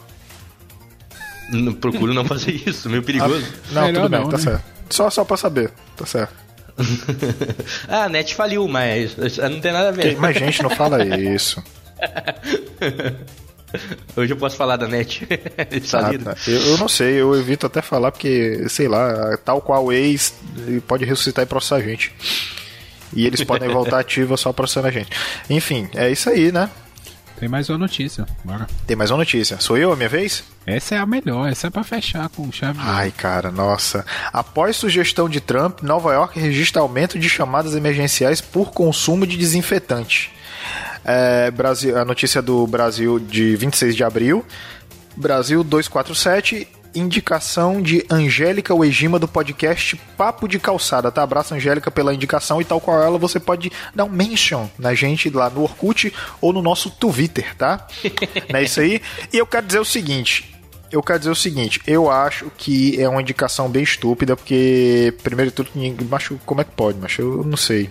Não, 1.52 1.74
procuro 1.74 2.14
não 2.14 2.24
fazer 2.26 2.52
isso, 2.52 2.90
meio 2.90 3.04
perigoso. 3.04 3.46
Não, 3.72 3.82
Melhor 3.84 4.04
tudo 4.04 4.12
bem, 4.12 4.22
não, 4.22 4.30
tá 4.30 4.38
né? 4.38 4.44
certo. 4.44 4.77
Só, 4.90 5.10
só 5.10 5.24
pra 5.24 5.38
saber, 5.38 5.72
tá 5.96 6.06
certo. 6.06 6.34
ah, 7.90 8.04
a 8.04 8.10
net 8.10 8.36
faliu, 8.36 8.68
mas 8.68 9.16
não 9.38 9.60
tem 9.60 9.72
nada 9.72 9.90
a 9.90 9.92
ver. 9.92 10.16
mas, 10.18 10.38
gente, 10.38 10.62
não 10.62 10.70
fala 10.70 11.04
isso. 11.18 11.64
Hoje 14.16 14.32
eu 14.32 14.38
posso 14.38 14.56
falar 14.56 14.78
da 14.78 14.88
net. 14.88 15.28
Ah, 15.94 16.12
tá. 16.18 16.36
eu, 16.48 16.62
eu 16.72 16.78
não 16.78 16.88
sei, 16.88 17.16
eu 17.16 17.36
evito 17.36 17.66
até 17.66 17.82
falar 17.82 18.12
porque, 18.12 18.68
sei 18.70 18.88
lá, 18.88 19.38
tal 19.44 19.62
qual 19.62 19.92
ex 19.92 20.34
pode 20.88 21.06
ressuscitar 21.06 21.44
e 21.44 21.48
processar 21.48 21.78
a 21.78 21.82
gente. 21.82 22.14
E 23.14 23.26
eles 23.26 23.44
podem 23.44 23.70
voltar 23.70 24.00
ativos 24.00 24.40
só 24.40 24.54
processando 24.54 24.88
a 24.88 24.92
gente. 24.92 25.10
Enfim, 25.50 25.90
é 25.96 26.10
isso 26.10 26.30
aí, 26.30 26.52
né? 26.52 26.70
Tem 27.40 27.48
mais 27.48 27.70
uma 27.70 27.78
notícia, 27.78 28.26
bora. 28.44 28.66
Tem 28.88 28.96
mais 28.96 29.12
uma 29.12 29.18
notícia. 29.18 29.60
Sou 29.60 29.78
eu, 29.78 29.92
a 29.92 29.96
minha 29.96 30.10
vez? 30.10 30.44
Essa 30.66 30.96
é 30.96 30.98
a 30.98 31.06
melhor, 31.06 31.48
essa 31.48 31.68
é 31.68 31.70
pra 31.70 31.84
fechar 31.84 32.28
com 32.30 32.52
chave. 32.52 32.80
Ai, 32.82 33.12
cara, 33.12 33.52
nossa. 33.52 34.04
Após 34.34 34.76
sugestão 34.76 35.30
de 35.30 35.40
Trump, 35.40 35.82
Nova 35.84 36.14
York 36.14 36.40
registra 36.40 36.82
aumento 36.82 37.20
de 37.20 37.30
chamadas 37.30 37.76
emergenciais 37.76 38.42
por 38.42 38.72
consumo 38.72 39.28
de 39.28 39.38
desinfetante. 39.38 40.32
É, 41.06 41.52
Brasil, 41.52 41.98
a 41.98 42.04
notícia 42.04 42.42
do 42.42 42.66
Brasil 42.66 43.20
de 43.20 43.56
26 43.56 43.96
de 43.96 44.04
abril. 44.04 44.44
Brasil 45.16 45.64
247, 45.64 46.68
indicação 46.94 47.82
de 47.82 48.06
Angélica 48.10 48.74
Uegima 48.74 49.20
do 49.20 49.28
podcast 49.28 49.96
Papo 50.18 50.48
de 50.48 50.60
Calçada, 50.60 51.12
tá? 51.12 51.24
Abraço, 51.24 51.54
Angélica, 51.54 51.92
pela 51.92 52.14
indicação 52.14 52.62
e 52.62 52.66
tal 52.66 52.82
qual 52.82 53.02
ela, 53.02 53.18
você 53.18 53.40
pode 53.40 53.72
dar 53.94 54.06
um 54.06 54.10
mention 54.10 54.68
na 54.78 54.94
gente 54.94 55.30
lá 55.30 55.50
no 55.50 55.64
Orkut 55.64 56.14
ou 56.42 56.54
no 56.54 56.62
nosso 56.62 56.90
Twitter, 56.90 57.56
tá? 57.56 57.88
Não 58.52 58.60
é 58.60 58.64
isso 58.64 58.80
aí? 58.80 59.02
E 59.32 59.38
eu 59.38 59.46
quero 59.46 59.66
dizer 59.66 59.80
o 59.80 59.86
seguinte, 59.86 60.56
eu 60.92 61.04
quero 61.04 61.20
dizer 61.20 61.32
o 61.32 61.36
seguinte, 61.36 61.82
eu 61.86 62.10
acho 62.10 62.52
que 62.58 63.00
é 63.00 63.08
uma 63.08 63.22
indicação 63.22 63.70
bem 63.70 63.84
estúpida, 63.84 64.36
porque, 64.36 65.14
primeiro 65.24 65.52
de 65.52 65.56
tudo, 65.56 65.72
macho, 66.10 66.40
como 66.46 66.62
é 66.62 66.64
que 66.64 66.72
pode, 66.72 66.98
macho? 67.00 67.22
Eu 67.22 67.44
não 67.44 67.58
sei. 67.58 67.90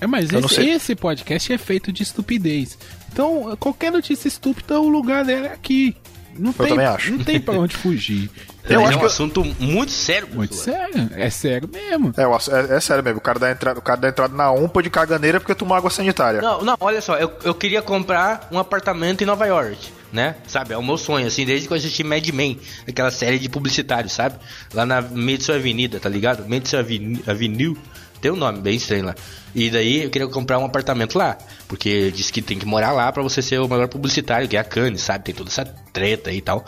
É, 0.00 0.06
mas 0.06 0.32
esse, 0.32 0.62
esse 0.62 0.96
podcast 0.96 1.52
é 1.52 1.58
feito 1.58 1.92
de 1.92 2.02
estupidez. 2.02 2.78
Então, 3.12 3.54
qualquer 3.58 3.92
notícia 3.92 4.28
estúpida, 4.28 4.80
o 4.80 4.88
lugar 4.88 5.24
dela 5.24 5.48
é 5.48 5.52
aqui. 5.52 5.94
Não 6.40 6.52
tem, 6.52 6.68
também 6.68 6.86
acho. 6.86 7.10
Não 7.12 7.18
tem 7.24 7.40
pra 7.40 7.54
onde 7.54 7.76
fugir. 7.76 8.30
Eu 8.68 8.80
é 8.80 8.84
acho 8.84 8.94
um 8.94 8.98
que 8.98 9.04
eu- 9.04 9.06
assunto 9.06 9.44
muito 9.58 9.92
sério. 9.92 10.28
Muito 10.32 10.56
pessoal. 10.56 10.76
sério. 10.76 11.10
É 11.14 11.30
sério 11.30 11.68
mesmo. 11.72 12.12
É, 12.16 12.24
eu 12.24 12.32
é, 12.34 12.76
é 12.76 12.80
sério 12.80 13.02
mesmo, 13.04 13.18
o 13.18 13.22
cara 13.22 13.38
dá 13.38 13.50
entrada, 13.50 13.78
o 13.78 13.82
cara 13.82 14.00
dá 14.00 14.08
entrada 14.08 14.34
na 14.34 14.50
UMPA 14.52 14.82
de 14.82 14.90
caganeira 14.90 15.38
porque 15.40 15.54
tomou 15.54 15.76
água 15.76 15.90
sanitária. 15.90 16.40
Não, 16.40 16.62
não, 16.62 16.76
olha 16.80 17.00
só, 17.00 17.16
eu, 17.16 17.30
eu 17.44 17.54
queria 17.54 17.82
comprar 17.82 18.48
um 18.50 18.58
apartamento 18.58 19.22
em 19.22 19.26
Nova 19.26 19.46
York, 19.46 19.90
né? 20.12 20.36
Sabe, 20.46 20.74
é 20.74 20.76
o 20.78 20.82
meu 20.82 20.96
sonho, 20.98 21.26
assim, 21.26 21.44
desde 21.44 21.66
que 21.66 21.72
eu 21.72 21.76
assisti 21.76 22.02
Mad 22.02 22.26
Men, 22.30 22.58
aquela 22.88 23.10
série 23.10 23.38
de 23.38 23.48
publicitários, 23.48 24.12
sabe? 24.12 24.36
Lá 24.74 24.84
na 24.84 25.00
Madison 25.00 25.54
Avenida, 25.54 25.98
tá 26.00 26.08
ligado? 26.08 26.48
Madison 26.48 26.78
Avenue, 26.78 27.22
Avenue 27.26 27.76
tem 28.20 28.30
um 28.30 28.36
nome 28.36 28.60
bem 28.60 28.76
estranho 28.76 29.06
lá. 29.06 29.14
E 29.54 29.70
daí 29.70 30.04
eu 30.04 30.10
queria 30.10 30.28
comprar 30.28 30.58
um 30.58 30.64
apartamento 30.64 31.16
lá, 31.16 31.38
porque 31.66 32.10
diz 32.10 32.30
que 32.30 32.42
tem 32.42 32.58
que 32.58 32.66
morar 32.66 32.92
lá 32.92 33.10
pra 33.10 33.22
você 33.22 33.40
ser 33.40 33.58
o 33.60 33.68
maior 33.68 33.88
publicitário, 33.88 34.46
que 34.48 34.56
é 34.56 34.60
a 34.60 34.64
Cannes, 34.64 35.00
sabe? 35.02 35.24
Tem 35.24 35.34
toda 35.34 35.48
essa 35.48 35.64
treta 35.64 36.30
aí 36.30 36.36
e 36.36 36.40
tal. 36.42 36.64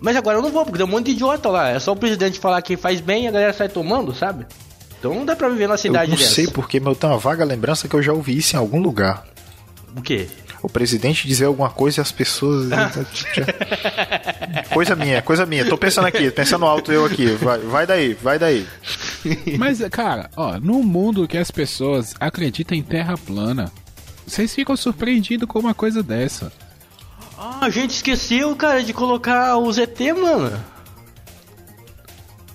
Mas 0.00 0.16
agora 0.16 0.38
eu 0.38 0.42
não 0.42 0.50
vou, 0.50 0.64
porque 0.64 0.78
tem 0.78 0.86
um 0.86 0.90
monte 0.90 1.06
de 1.06 1.12
idiota 1.12 1.48
lá. 1.48 1.70
É 1.70 1.78
só 1.78 1.92
o 1.92 1.96
presidente 1.96 2.38
falar 2.38 2.60
que 2.62 2.76
faz 2.76 3.00
bem 3.00 3.24
e 3.24 3.28
a 3.28 3.30
galera 3.30 3.52
sai 3.52 3.68
tomando, 3.68 4.14
sabe? 4.14 4.46
Então 4.98 5.14
não 5.14 5.24
dá 5.24 5.36
pra 5.36 5.48
viver 5.48 5.66
na 5.66 5.74
eu 5.74 5.78
cidade 5.78 6.10
não 6.10 6.18
dessa. 6.18 6.34
sei 6.34 6.46
porque, 6.48 6.80
mas 6.80 6.88
eu 6.88 6.94
tenho 6.96 7.12
uma 7.12 7.18
vaga 7.18 7.44
lembrança 7.44 7.86
que 7.88 7.94
eu 7.94 8.02
já 8.02 8.12
ouvi 8.12 8.36
isso 8.36 8.56
em 8.56 8.58
algum 8.58 8.80
lugar. 8.80 9.24
O 9.96 10.02
quê? 10.02 10.28
O 10.66 10.68
presidente 10.68 11.28
dizer 11.28 11.44
alguma 11.44 11.70
coisa 11.70 12.00
e 12.00 12.02
as 12.02 12.10
pessoas. 12.10 12.70
coisa 14.74 14.96
minha, 14.96 15.22
coisa 15.22 15.46
minha. 15.46 15.64
Tô 15.64 15.78
pensando 15.78 16.08
aqui, 16.08 16.28
pensando 16.28 16.64
alto 16.64 16.90
eu 16.90 17.04
aqui. 17.04 17.26
Vai, 17.36 17.60
vai 17.60 17.86
daí, 17.86 18.14
vai 18.14 18.36
daí. 18.36 18.66
Mas, 19.56 19.80
cara, 19.92 20.28
ó, 20.36 20.58
no 20.58 20.82
mundo 20.82 21.28
que 21.28 21.38
as 21.38 21.52
pessoas 21.52 22.16
acreditam 22.18 22.76
em 22.76 22.82
terra 22.82 23.16
plana, 23.16 23.70
vocês 24.26 24.52
ficam 24.52 24.76
surpreendidos 24.76 25.48
com 25.48 25.60
uma 25.60 25.72
coisa 25.72 26.02
dessa. 26.02 26.52
Ah, 27.38 27.66
a 27.66 27.70
gente 27.70 27.90
esqueceu, 27.90 28.56
cara, 28.56 28.82
de 28.82 28.92
colocar 28.92 29.56
o 29.58 29.72
ZT, 29.72 30.14
mano. 30.14 30.60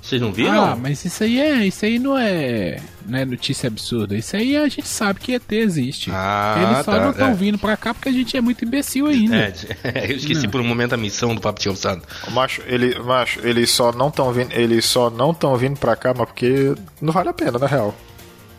Vocês 0.01 0.22
não 0.22 0.34
viram? 0.34 0.66
Ah, 0.66 0.76
mas 0.76 1.05
isso 1.05 1.24
aí 1.24 1.39
é. 1.39 1.66
Isso 1.66 1.86
aí 1.86 1.97
não 1.97 2.18
é. 2.18 2.78
Não 3.06 3.20
é 3.20 3.26
notícia 3.26 3.68
absurda. 3.68 4.16
Isso 4.16 4.36
aí 4.36 4.56
a 4.56 4.68
gente 4.68 4.88
sabe 4.88 5.20
que 5.20 5.34
ET 5.34 5.52
existe. 5.52 6.10
Ah, 6.14 6.56
Eles 6.58 6.86
só 6.86 6.91
tá, 6.91 6.99
não 6.99 7.12
estão 7.12 7.30
é. 7.32 7.34
vindo 7.34 7.58
pra 7.58 7.76
cá 7.76 7.93
porque 7.93 8.10
a 8.10 8.12
gente 8.12 8.36
é 8.38 8.41
muito 8.41 8.64
imbecil 8.64 9.08
ainda. 9.08 9.36
É, 9.36 9.54
eu 10.12 10.16
esqueci 10.18 10.47
por 10.47 10.62
um 10.62 10.64
momento 10.64 10.93
a 10.93 10.97
missão 10.97 11.34
do 11.36 11.41
Papo 11.41 11.60
Tio 11.60 11.76
Santo. 11.76 12.08
Macho, 12.32 12.62
ele, 12.66 12.97
macho, 12.99 13.39
eles 13.43 13.70
só 13.70 13.91
não 13.91 14.10
estão 14.10 14.32
vindo, 14.32 14.52
eles 14.54 14.86
só 14.86 15.10
não 15.10 15.32
estão 15.32 15.56
vindo 15.58 15.78
pra 15.80 15.95
cá, 15.95 16.14
mas 16.16 16.28
porque 16.28 16.76
não 17.02 17.12
vale 17.12 17.30
a 17.30 17.34
pena, 17.34 17.58
na 17.58 17.68
real. 17.68 17.95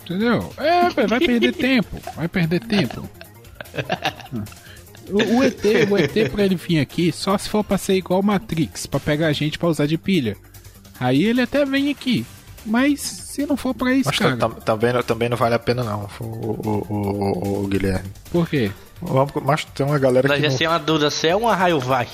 Entendeu? 0.05 0.53
É, 0.59 1.07
vai 1.07 1.21
perder 1.21 1.53
tempo. 1.55 1.97
Vai 2.17 2.29
perder 2.29 2.61
tempo. 2.61 3.09
O, 5.11 5.39
o 5.39 5.43
ET, 5.43 5.63
o 5.91 5.97
ET 5.99 6.31
pra 6.31 6.45
ele 6.45 6.55
vir 6.57 6.81
aqui, 6.81 7.13
só 7.13 7.37
se 7.37 7.49
for 7.49 7.65
pra 7.65 7.79
ser 7.79 7.95
igual 7.95 8.21
o 8.21 8.25
Matrix, 8.25 8.87
pra 8.87 9.01
pegar 9.01 9.29
a 9.29 9.33
gente 9.33 9.59
pra 9.59 9.69
usar 9.69 9.87
de 9.87 9.99
pilha. 9.99 10.37
Aí 10.99 11.25
ele 11.25 11.41
até 11.41 11.65
vem 11.65 11.91
aqui. 11.91 12.25
Mas 12.65 13.01
se 13.01 13.45
não 13.47 13.57
for 13.57 13.75
pra 13.75 13.93
isso, 13.93 14.09
Mas 14.09 14.19
cara. 14.19 14.37
tam- 14.37 14.51
tam- 14.51 14.61
também, 14.61 14.93
não- 14.93 15.03
também 15.03 15.29
não 15.29 15.37
vale 15.37 15.55
a 15.55 15.59
pena, 15.59 15.83
não, 15.83 16.09
o, 16.21 16.25
o, 16.25 16.87
o, 16.89 16.95
o- 17.61 17.65
o 17.65 17.67
Guilherme. 17.67 18.09
Por 18.31 18.49
quê? 18.49 18.71
Mas 19.45 19.65
tem 19.65 19.85
uma 19.85 19.99
galera 19.99 20.29
Nós 20.29 20.37
que. 20.37 20.43
já 20.45 20.49
Não... 20.51 20.57
tem 20.59 20.69
uma 20.69 20.79
dúvida, 20.79 21.11
se 21.11 21.27
é 21.27 21.35
uma 21.35 21.57
raio 21.57 21.81
vai. 21.81 22.07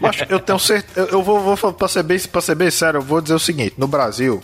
Macho, 0.00 0.24
eu 0.28 0.38
tenho 0.38 0.58
certeza. 0.58 1.00
Eu, 1.00 1.18
eu 1.18 1.22
vou, 1.22 1.40
vou 1.56 1.72
pra, 1.72 1.88
ser 1.88 2.02
bem, 2.02 2.18
pra 2.20 2.40
ser 2.40 2.54
bem 2.54 2.70
sério, 2.70 2.98
eu 2.98 3.02
vou 3.02 3.20
dizer 3.20 3.34
o 3.34 3.38
seguinte: 3.38 3.74
no 3.76 3.88
Brasil, 3.88 4.40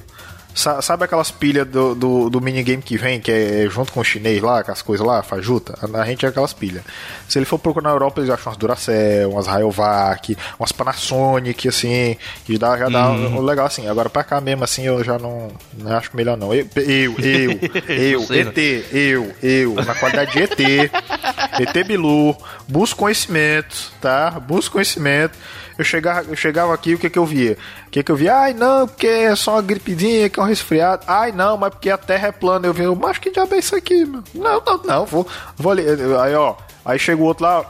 sabe 0.54 1.04
aquelas 1.04 1.30
pilhas 1.30 1.66
do, 1.66 1.94
do, 1.94 2.30
do 2.30 2.40
minigame 2.40 2.82
que 2.82 2.96
vem, 2.96 3.20
que 3.20 3.30
é 3.30 3.66
junto 3.70 3.92
com 3.92 4.00
o 4.00 4.04
chinês 4.04 4.40
lá, 4.42 4.62
com 4.62 4.72
as 4.72 4.82
coisas 4.82 5.06
lá, 5.06 5.22
fajuta? 5.22 5.74
A, 5.82 6.04
gente 6.04 6.26
é 6.26 6.28
aquelas 6.28 6.52
pilhas. 6.52 6.82
Se 7.28 7.38
ele 7.38 7.46
for 7.46 7.58
procurar 7.58 7.88
na 7.88 7.94
Europa, 7.94 8.20
eles 8.20 8.30
acham 8.30 8.50
umas 8.50 8.58
Duracell, 8.58 9.30
umas 9.30 9.46
Rayovac, 9.46 10.36
umas 10.58 10.72
Panasonic, 10.72 11.68
assim, 11.68 12.16
que 12.44 12.58
dá, 12.58 12.76
já 12.76 12.88
dá 12.88 13.10
um, 13.10 13.40
legal 13.40 13.66
assim. 13.66 13.88
Agora 13.88 14.10
pra 14.10 14.24
cá 14.24 14.40
mesmo, 14.40 14.64
assim, 14.64 14.86
eu 14.86 15.02
já 15.02 15.18
não, 15.18 15.50
não 15.78 15.96
acho 15.96 16.10
melhor 16.14 16.36
não. 16.36 16.54
Eu, 16.54 16.66
eu, 16.76 17.14
eu, 17.18 17.58
eu? 17.88 18.22
ET, 18.30 18.58
eu, 18.92 19.32
eu, 19.42 19.74
na 19.74 19.94
qualidade 19.94 20.32
de 20.32 20.42
ET, 20.42 20.60
ET 21.60 21.86
Bilu, 21.86 22.36
busco 22.68 23.00
conhecimento, 23.00 23.92
tá? 24.00 24.30
Busco 24.30 24.72
conhecimento. 24.72 25.38
Eu 25.78 25.84
chegava, 25.84 26.28
eu 26.28 26.36
chegava 26.36 26.74
aqui, 26.74 26.94
o 26.94 26.98
que 26.98 27.08
que 27.08 27.18
eu 27.18 27.24
via? 27.24 27.56
O 27.86 27.90
que 27.90 28.02
que 28.02 28.12
eu 28.12 28.16
via? 28.16 28.34
Ai, 28.34 28.54
não, 28.54 28.86
porque 28.86 29.06
é 29.06 29.34
só 29.34 29.54
uma 29.54 29.62
gripidinha, 29.62 30.28
que 30.28 30.38
resfriado. 30.44 31.04
Ai, 31.06 31.32
não, 31.32 31.56
mas 31.56 31.70
porque 31.70 31.90
a 31.90 31.98
terra 31.98 32.28
é 32.28 32.32
plana. 32.32 32.66
Eu 32.66 32.72
vi, 32.72 32.86
mas 32.86 33.18
que 33.18 33.30
diabo 33.30 33.54
é 33.54 33.58
isso 33.58 33.74
aqui, 33.74 34.04
meu? 34.04 34.22
Não, 34.34 34.62
não, 34.64 34.82
não, 34.82 35.06
vou, 35.06 35.26
vou 35.56 35.72
ali. 35.72 35.84
Aí, 36.22 36.34
ó, 36.34 36.54
aí 36.84 36.98
chega 36.98 37.20
o 37.20 37.24
outro 37.24 37.44
lá, 37.44 37.64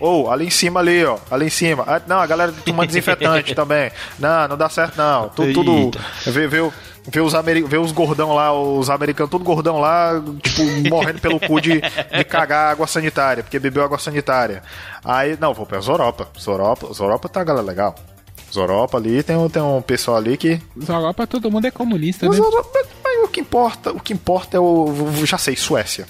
ou 0.00 0.30
ali 0.30 0.46
em 0.46 0.50
cima 0.50 0.80
ali, 0.80 1.04
ó, 1.04 1.18
ali 1.30 1.46
em 1.46 1.50
cima. 1.50 1.84
Ah, 1.86 2.00
não, 2.06 2.18
a 2.18 2.26
galera 2.26 2.52
tomando 2.64 2.88
desinfetante 2.88 3.54
também. 3.56 3.90
Não, 4.18 4.48
não 4.48 4.56
dá 4.56 4.68
certo 4.68 4.96
não. 4.96 5.28
Tudo, 5.28 5.52
tudo 5.52 5.98
vê, 6.26 6.46
vê, 6.46 7.20
os, 7.20 7.34
ameri 7.34 7.62
vê 7.62 7.78
os 7.78 7.92
gordão 7.92 8.34
lá, 8.34 8.52
os 8.52 8.90
americanos 8.90 9.30
tudo 9.30 9.44
gordão 9.44 9.78
lá, 9.78 10.12
tipo, 10.42 10.62
morrendo 10.88 11.20
pelo 11.20 11.40
cu 11.40 11.60
de, 11.60 11.80
de 11.80 12.24
cagar 12.24 12.72
água 12.72 12.86
sanitária, 12.86 13.42
porque 13.42 13.58
bebeu 13.58 13.84
água 13.84 13.98
sanitária. 13.98 14.62
Aí, 15.04 15.36
não, 15.40 15.54
vou 15.54 15.66
pra 15.66 15.80
Zoropa. 15.80 16.28
Zoropa, 16.38 16.92
Zoropa 16.92 17.28
tá 17.28 17.44
galera 17.44 17.66
legal. 17.66 17.94
Zoropa 18.56 18.96
ali, 18.98 19.22
tem, 19.22 19.36
um- 19.36 19.48
tem 19.48 19.62
um 19.62 19.80
pessoal 19.82 20.16
ali 20.16 20.36
que. 20.36 20.60
Europa 20.88 21.26
todo 21.26 21.50
mundo 21.50 21.66
é 21.66 21.70
comunista, 21.70 22.26
Mas, 22.26 22.38
né? 22.38 22.44
Zoropa- 22.44 22.80
mas 23.04 23.24
o 23.24 23.28
que 23.28 23.40
importa, 23.40 23.92
o 23.92 24.00
que 24.00 24.12
importa 24.12 24.56
é 24.56 24.60
o. 24.60 24.86
Já 25.24 25.38
sei, 25.38 25.54
Suécia. 25.56 26.06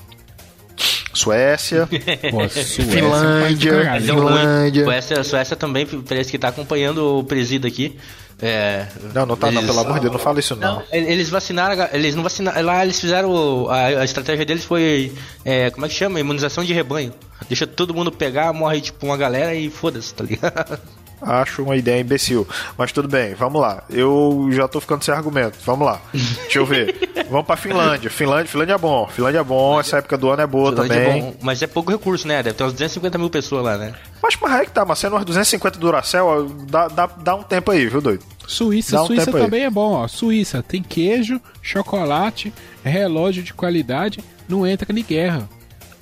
Suécia, 1.15 1.89
Pô, 2.31 2.41
Suécia, 2.49 2.85
Finlândia. 2.85 3.99
Então, 3.99 4.17
Finlândia. 4.17 4.85
Suécia, 4.85 5.25
Suécia 5.25 5.57
também 5.57 5.87
parece 5.87 6.31
que 6.31 6.39
tá 6.39 6.49
acompanhando 6.49 7.19
o 7.21 7.25
presídio 7.25 7.67
aqui. 7.69 7.97
É, 8.41 8.87
Não, 9.15 9.25
não 9.25 9.35
tá, 9.35 9.51
não, 9.51 9.63
eles- 9.63 9.71
pelo 9.71 9.81
amor 9.81 9.95
de 9.95 10.01
Deus, 10.01 10.13
não 10.13 10.19
fala 10.21 10.39
isso 10.41 10.55
não. 10.55 10.75
Não, 10.77 10.83
eles 10.93 11.31
vacinaram, 11.31 11.89
eles 11.91 12.15
não 12.15 12.23
vacinaram, 12.23 12.63
lá 12.67 12.85
eles 12.85 13.01
fizeram, 13.01 13.67
a, 13.71 13.87
a 13.87 14.05
estratégia 14.05 14.45
deles 14.45 14.63
foi, 14.63 15.11
é, 15.43 15.71
como 15.71 15.87
é 15.87 15.89
que 15.89 15.95
chama? 15.95 16.21
Imunização 16.21 16.63
de 16.63 16.75
rebanho. 16.75 17.15
Deixa 17.49 17.67
todo 17.67 17.95
mundo 17.95 18.13
pegar, 18.13 18.53
morre 18.53 18.83
tipo 18.83 19.07
uma 19.07 19.17
galera 19.17 19.55
e 19.55 19.71
foda-se, 19.71 20.13
tá 20.13 20.23
ligado? 20.23 20.79
Acho 21.27 21.63
uma 21.65 21.75
ideia 21.77 22.01
imbecil. 22.01 22.47
Mas 22.79 22.93
tudo 22.93 23.09
bem, 23.09 23.35
vamos 23.35 23.61
lá. 23.61 23.83
Eu 23.91 24.49
já 24.53 24.69
tô 24.69 24.81
ficando 24.81 25.03
sem 25.05 25.13
argumento. 25.13 25.59
Vamos 25.67 25.87
lá. 25.87 26.01
Deixa 26.13 26.59
eu 26.59 26.65
ver. 26.67 27.11
Vamos 27.29 27.45
pra 27.47 27.57
Finlândia. 27.57 28.09
Finlândia, 28.09 28.47
Finlândia 28.47 28.75
é 28.75 28.79
bom. 28.79 29.09
Finlândia 29.09 29.41
é 29.41 29.43
bom, 29.43 29.81
essa 29.81 29.97
época 29.97 30.17
do 30.17 30.31
ano 30.31 30.43
é 30.43 30.47
boa 30.47 30.71
Finlândia 30.71 30.95
é 30.95 31.05
também. 31.07 31.23
bom, 31.23 31.35
mas 31.43 31.61
é 31.61 31.67
pouco 31.67 31.91
recurso, 31.91 32.29
né? 32.29 32.41
Deve 32.41 32.55
ter 32.57 32.63
uns 32.63 32.73
250 32.73 33.19
mil 33.19 33.29
pessoas 33.29 33.65
lá, 33.65 33.77
né? 33.77 33.95
Mas 34.23 34.37
mas 34.41 34.53
é 34.61 34.65
que 34.65 34.71
tá, 34.71 34.85
mas 34.85 34.99
sendo 35.01 35.15
umas 35.17 35.25
250 35.25 35.77
Duracell, 35.77 36.49
dá, 36.71 36.87
dá, 36.87 37.07
dá 37.07 37.35
um 37.35 37.43
tempo 37.43 37.73
aí, 37.73 37.87
viu, 37.89 38.01
doido? 38.01 38.23
Suíça, 38.47 39.03
um 39.03 39.07
Suíça 39.07 39.25
tempo 39.25 39.39
aí. 39.39 39.43
também 39.43 39.65
é 39.65 39.71
bom, 39.71 39.95
ó. 39.95 40.07
Suíça 40.07 40.63
tem 40.63 40.81
queijo, 40.85 41.41
chocolate, 41.61 42.53
relógio 42.85 43.43
de 43.43 43.53
qualidade, 43.53 44.21
não 44.49 44.65
entra 44.65 44.87
em 44.97 45.03
guerra. 45.03 45.49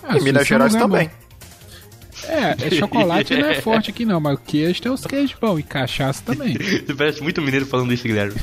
Ah, 0.07 0.19
E 0.19 0.21
Minas 0.21 0.43
é 0.43 0.45
um 0.45 0.47
Gerais 0.47 0.73
também. 0.75 1.07
bom. 1.09 1.13
É, 1.15 1.24
é, 2.29 2.71
chocolate 2.77 3.35
não 3.37 3.49
é 3.49 3.61
forte 3.61 3.91
aqui 3.91 4.05
não, 4.05 4.21
mas 4.21 4.35
o 4.35 4.41
queijo 4.41 4.81
tem 4.83 4.93
os 4.93 5.05
queijos 5.07 5.37
bons 5.41 5.59
e 5.59 5.63
cachaça 5.63 6.23
também. 6.25 6.55
Você 6.59 6.95
parece 6.95 7.23
muito 7.23 7.41
mineiro 7.43 7.67
falando 7.67 7.93
isso, 7.93 8.05
Guilherme. 8.05 8.35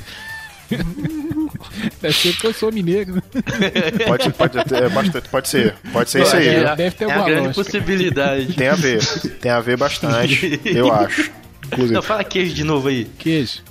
Deve 2.01 2.13
ser 2.15 2.31
porque 2.31 2.47
eu 2.47 2.53
sou 2.53 2.71
mineiro. 2.71 3.15
né? 3.15 3.21
Pode, 4.07 4.29
pode, 4.31 4.57
é 4.73 4.89
bastante, 4.89 5.29
pode 5.29 5.49
ser. 5.49 5.75
Pode 5.91 6.09
ser 6.09 6.23
isso 6.23 6.35
aí. 6.35 6.47
É, 6.47 6.75
deve 6.75 6.95
ter 6.95 7.03
é 7.03 7.07
uma 7.07 7.25
grande 7.25 7.47
lógica. 7.47 7.63
possibilidade. 7.63 8.53
Tem 8.53 8.67
a 8.69 8.75
ver. 8.75 9.05
Tem 9.41 9.51
a 9.51 9.59
ver 9.59 9.77
bastante, 9.77 10.61
eu 10.65 10.91
acho. 10.93 11.29
Inclusive. 11.65 11.93
Não, 11.93 12.01
fala 12.01 12.23
queijo 12.23 12.53
de 12.53 12.63
novo 12.63 12.87
aí. 12.87 13.05
Queijo. 13.19 13.63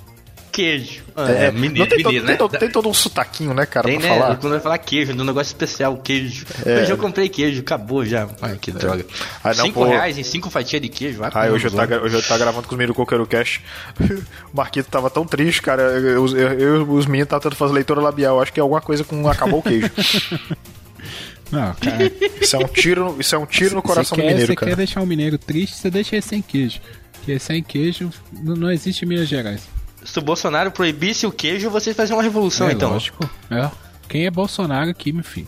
Queijo. 0.51 1.00
É, 1.17 1.45
é, 1.47 1.51
não 1.51 1.59
mineiro, 1.59 1.89
tem, 1.89 1.97
todo, 2.03 2.13
mineiro, 2.13 2.25
né? 2.25 2.27
tem, 2.31 2.37
todo, 2.37 2.57
tem 2.59 2.69
todo 2.69 2.89
um 2.89 2.93
sotaquinho, 2.93 3.53
né, 3.53 3.65
cara, 3.65 3.87
Tem, 3.87 3.99
pra 3.99 4.09
né? 4.09 4.15
falar. 4.19 4.35
Quando 4.37 4.51
vai 4.53 4.59
falar 4.61 4.77
queijo, 4.77 5.11
um 5.11 5.23
negócio 5.23 5.51
especial, 5.51 5.97
queijo. 5.97 6.45
Hoje 6.81 6.91
eu 6.91 6.97
comprei 6.97 7.27
queijo, 7.27 7.59
acabou 7.61 8.05
já. 8.05 8.27
Ai, 8.41 8.57
que 8.59 8.71
droga. 8.71 9.05
Ah, 9.43 9.49
não, 9.53 9.65
cinco 9.65 9.79
pô. 9.81 9.85
reais 9.87 10.17
em 10.17 10.23
cinco 10.23 10.49
fatias 10.49 10.81
de 10.81 10.89
queijo. 10.89 11.21
Ah, 11.23 11.47
hoje 11.51 11.67
eu, 11.67 11.71
no 11.71 11.77
tá, 11.87 11.97
hoje 11.97 12.15
eu 12.15 12.21
tá 12.23 12.37
gravando 12.37 12.67
com 12.67 12.73
os 12.73 12.77
meninos 12.77 12.95
do 12.95 12.97
Coqueiro 12.97 13.25
Cash. 13.27 13.59
O 14.53 14.57
Marquito 14.57 14.89
tava 14.89 15.09
tão 15.09 15.25
triste, 15.25 15.61
cara. 15.61 15.81
Eu, 15.83 16.27
eu, 16.27 16.59
eu- 16.59 16.91
os 16.91 17.05
meninos 17.05 17.25
estavam 17.25 17.41
tentando 17.41 17.55
fazer 17.55 17.73
leitura 17.73 18.01
labial. 18.01 18.41
Acho 18.41 18.51
que 18.53 18.59
é 18.59 18.63
alguma 18.63 18.81
coisa 18.81 19.03
com 19.03 19.27
acabou 19.29 19.59
o 19.59 19.63
queijo. 19.63 19.89
Não, 21.51 21.73
cara. 21.73 22.11
Isso 22.39 22.55
é 22.55 22.59
um 22.59 22.67
tiro, 22.67 23.05
no- 23.13 23.19
isso 23.21 23.35
é 23.35 23.37
um 23.37 23.45
tiro 23.45 23.75
no 23.75 23.81
coração 23.81 24.15
você 24.15 24.21
do 24.21 24.25
quer, 24.25 24.27
mineiro, 24.29 24.47
você 24.47 24.55
cara. 24.55 24.71
quer 24.71 24.77
deixar 24.77 25.01
o 25.01 25.05
mineiro 25.05 25.37
triste, 25.37 25.75
você 25.77 25.89
deixa 25.89 26.15
ele 26.15 26.21
sem 26.21 26.41
queijo. 26.41 26.79
Porque 27.13 27.37
sem 27.39 27.61
queijo 27.61 28.09
não, 28.31 28.55
não 28.55 28.71
existe 28.71 29.03
em 29.05 29.07
Minas 29.07 29.27
Gerais. 29.27 29.61
Se 30.03 30.19
o 30.19 30.21
Bolsonaro 30.21 30.71
proibisse 30.71 31.25
o 31.25 31.31
queijo, 31.31 31.69
vocês 31.69 31.95
faziam 31.95 32.17
uma 32.17 32.23
revolução, 32.23 32.69
é, 32.69 32.73
então. 32.73 32.91
lógico. 32.91 33.29
É. 33.49 33.69
Quem 34.07 34.25
é 34.25 34.31
Bolsonaro 34.31 34.89
aqui, 34.89 35.11
meu 35.11 35.23
filho? 35.23 35.47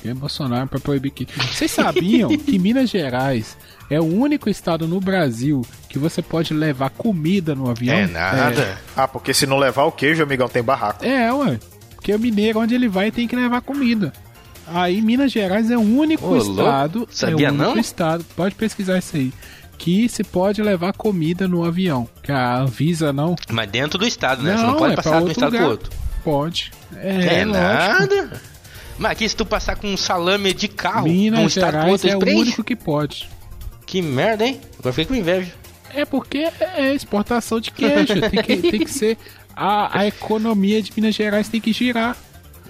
Quem 0.00 0.12
é 0.12 0.14
Bolsonaro 0.14 0.66
pra 0.68 0.80
proibir 0.80 1.10
queijo? 1.10 1.32
Vocês 1.52 1.70
sabiam 1.70 2.28
que 2.28 2.56
Minas 2.58 2.88
Gerais 2.88 3.56
é 3.90 4.00
o 4.00 4.04
único 4.04 4.48
estado 4.48 4.88
no 4.88 5.00
Brasil 5.00 5.62
que 5.88 5.98
você 5.98 6.22
pode 6.22 6.54
levar 6.54 6.90
comida 6.90 7.54
no 7.54 7.68
avião? 7.68 7.94
É 7.94 8.06
nada. 8.06 8.78
Ah, 8.96 9.06
porque 9.06 9.34
se 9.34 9.46
não 9.46 9.58
levar 9.58 9.84
o 9.84 9.92
queijo, 9.92 10.22
amigão, 10.22 10.48
tem 10.48 10.62
barraco. 10.62 11.04
É, 11.04 11.26
é 11.26 11.32
ué. 11.32 11.58
Porque 11.94 12.14
o 12.14 12.18
mineiro, 12.18 12.60
onde 12.60 12.74
ele 12.74 12.88
vai, 12.88 13.10
tem 13.10 13.28
que 13.28 13.36
levar 13.36 13.60
comida. 13.60 14.12
Aí 14.66 15.02
Minas 15.02 15.32
Gerais 15.32 15.70
é 15.70 15.76
o 15.76 15.80
único 15.80 16.26
Ô, 16.28 16.36
estado. 16.36 17.06
Sabia 17.10 17.48
é 17.48 17.50
o 17.50 17.54
único 17.54 17.74
não? 17.74 17.78
estado. 17.78 18.24
Pode 18.36 18.54
pesquisar 18.54 18.98
isso 18.98 19.16
aí. 19.16 19.32
Que 19.80 20.10
se 20.10 20.22
pode 20.22 20.62
levar 20.62 20.92
comida 20.92 21.48
no 21.48 21.64
avião. 21.64 22.06
Que 22.22 22.30
a 22.30 22.58
Anvisa 22.58 23.14
não. 23.14 23.34
Mas 23.50 23.70
dentro 23.70 23.98
do 23.98 24.06
estado, 24.06 24.42
né? 24.42 24.54
Você 24.54 24.62
não 24.62 24.76
pode 24.76 24.92
é 24.92 24.96
passar 24.96 25.20
de 25.20 25.24
um 25.24 25.30
estado 25.30 25.52
lugar. 25.52 25.60
pro 25.62 25.70
outro. 25.70 25.90
Pode. 26.22 26.70
É, 26.96 27.40
É, 27.40 27.44
nada. 27.46 28.42
Mas 28.98 29.12
aqui 29.12 29.26
se 29.26 29.34
tu 29.34 29.46
passar 29.46 29.76
com 29.76 29.86
um 29.88 29.96
salame 29.96 30.52
de 30.52 30.68
carro 30.68 31.06
um 31.06 31.10
Minas 31.10 31.40
pro 31.40 31.48
Gerais 31.48 31.90
outro, 31.90 32.10
é 32.10 32.14
o 32.14 32.38
único 32.38 32.62
que 32.62 32.76
pode. 32.76 33.26
Que 33.86 34.02
merda, 34.02 34.44
hein? 34.44 34.60
Agora 34.78 34.92
fiquei 34.92 35.06
com 35.06 35.14
inveja. 35.14 35.50
É 35.94 36.04
porque 36.04 36.46
é 36.60 36.94
exportação 36.94 37.58
de 37.58 37.70
queijo. 37.70 38.20
tem, 38.20 38.42
que, 38.42 38.56
tem 38.70 38.80
que 38.80 38.92
ser. 38.92 39.16
A, 39.56 40.00
a 40.00 40.06
economia 40.06 40.82
de 40.82 40.92
Minas 40.94 41.14
Gerais 41.14 41.48
tem 41.48 41.58
que 41.58 41.72
girar. 41.72 42.18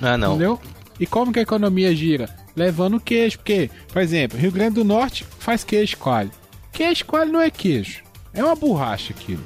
Ah, 0.00 0.16
não. 0.16 0.36
Entendeu? 0.36 0.60
E 1.00 1.06
como 1.08 1.32
que 1.32 1.40
a 1.40 1.42
economia 1.42 1.92
gira? 1.92 2.30
Levando 2.54 3.00
queijo. 3.00 3.38
Porque, 3.38 3.68
por 3.92 4.00
exemplo, 4.00 4.38
Rio 4.38 4.52
Grande 4.52 4.76
do 4.76 4.84
Norte 4.84 5.26
faz 5.40 5.64
queijo 5.64 5.96
coalho. 5.96 6.30
Queijo 6.72 7.04
coalho 7.04 7.32
não 7.32 7.40
é 7.40 7.50
queijo. 7.50 8.02
É 8.32 8.42
uma 8.44 8.54
borracha 8.54 9.12
aquilo. 9.12 9.44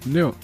Entendeu? 0.00 0.34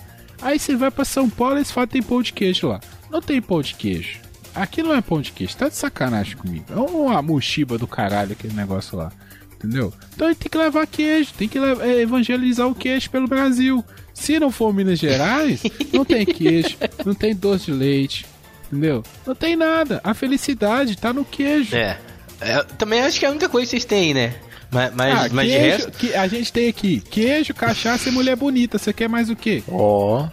Aí 0.41 0.59
você 0.59 0.75
vai 0.75 0.91
pra 0.91 1.05
São 1.05 1.29
Paulo 1.29 1.57
e 1.57 1.59
eles 1.59 1.71
falam 1.71 1.87
que 1.87 1.93
tem 1.95 2.03
pão 2.03 2.23
de 2.23 2.33
queijo 2.33 2.69
lá. 2.69 2.81
Não 3.11 3.21
tem 3.21 3.43
pão 3.43 3.61
de 3.61 3.75
queijo. 3.75 4.21
Aqui 4.55 4.83
não 4.83 4.95
é 4.95 5.01
pão 5.01 5.21
de 5.21 5.33
queijo. 5.33 5.57
Tá 5.57 5.69
de 5.69 5.77
sacanagem 5.77 6.37
comigo. 6.37 6.65
É 6.71 6.77
uma 6.77 7.21
mochiba 7.21 7.77
do 7.77 7.87
caralho 7.87 8.33
aquele 8.33 8.55
negócio 8.55 8.97
lá. 8.97 9.13
Entendeu? 9.55 9.93
Então 10.15 10.29
gente 10.29 10.39
tem 10.39 10.51
que 10.51 10.59
levar 10.59 10.87
queijo. 10.87 11.33
Tem 11.37 11.49
que 11.49 11.59
é, 11.59 12.01
evangelizar 12.01 12.67
o 12.67 12.75
queijo 12.75 13.11
pelo 13.11 13.29
Brasil. 13.29 13.85
Se 14.15 14.39
não 14.41 14.51
for 14.51 14.73
Minas 14.73 14.99
Gerais, 14.99 15.63
não 15.93 16.05
tem 16.05 16.25
queijo. 16.25 16.77
Não 17.07 17.15
tem 17.15 17.35
doce 17.35 17.67
de 17.67 17.73
leite. 17.73 18.27
Entendeu? 18.67 19.03
Não 19.27 19.35
tem 19.35 19.57
nada. 19.57 20.01
A 20.05 20.13
felicidade 20.15 20.97
tá 20.97 21.13
no 21.13 21.25
queijo. 21.25 21.75
É. 21.75 21.99
É, 22.41 22.63
Também 22.79 23.01
acho 23.01 23.19
que 23.19 23.25
é 23.25 23.29
a 23.29 23.31
única 23.31 23.49
coisa 23.49 23.67
que 23.67 23.71
vocês 23.71 23.85
têm, 23.85 24.15
né? 24.15 24.35
Mas, 24.71 24.93
mas, 24.95 25.15
Ah, 25.19 25.29
mas 25.33 25.49
de 25.49 25.57
queijo, 25.57 25.77
resto. 25.77 25.91
que 25.93 26.15
a 26.15 26.27
gente 26.29 26.53
tem 26.53 26.69
aqui 26.69 27.01
queijo, 27.01 27.53
cachaça 27.55 28.09
e 28.09 28.13
mulher 28.13 28.37
bonita. 28.37 28.79
Você 28.79 28.93
quer 28.93 29.09
mais 29.09 29.29
o 29.31 29.37
quê? 29.37 29.63
Ó. 29.69 30.29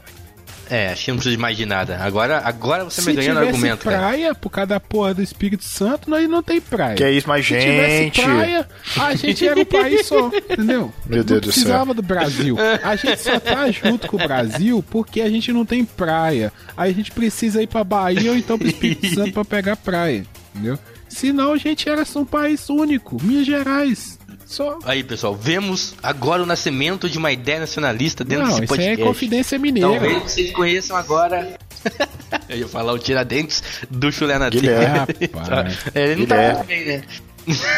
É, 0.70 0.90
acho 0.90 1.06
que 1.06 1.12
não 1.12 1.18
precisa 1.18 1.34
de 1.38 1.42
mais 1.42 1.56
de 1.56 1.66
nada. 1.66 1.98
Agora, 1.98 2.42
agora 2.44 2.84
você 2.84 3.02
Se 3.02 3.08
me 3.08 3.16
ganhou 3.16 3.36
no 3.36 3.40
argumento, 3.40 3.86
cara. 3.86 4.00
praia, 4.00 4.36
por 4.36 4.50
causa 4.50 4.68
da 4.68 4.80
porra 4.82 5.14
do 5.14 5.22
Espírito 5.24 5.64
Santo, 5.64 6.10
nós 6.10 6.28
não 6.30 6.44
tem 6.44 6.60
praia. 6.60 6.94
Que 6.96 7.06
é 7.06 7.12
isso, 7.14 7.26
mas 7.26 7.46
Se 7.48 7.54
gente. 7.58 8.22
praia, 8.22 8.68
a 8.98 9.16
gente 9.16 9.48
era 9.48 9.58
um 9.58 9.64
país 9.64 10.06
só, 10.06 10.28
entendeu? 10.28 10.94
Meu 11.06 11.24
Deus 11.24 11.30
não 11.30 11.40
do 11.40 11.42
precisava 11.54 11.94
do 11.94 12.02
Brasil. 12.02 12.58
A 12.84 12.98
gente 12.98 13.18
só 13.22 13.40
tá 13.40 13.72
junto 13.72 14.10
com 14.10 14.18
o 14.18 14.28
Brasil 14.28 14.84
porque 14.92 15.22
a 15.22 15.30
gente 15.30 15.54
não 15.54 15.66
tem 15.66 15.86
praia. 15.86 16.52
Aí 16.76 16.92
a 16.92 16.94
gente 16.94 17.14
precisa 17.14 17.64
ir 17.64 17.68
pra 17.68 17.86
Bahia 17.86 18.32
ou 18.32 18.38
então 18.38 18.60
pro 18.60 18.68
Espírito 18.68 19.08
Santo 19.16 19.32
pra 19.32 19.46
pegar 19.46 19.78
praia, 19.78 20.26
entendeu? 20.54 20.78
Senão 21.08 21.54
a 21.54 21.58
gente 21.58 21.88
era 21.88 22.04
só 22.04 22.20
um 22.20 22.26
país 22.26 22.70
único, 22.70 23.16
Minas 23.24 23.46
Gerais. 23.46 24.17
Só. 24.48 24.80
Aí, 24.86 25.04
pessoal, 25.04 25.36
vemos 25.36 25.94
agora 26.02 26.42
o 26.42 26.46
nascimento 26.46 27.10
de 27.10 27.18
uma 27.18 27.32
ideia 27.32 27.60
nacionalista 27.60 28.24
dentro 28.24 28.46
Não, 28.46 28.52
desse 28.60 28.64
isso 28.64 28.74
aí 28.74 28.78
podcast. 28.80 29.02
é 29.02 29.06
confidência 29.06 29.60
mineira. 29.60 29.90
Talvez 29.90 30.24
vocês 30.24 30.52
conheçam 30.52 30.96
agora. 30.96 31.58
Eu 32.50 32.58
ia 32.60 32.68
falar 32.68 32.94
o 32.94 33.00
Tiradentes 33.00 33.62
do 33.92 34.12
Chulé 34.12 34.38
na 34.40 34.50
Guilherme. 34.50 35.08
Ele 35.94 36.16
não 36.16 36.26
Guilherme. 36.26 36.58
tá 36.58 36.64
bem, 36.64 36.86
né? 36.86 37.04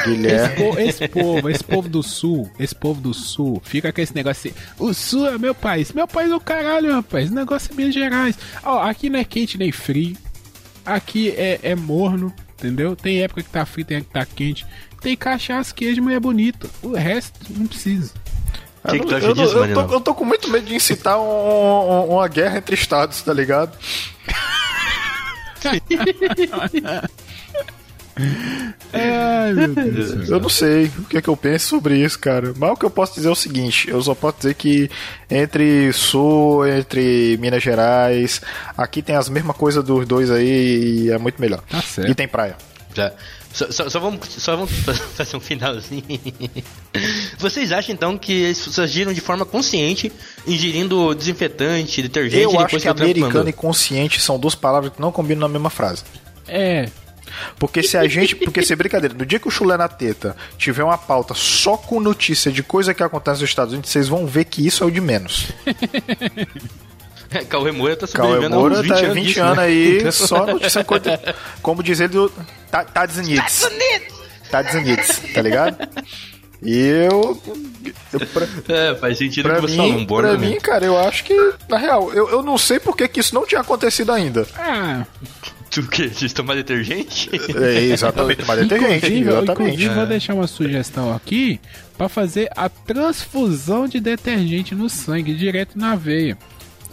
Guilherme. 0.05 0.55
Po- 0.55 0.79
Esse 0.79 1.07
povo, 1.07 1.49
esse 1.49 1.63
povo 1.63 1.89
do 1.89 2.01
sul, 2.03 2.49
esse 2.59 2.73
povo 2.75 3.01
do 3.01 3.13
sul, 3.13 3.61
fica 3.65 3.91
com 3.91 4.01
esse 4.01 4.15
negócio 4.15 4.49
assim. 4.51 4.59
O 4.79 4.93
sul 4.93 5.27
é 5.27 5.37
meu 5.37 5.53
país. 5.55 5.91
Meu 5.91 6.07
país 6.07 6.31
é 6.31 6.35
o 6.35 6.39
caralho, 6.39 6.91
rapaz. 6.93 7.25
Esse 7.25 7.33
negócio 7.33 7.71
é 7.71 7.75
Minas 7.75 7.93
Gerais. 7.93 8.37
Ó, 8.63 8.79
aqui 8.81 9.09
não 9.09 9.19
é 9.19 9.23
quente 9.23 9.57
nem 9.57 9.71
frio. 9.71 10.15
Aqui 10.85 11.29
é, 11.31 11.59
é 11.61 11.75
morno, 11.75 12.33
entendeu? 12.57 12.95
Tem 12.95 13.21
época 13.21 13.43
que 13.43 13.49
tá 13.49 13.65
frio, 13.65 13.85
tem 13.85 13.97
época 13.97 14.19
que 14.19 14.25
tá 14.27 14.35
quente. 14.35 14.65
Tem 15.01 15.15
cachaça, 15.15 15.73
queijo, 15.73 16.01
mulher 16.01 16.19
bonita. 16.19 16.67
O 16.81 16.93
resto 16.93 17.33
não 17.49 17.65
precisa. 17.67 18.11
O 18.83 18.87
que, 18.91 18.99
que 18.99 19.05
tu 19.05 19.11
eu, 19.11 19.17
acha 19.17 19.27
eu- 19.27 19.33
disso, 19.33 19.57
eu 19.57 19.73
tô, 19.73 19.93
eu 19.95 20.01
tô 20.01 20.13
com 20.15 20.25
muito 20.25 20.49
medo 20.49 20.65
de 20.65 20.75
incitar 20.75 21.19
um- 21.19 21.23
um- 21.23 22.05
uma 22.15 22.27
guerra 22.27 22.57
entre 22.57 22.75
estados, 22.75 23.21
tá 23.21 23.33
ligado? 23.33 23.77
Ai, 28.91 29.53
meu 29.53 29.67
Deus. 29.73 30.29
Eu 30.29 30.39
não 30.39 30.49
sei 30.49 30.85
o 30.87 31.03
que 31.05 31.17
é 31.17 31.21
que 31.21 31.29
eu 31.29 31.37
penso 31.37 31.67
sobre 31.67 31.95
isso, 31.97 32.19
cara. 32.19 32.53
Mas 32.57 32.71
o 32.71 32.75
que 32.75 32.85
eu 32.85 32.89
posso 32.89 33.13
dizer 33.15 33.29
é 33.29 33.31
o 33.31 33.35
seguinte: 33.35 33.89
eu 33.89 34.01
só 34.01 34.13
posso 34.13 34.37
dizer 34.37 34.55
que 34.55 34.89
entre 35.29 35.91
Sul, 35.93 36.67
entre 36.67 37.37
Minas 37.39 37.63
Gerais, 37.63 38.41
aqui 38.77 39.01
tem 39.01 39.15
as 39.15 39.29
mesmas 39.29 39.55
coisas 39.55 39.83
dos 39.83 40.05
dois 40.05 40.29
aí 40.31 41.05
e 41.05 41.11
é 41.11 41.17
muito 41.17 41.39
melhor. 41.39 41.61
Tá 41.69 41.81
certo. 41.81 42.09
E 42.11 42.15
tem 42.15 42.27
praia. 42.27 42.57
Já. 42.93 43.13
Só, 43.51 43.71
só- 43.71 43.89
só 43.89 43.99
vamos, 43.99 44.19
só 44.29 44.55
vamos 44.55 44.71
fazer 45.15 45.35
um 45.35 45.39
finalzinho. 45.39 46.03
Vocês 47.37 47.71
acham 47.71 47.93
então 47.95 48.17
que 48.17 48.49
as 48.51 48.57
pessoas 48.59 48.79
agiram 48.79 49.11
de 49.13 49.21
forma 49.21 49.45
consciente, 49.45 50.11
ingerindo 50.45 51.13
desinfetante, 51.15 52.01
detergente 52.01 52.43
Eu 52.43 52.49
acho 52.51 52.59
depois 52.65 52.83
que 52.83 52.87
Trump 52.89 52.99
americano 53.01 53.33
mandou? 53.33 53.49
e 53.49 53.53
consciente 53.53 54.21
são 54.21 54.37
duas 54.39 54.53
palavras 54.55 54.93
que 54.93 55.01
não 55.01 55.11
combinam 55.11 55.41
na 55.41 55.49
mesma 55.49 55.69
frase. 55.69 56.03
É, 56.47 56.89
Porque 57.57 57.81
se 57.83 57.97
a 57.97 58.07
gente. 58.07 58.35
Porque 58.35 58.61
se 58.63 58.75
brincadeira, 58.75 59.15
no 59.15 59.25
dia 59.25 59.39
que 59.39 59.47
o 59.47 59.51
chulé 59.51 59.77
na 59.77 59.87
teta 59.87 60.35
tiver 60.57 60.83
uma 60.83 60.97
pauta 60.97 61.33
só 61.33 61.75
com 61.77 61.99
notícia 61.99 62.51
de 62.51 62.61
coisa 62.63 62.93
que 62.93 63.01
acontece 63.03 63.41
nos 63.41 63.49
Estados 63.49 63.73
Unidos, 63.73 63.89
vocês 63.91 64.07
vão 64.07 64.25
ver 64.27 64.45
que 64.45 64.65
isso 64.65 64.83
é 64.83 64.87
o 64.87 64.91
de 64.91 65.01
menos. 65.01 65.47
Cauê 67.49 67.71
Moura 67.71 67.95
tá 67.95 68.07
Cauê 68.07 68.27
sobrevivendo 68.27 68.55
há 68.55 68.57
uns 68.57 68.61
Moura 68.61 68.81
20 68.81 68.89
tá 68.89 68.95
anos 68.97 69.13
20 69.15 69.25
disso, 69.27 69.41
anos 69.43 69.57
né? 69.57 69.63
aí, 69.63 70.11
só 70.11 70.45
notícia 70.45 70.83
coisa. 70.83 71.19
Como 71.61 71.83
diz 71.83 71.99
ele, 71.99 72.09
do 72.13 72.31
Ta- 72.71 72.83
Estados 72.83 73.17
Unidos. 73.17 73.65
Estados 74.43 74.73
Unidos, 74.73 75.21
tá 75.33 75.41
ligado? 75.41 75.77
E 76.61 76.77
eu. 76.77 77.41
eu 78.11 78.19
pra, 78.27 78.47
É, 78.75 78.95
faz 78.95 79.17
sentido 79.17 79.43
pra 79.47 79.55
que 79.55 79.61
você 79.61 79.77
mim, 79.77 79.91
um 79.93 80.05
bordo 80.05 80.27
pra 80.29 80.37
mesmo. 80.37 80.53
mim, 80.55 80.59
cara, 80.59 80.85
eu 80.85 80.97
acho 80.97 81.23
que, 81.23 81.53
na 81.69 81.77
real, 81.77 82.11
eu, 82.13 82.29
eu 82.29 82.41
não 82.43 82.57
sei 82.57 82.79
por 82.79 82.97
que, 82.97 83.07
que 83.07 83.19
isso 83.19 83.33
não 83.35 83.45
tinha 83.45 83.61
acontecido 83.61 84.11
ainda. 84.11 84.45
Ah, 84.57 85.05
Tu 85.69 85.81
o 85.81 85.87
quê? 85.87 86.07
De 86.07 86.33
tomar 86.33 86.55
detergente? 86.55 87.29
É, 87.55 87.79
exatamente, 87.93 88.43
mas 88.43 88.59
detergente, 88.59 88.95
inclusive, 89.05 89.29
eu- 89.29 89.37
exatamente. 89.43 89.69
inclusive 89.73 89.93
vou 89.93 90.05
deixar 90.07 90.33
uma 90.33 90.47
sugestão 90.47 91.13
aqui 91.15 91.61
pra 91.95 92.09
fazer 92.09 92.49
a 92.55 92.67
transfusão 92.67 93.87
de 93.87 93.99
detergente 93.99 94.73
no 94.73 94.89
sangue, 94.89 95.33
direto 95.35 95.77
na 95.77 95.95
veia. 95.95 96.35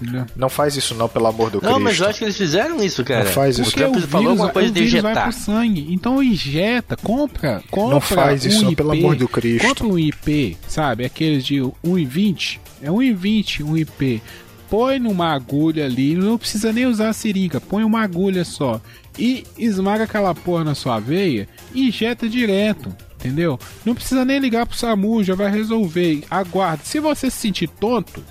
Entendeu? 0.01 0.27
Não 0.37 0.49
faz 0.49 0.77
isso 0.77 0.95
não, 0.95 1.09
pelo 1.09 1.27
amor 1.27 1.51
do 1.51 1.61
Não, 1.63 1.81
mas 1.81 1.95
Cristo. 1.95 2.03
eu 2.03 2.09
acho 2.09 2.19
que 2.19 2.25
eles 2.27 2.37
fizeram 2.37 2.85
isso, 2.85 3.03
cara. 3.03 3.25
Não 3.25 3.33
faz 3.33 3.59
isso. 3.59 3.71
O 3.71 3.73
Trump 3.73 3.97
falou 4.07 4.31
alguma 4.31 4.51
coisa 4.51 4.69
o 4.69 4.73
de 4.73 4.81
vírus 4.81 5.01
vai 5.01 5.13
injetar. 5.13 5.31
pro 5.31 5.39
sangue. 5.41 5.87
Então 5.91 6.23
injeta, 6.23 6.97
compra, 6.97 7.63
compra 7.71 7.95
Não 7.95 8.01
faz 8.01 8.45
isso, 8.45 8.59
um 8.59 8.63
não, 8.65 8.71
IP, 8.73 8.77
pelo 8.77 8.93
amor 8.93 9.17
do 9.17 9.27
Cristo. 9.27 9.67
Compra 9.67 9.87
um 9.87 9.99
IP, 9.99 10.57
sabe? 10.69 11.05
Aqueles 11.05 11.45
de 11.45 11.57
1,20. 11.57 12.59
É 12.83 12.89
1,20 12.89 13.65
um 13.65 13.77
IP. 13.77 14.23
Põe 14.69 14.99
numa 14.99 15.33
agulha 15.33 15.87
ali, 15.87 16.15
não 16.15 16.37
precisa 16.37 16.73
nem 16.73 16.87
usar 16.87 17.09
a 17.09 17.13
seringa, 17.13 17.61
põe 17.61 17.85
uma 17.85 18.03
agulha 18.03 18.45
só. 18.45 18.81
E 19.19 19.45
esmaga 19.57 20.05
aquela 20.05 20.35
porra 20.35 20.65
na 20.65 20.75
sua 20.75 20.99
veia 20.99 21.49
e 21.73 21.89
injeta 21.89 22.29
direto. 22.29 22.95
Entendeu? 23.19 23.59
Não 23.85 23.95
precisa 23.95 24.25
nem 24.25 24.39
ligar 24.39 24.67
pro 24.67 24.77
SAMU, 24.77 25.25
já 25.25 25.35
vai 25.35 25.51
resolver. 25.51 26.23
Aguarde. 26.31 26.83
Se 26.87 27.01
você 27.01 27.31
se 27.31 27.39
sentir 27.39 27.67
tonto, 27.69 28.23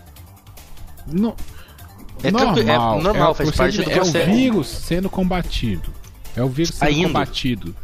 não, 1.11 1.35
É 2.23 2.31
tranquilo, 2.31 2.69
é 2.69 2.77
normal, 2.77 3.31
o 3.31 3.35
faz 3.35 3.51
parte 3.51 3.77
do 3.77 3.83
processo. 3.83 4.17
É 4.17 4.21
o 4.23 4.25
vírus 4.25 4.67
sendo 4.67 5.09
combatido. 5.09 5.89
É 6.35 6.43
o 6.43 6.47
vírus 6.49 6.75
sendo 6.75 6.87
Ainda. 6.89 7.07
combatido. 7.07 7.75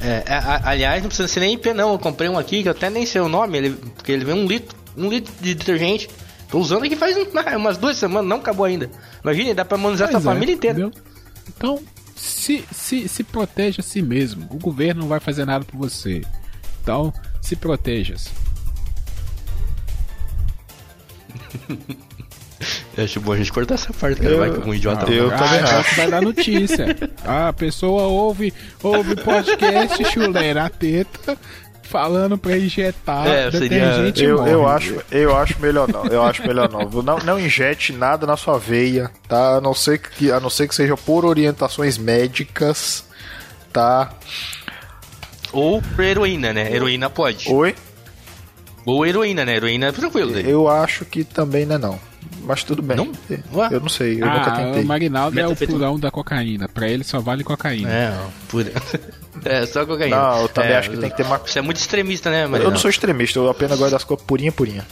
É, 0.00 0.22
a- 0.28 0.38
a- 0.38 0.70
aliás, 0.70 1.02
não 1.02 1.08
precisa 1.08 1.26
ser 1.28 1.40
nem 1.40 1.54
IP, 1.54 1.72
não. 1.74 1.92
Eu 1.92 1.98
comprei 1.98 2.28
um 2.28 2.38
aqui 2.38 2.62
que 2.62 2.68
eu 2.68 2.72
até 2.72 2.88
nem 2.88 3.04
sei 3.04 3.20
o 3.20 3.28
nome, 3.28 3.58
ele, 3.58 3.70
porque 3.70 4.12
ele 4.12 4.24
vem 4.24 4.34
um 4.34 4.46
litro, 4.46 4.76
um 4.96 5.08
litro 5.08 5.32
de 5.40 5.54
detergente. 5.54 6.08
Tô 6.48 6.58
usando 6.58 6.84
aqui 6.84 6.94
faz 6.96 7.16
um- 7.16 7.26
umas 7.58 7.76
duas 7.76 7.96
semanas, 7.96 8.28
não 8.28 8.36
acabou 8.36 8.64
ainda. 8.64 8.88
Imagina, 9.22 9.54
dá 9.54 9.64
pra 9.64 9.76
imunizar 9.76 10.08
Pois 10.08 10.22
sua 10.22 10.30
é, 10.30 10.34
família 10.34 10.54
inteira. 10.54 10.78
entendeu? 10.78 11.02
Então, 11.48 11.80
se, 12.14 12.64
se, 12.72 13.08
se 13.08 13.24
proteja 13.24 13.80
a 13.80 13.84
si 13.84 14.00
mesmo. 14.00 14.46
O 14.50 14.58
governo 14.58 15.00
não 15.02 15.08
vai 15.08 15.18
fazer 15.20 15.44
nada 15.44 15.64
por 15.64 15.76
você. 15.76 16.22
Então, 16.82 17.12
se 17.42 17.56
proteja-se. 17.56 18.30
Eu 22.96 23.04
acho 23.04 23.20
bom 23.20 23.32
a 23.32 23.36
gente 23.36 23.52
cortar 23.52 23.74
essa 23.74 23.92
parte, 23.92 24.20
cara. 24.20 24.36
Vai 24.36 24.50
que 24.50 24.56
algum 24.56 24.74
idiota. 24.74 25.10
eu 25.10 25.28
ah, 25.32 25.36
também 25.36 25.60
então 25.60 25.78
acho. 25.78 25.90
que 25.90 25.96
vai 25.96 26.10
dar 26.10 26.22
notícia. 26.22 26.96
Ah, 27.24 27.48
a 27.48 27.52
pessoa 27.52 28.02
ouve, 28.04 28.52
ouve 28.82 29.14
podcast 29.16 30.04
chulé 30.12 30.54
na 30.54 30.68
teta 30.68 31.38
falando 31.82 32.36
pra 32.36 32.56
injetar 32.58 33.26
É, 33.26 33.50
seria- 33.50 34.12
Eu, 34.16 34.38
morre. 34.38 34.52
eu, 34.52 34.68
acho, 34.68 34.96
eu 35.10 35.36
acho 35.36 35.60
melhor 35.60 35.88
não. 35.88 36.04
Eu 36.06 36.22
acho 36.22 36.46
melhor 36.46 36.68
não. 36.70 37.02
Não, 37.02 37.18
não 37.18 37.40
injete 37.40 37.92
nada 37.92 38.26
na 38.26 38.36
sua 38.36 38.58
veia, 38.58 39.10
tá? 39.28 39.56
A 39.56 39.60
não 39.60 39.72
ser 39.72 39.98
que, 39.98 40.30
a 40.30 40.38
não 40.40 40.50
ser 40.50 40.68
que 40.68 40.74
seja 40.74 40.96
por 40.96 41.24
orientações 41.24 41.96
médicas, 41.96 43.04
tá? 43.72 44.10
Ou 45.52 45.80
por 45.80 46.04
heroína, 46.04 46.52
né? 46.52 46.70
Heroína 46.74 47.08
pode. 47.08 47.50
Oi? 47.50 47.74
Ou 48.84 49.06
heroína, 49.06 49.44
né? 49.44 49.56
Heroína 49.56 49.86
é 49.86 49.92
tranquilo. 49.92 50.32
daí. 50.32 50.48
Eu 50.48 50.68
acho 50.68 51.04
que 51.04 51.24
também 51.24 51.64
não 51.64 51.74
é 51.76 51.78
não. 51.78 52.07
Mas 52.42 52.64
tudo 52.64 52.80
bem. 52.82 52.96
Não? 52.96 53.12
Eu 53.70 53.80
não 53.80 53.88
sei, 53.88 54.14
eu 54.22 54.26
nunca 54.26 54.50
Ah, 54.52 54.56
tentei. 54.56 54.82
o 54.82 54.86
Marinaldo 54.86 55.38
é 55.38 55.46
o 55.46 55.54
purão 55.54 55.98
da 56.00 56.10
cocaína. 56.10 56.68
Pra 56.68 56.88
ele 56.88 57.04
só 57.04 57.20
vale 57.20 57.44
cocaína. 57.44 57.90
É, 57.90 58.18
pura. 58.48 58.72
É, 59.44 59.64
só 59.66 59.86
cocaína. 59.86 60.16
Não, 60.16 60.42
eu 60.42 60.48
também 60.48 60.72
É, 60.72 60.76
acho 60.78 60.90
que 60.90 60.96
tem 60.96 61.08
que 61.10 61.16
ter 61.16 61.22
uma- 61.22 61.38
Você 61.38 61.60
é 61.60 61.62
muito 61.62 61.76
extremista, 61.76 62.28
né, 62.28 62.42
Eu 62.44 62.48
Mariano? 62.48 62.72
não 62.72 62.78
sou 62.78 62.90
extremista, 62.90 63.38
eu 63.38 63.48
apenas 63.48 63.78
gosto 63.78 63.92
das 63.92 64.02
coisas 64.02 64.26
purinha, 64.26 64.50
purinha. 64.50 64.84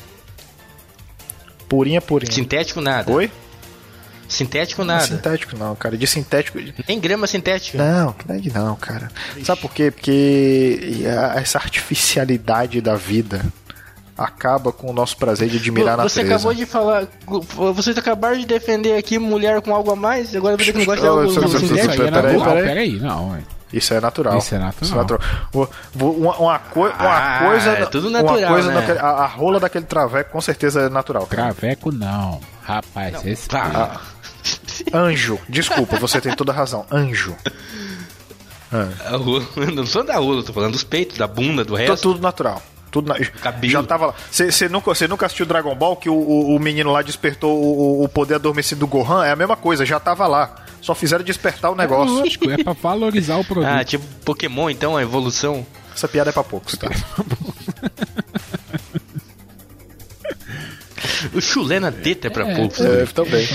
Purinha, 1.68 2.00
purinha. 2.00 2.30
Sintético 2.30 2.80
nada. 2.80 3.10
Oi? 3.10 3.30
Sintético 4.28 4.84
Não 4.84 4.94
é 4.94 4.96
nada. 4.98 5.08
sintético 5.08 5.56
não, 5.56 5.74
cara. 5.76 5.96
De 5.96 6.06
sintético... 6.06 6.58
Nem 6.88 6.98
grama 7.00 7.26
sintética. 7.26 7.78
Não, 7.78 8.12
que 8.12 8.28
não 8.28 8.34
é 8.36 8.40
não, 8.54 8.76
cara. 8.76 9.08
Sabe 9.44 9.60
por 9.60 9.72
quê? 9.72 9.90
Porque 9.90 11.02
essa 11.36 11.58
artificialidade 11.58 12.80
da 12.80 12.94
vida 12.96 13.44
acaba 14.16 14.72
com 14.72 14.90
o 14.90 14.92
nosso 14.92 15.16
prazer 15.16 15.48
de 15.48 15.58
admirar 15.58 15.98
a 16.00 16.02
Você 16.04 16.22
natureza. 16.22 16.34
acabou 16.34 16.54
de 16.54 16.66
falar. 16.66 17.06
Vocês 17.74 17.96
acabaram 17.98 18.38
de 18.38 18.46
defender 18.46 18.96
aqui 18.96 19.18
mulher 19.18 19.60
com 19.60 19.74
algo 19.74 19.90
a 19.90 19.96
mais, 19.96 20.34
agora 20.34 20.56
você 20.56 20.72
que 20.72 20.78
não 20.78 20.84
gosta 20.86 21.02
de 21.02 21.08
algo 21.08 21.24
Isso 21.24 21.58
sintético. 21.58 21.92
é 22.02 22.10
peraí, 22.10 22.10
natural, 22.36 22.54
peraí. 22.54 22.64
peraí, 22.64 22.92
não, 23.00 23.30
ué. 23.32 23.40
Isso 23.72 23.92
é 23.92 24.00
natural. 24.00 24.38
Isso 24.38 24.54
é 24.54 24.58
natural. 24.58 25.20
Vou- 25.52 25.68
vou- 25.92 26.16
uma, 26.16 26.36
uma, 26.36 26.58
coi- 26.58 26.90
uma 26.92 27.16
Ah, 27.16 27.38
coisa. 27.46 27.70
é 27.72 27.86
tudo 27.86 28.08
uma 28.08 28.22
natural, 28.22 28.52
coisa 28.52 28.68
né? 28.68 28.74
naquele- 28.74 28.98
a, 29.00 29.06
a 29.08 29.26
rola 29.26 29.58
daquele 29.60 29.84
traveco 29.84 30.30
com 30.30 30.40
certeza 30.40 30.82
é 30.82 30.88
natural. 30.88 31.26
cara. 31.26 31.52
Traveco 31.52 31.90
não. 31.92 32.40
Rapaz, 32.62 33.24
esse. 33.26 33.48
Tá. 33.48 34.00
Anjo. 34.94 35.38
Desculpa, 35.48 35.98
você 35.98 36.20
tem 36.20 36.32
toda 36.34 36.52
a 36.52 36.54
razão. 36.54 36.86
Anjo. 36.90 37.34
A 39.04 39.16
rola- 39.16 39.44
eu 39.56 39.72
Não 39.72 39.84
sou 39.86 40.04
da 40.04 40.16
rola, 40.16 40.42
tô 40.42 40.52
falando 40.52 40.72
dos 40.72 40.84
peitos, 40.84 41.18
da 41.18 41.26
bunda, 41.26 41.64
do 41.64 41.70
Tô 41.70 41.76
resto. 41.76 42.02
tudo 42.02 42.20
natural. 42.22 42.62
Tudo 42.96 43.08
na... 43.08 43.18
Cabelo. 43.18 43.70
Já 43.72 43.82
tava 43.82 44.06
lá. 44.06 44.14
Você 44.30 44.68
nunca, 44.70 44.94
cê 44.94 45.06
nunca 45.06 45.26
assistiu 45.26 45.44
Dragon 45.44 45.74
Ball 45.74 45.96
que 45.96 46.08
o, 46.08 46.14
o, 46.14 46.56
o 46.56 46.58
menino 46.58 46.90
lá 46.90 47.02
despertou 47.02 47.54
o, 47.54 48.02
o 48.04 48.08
poder 48.08 48.36
adormecido 48.36 48.80
do 48.80 48.86
Gohan? 48.86 49.26
É 49.26 49.32
a 49.32 49.36
mesma 49.36 49.54
coisa, 49.56 49.84
já 49.84 50.00
tava 50.00 50.26
lá. 50.26 50.64
Só 50.80 50.94
fizeram 50.94 51.22
despertar 51.22 51.70
o 51.70 51.74
negócio. 51.74 52.14
Lógico, 52.14 52.48
é 52.50 52.62
pra 52.62 52.72
valorizar 52.72 53.36
o 53.36 53.44
produto. 53.46 53.66
Ah, 53.68 53.84
tipo 53.84 54.02
Pokémon, 54.24 54.70
então, 54.70 54.96
a 54.96 55.02
evolução. 55.02 55.66
Essa 55.94 56.08
piada 56.08 56.30
é 56.30 56.32
pra 56.32 56.42
poucos, 56.42 56.74
tá? 56.76 56.88
O 61.34 61.40
chulé 61.40 61.78
na 61.80 61.92
teta 61.92 62.28
é 62.28 62.30
pra 62.30 62.54
poucos. 62.54 62.80
É, 62.80 63.00
né? 63.02 63.06
também. 63.14 63.46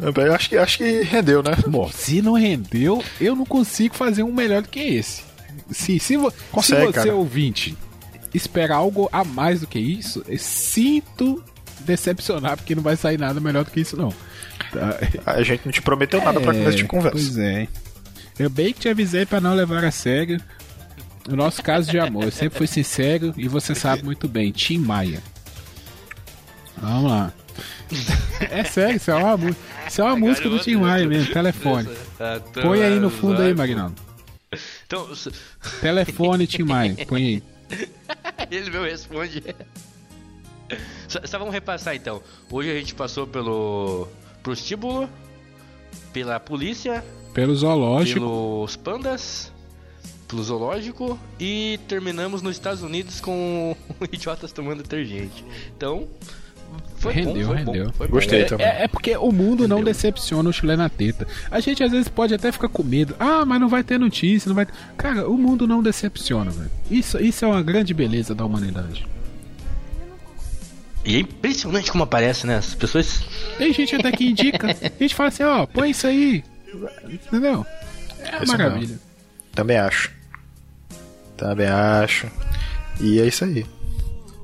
Eu 0.00 0.34
acho 0.34 0.48
que, 0.48 0.56
acho 0.56 0.78
que 0.78 1.02
rendeu, 1.02 1.42
né? 1.42 1.52
Bom, 1.66 1.90
se 1.92 2.22
não 2.22 2.32
rendeu, 2.32 3.04
eu 3.20 3.36
não 3.36 3.44
consigo 3.44 3.94
fazer 3.94 4.22
um 4.22 4.32
melhor 4.32 4.62
do 4.62 4.68
que 4.68 4.80
esse. 4.80 5.22
Se, 5.70 5.98
se, 5.98 6.16
vo- 6.16 6.32
Consegue, 6.50 6.80
se 6.80 6.86
você, 6.86 6.92
cara. 6.92 7.14
ouvinte, 7.14 7.76
esperar 8.32 8.76
algo 8.76 9.08
a 9.12 9.24
mais 9.24 9.60
do 9.60 9.66
que 9.66 9.78
isso, 9.78 10.24
eu 10.28 10.38
sinto 10.38 11.42
decepcionar, 11.80 12.56
porque 12.56 12.74
não 12.74 12.82
vai 12.82 12.96
sair 12.96 13.18
nada 13.18 13.40
melhor 13.40 13.64
do 13.64 13.70
que 13.70 13.80
isso, 13.80 13.96
não. 13.96 14.12
Tá? 14.72 14.98
A 15.26 15.42
gente 15.42 15.62
não 15.64 15.72
te 15.72 15.82
prometeu 15.82 16.22
nada 16.22 16.40
pra 16.40 16.52
começo 16.52 16.76
de 16.76 16.84
conversa. 16.84 17.16
Pois 17.16 17.38
é. 17.38 17.66
Eu 18.38 18.48
bem 18.48 18.72
que 18.72 18.80
te 18.80 18.88
avisei 18.88 19.26
pra 19.26 19.40
não 19.40 19.54
levar 19.54 19.84
a 19.84 19.90
sério 19.90 20.40
o 21.28 21.36
nosso 21.36 21.62
caso 21.62 21.90
de 21.90 21.98
amor. 21.98 22.24
Eu 22.24 22.30
sempre 22.30 22.58
fui 22.58 22.66
sincero 22.66 23.34
e 23.36 23.48
você 23.48 23.74
sabe 23.74 24.02
muito 24.02 24.28
bem. 24.28 24.52
Tim 24.52 24.78
Maia. 24.78 25.22
Vamos 26.76 27.10
lá. 27.10 27.32
É 28.50 28.64
sério, 28.64 28.96
isso 28.96 29.10
é 29.10 29.14
uma, 29.14 29.56
isso 29.86 30.00
é 30.00 30.04
uma 30.04 30.16
música 30.16 30.48
do 30.48 30.58
Tim 30.58 30.76
Maia 30.76 31.06
mesmo, 31.06 31.32
telefone. 31.32 31.88
Põe 32.62 32.82
aí 32.82 32.98
no 32.98 33.10
fundo 33.10 33.42
aí, 33.42 33.54
Magnão. 33.54 33.94
Então, 34.86 35.08
Telefone 35.80 36.46
Tim 36.46 36.62
Maia, 36.62 36.96
põe 37.06 37.22
aí. 37.22 37.42
ele 38.50 38.70
meu 38.70 38.82
responde. 38.82 39.42
Só, 41.08 41.20
só 41.24 41.38
vamos 41.38 41.52
repassar 41.52 41.94
então. 41.94 42.22
Hoje 42.50 42.70
a 42.70 42.74
gente 42.74 42.94
passou 42.94 43.26
pelo 43.26 44.06
prostíbulo, 44.42 45.08
pela 46.12 46.38
polícia, 46.38 47.04
Pelo 47.34 47.54
zoológico. 47.54 48.20
pelos 48.20 48.76
pandas, 48.76 49.52
pelo 50.28 50.42
zoológico 50.42 51.18
e 51.38 51.78
terminamos 51.88 52.42
nos 52.42 52.52
Estados 52.56 52.82
Unidos 52.82 53.20
com 53.20 53.76
idiotas 54.12 54.52
tomando 54.52 54.82
detergente. 54.82 55.44
Então, 55.76 56.06
foi 56.96 57.12
Rendeu, 57.14 57.34
bom, 57.34 57.54
foi 57.54 57.56
rendeu. 57.64 57.92
bom. 57.98 58.06
Gostei 58.08 58.42
É, 58.42 58.44
também. 58.44 58.66
é- 58.66 58.84
é 58.84 58.88
porque 58.88 59.16
o 59.16 59.32
mundo 59.32 59.66
não 59.66 59.82
decepciona 59.82 60.48
o 60.50 60.52
chulé 60.52 60.76
na 60.76 60.88
teta. 60.88 61.26
A 61.50 61.58
gente 61.60 61.82
às 61.82 61.90
vezes 61.90 62.08
pode 62.08 62.34
até 62.34 62.52
ficar 62.52 62.68
com 62.68 62.82
medo. 62.82 63.14
Ah, 63.18 63.44
mas 63.46 63.60
não 63.60 63.68
vai 63.68 63.82
ter 63.82 63.98
notícia, 63.98 64.48
não 64.48 64.54
vai 64.56 64.66
ter... 64.66 64.72
Cara, 64.98 65.28
o 65.28 65.36
mundo 65.38 65.66
não 65.66 65.82
decepciona, 65.82 66.50
velho. 66.50 66.70
Isso, 66.90 67.18
isso 67.18 67.44
é 67.44 67.48
uma 67.48 67.62
grande 67.62 67.94
beleza 67.94 68.34
da 68.34 68.44
humanidade. 68.44 69.06
E 71.04 71.16
é 71.16 71.20
impressionante 71.20 71.90
como 71.90 72.04
aparece, 72.04 72.46
né? 72.46 72.56
As 72.56 72.74
pessoas. 72.74 73.22
Tem 73.56 73.72
gente 73.72 73.96
até 73.96 74.12
que 74.12 74.28
indica. 74.28 74.66
A 74.84 75.02
gente 75.02 75.14
fala 75.14 75.28
assim, 75.30 75.42
ó, 75.42 75.64
põe 75.66 75.90
isso 75.90 76.06
aí. 76.06 76.44
Entendeu? 77.08 77.64
É 78.22 78.36
uma 78.36 78.46
maravilha. 78.46 78.98
Também 79.54 79.78
acho. 79.78 80.10
Também 81.38 81.66
acho. 81.68 82.26
E 83.00 83.18
é 83.18 83.26
isso 83.26 83.44
aí. 83.46 83.64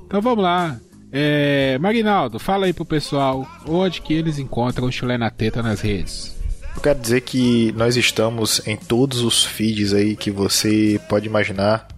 Então 0.07 0.23
vamos 0.23 0.43
lá. 0.43 0.81
É, 1.13 1.79
Marinaldo, 1.79 2.39
fala 2.39 2.67
aí 2.67 2.73
pro 2.73 2.85
pessoal 2.85 3.49
onde 3.67 4.01
que 4.01 4.13
eles 4.13 4.39
encontram 4.39 4.87
o 4.87 4.93
chulé 4.93 5.17
na 5.17 5.31
teta 5.31 5.63
nas 5.63 5.81
redes. 5.81 6.37
Eu 6.75 6.83
quero 6.83 6.99
dizer 6.99 7.23
que 7.23 7.73
nós 7.73 7.97
estamos 7.97 8.67
em 8.67 8.77
todos 8.77 9.21
os 9.23 9.45
feeds 9.45 9.95
aí 9.95 10.15
que 10.15 10.31
você 10.31 11.01
pode 11.09 11.27
imaginar. 11.27 11.89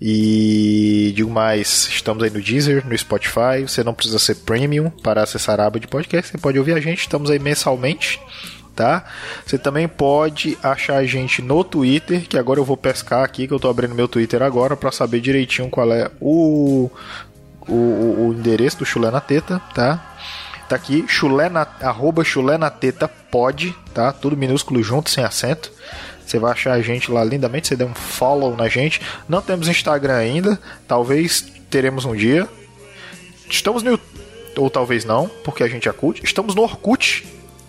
E 0.00 1.12
digo 1.16 1.30
mais, 1.30 1.88
estamos 1.88 2.22
aí 2.22 2.28
no 2.28 2.42
Deezer, 2.42 2.86
no 2.86 2.96
Spotify. 2.98 3.62
Você 3.66 3.82
não 3.82 3.94
precisa 3.94 4.18
ser 4.18 4.34
premium 4.36 4.90
para 4.90 5.22
acessar 5.22 5.58
a 5.58 5.66
aba 5.66 5.80
de 5.80 5.86
podcast. 5.86 6.30
Você 6.30 6.36
pode 6.36 6.58
ouvir 6.58 6.74
a 6.74 6.80
gente. 6.80 7.00
Estamos 7.00 7.30
aí 7.30 7.38
mensalmente 7.38 8.20
tá? 8.74 9.04
Você 9.46 9.56
também 9.56 9.86
pode 9.86 10.58
achar 10.62 10.96
a 10.96 11.06
gente 11.06 11.40
no 11.40 11.62
Twitter, 11.62 12.26
que 12.28 12.36
agora 12.36 12.58
eu 12.58 12.64
vou 12.64 12.76
pescar 12.76 13.24
aqui, 13.24 13.46
que 13.46 13.54
eu 13.54 13.60
tô 13.60 13.68
abrindo 13.68 13.94
meu 13.94 14.08
Twitter 14.08 14.42
agora 14.42 14.76
para 14.76 14.90
saber 14.90 15.20
direitinho 15.20 15.70
qual 15.70 15.92
é 15.92 16.10
o, 16.20 16.90
o, 17.68 18.28
o 18.28 18.34
endereço 18.36 18.78
do 18.78 18.86
Chulé 18.86 19.10
na 19.10 19.20
Teta, 19.20 19.60
tá? 19.74 20.14
Tá 20.68 20.76
aqui, 20.76 21.04
chulé 21.06 21.48
na, 21.48 21.66
arroba 21.82 22.24
chulé 22.24 22.56
na 22.56 22.70
teta 22.70 23.06
pode, 23.06 23.76
tá? 23.92 24.12
Tudo 24.12 24.36
minúsculo 24.36 24.82
junto, 24.82 25.10
sem 25.10 25.22
acento. 25.22 25.70
Você 26.24 26.38
vai 26.38 26.52
achar 26.52 26.72
a 26.72 26.80
gente 26.80 27.10
lá 27.10 27.22
lindamente, 27.22 27.68
você 27.68 27.76
dê 27.76 27.84
um 27.84 27.94
follow 27.94 28.56
na 28.56 28.66
gente. 28.66 29.00
Não 29.28 29.42
temos 29.42 29.68
Instagram 29.68 30.16
ainda, 30.16 30.58
talvez 30.88 31.42
teremos 31.68 32.06
um 32.06 32.16
dia. 32.16 32.48
Estamos 33.48 33.82
no 33.82 34.00
ou 34.56 34.70
talvez 34.70 35.04
não, 35.04 35.28
porque 35.44 35.62
a 35.62 35.68
gente 35.68 35.88
é 35.88 35.92
cult. 35.92 36.24
Estamos 36.24 36.54
no 36.54 36.62
Orkut, 36.62 37.26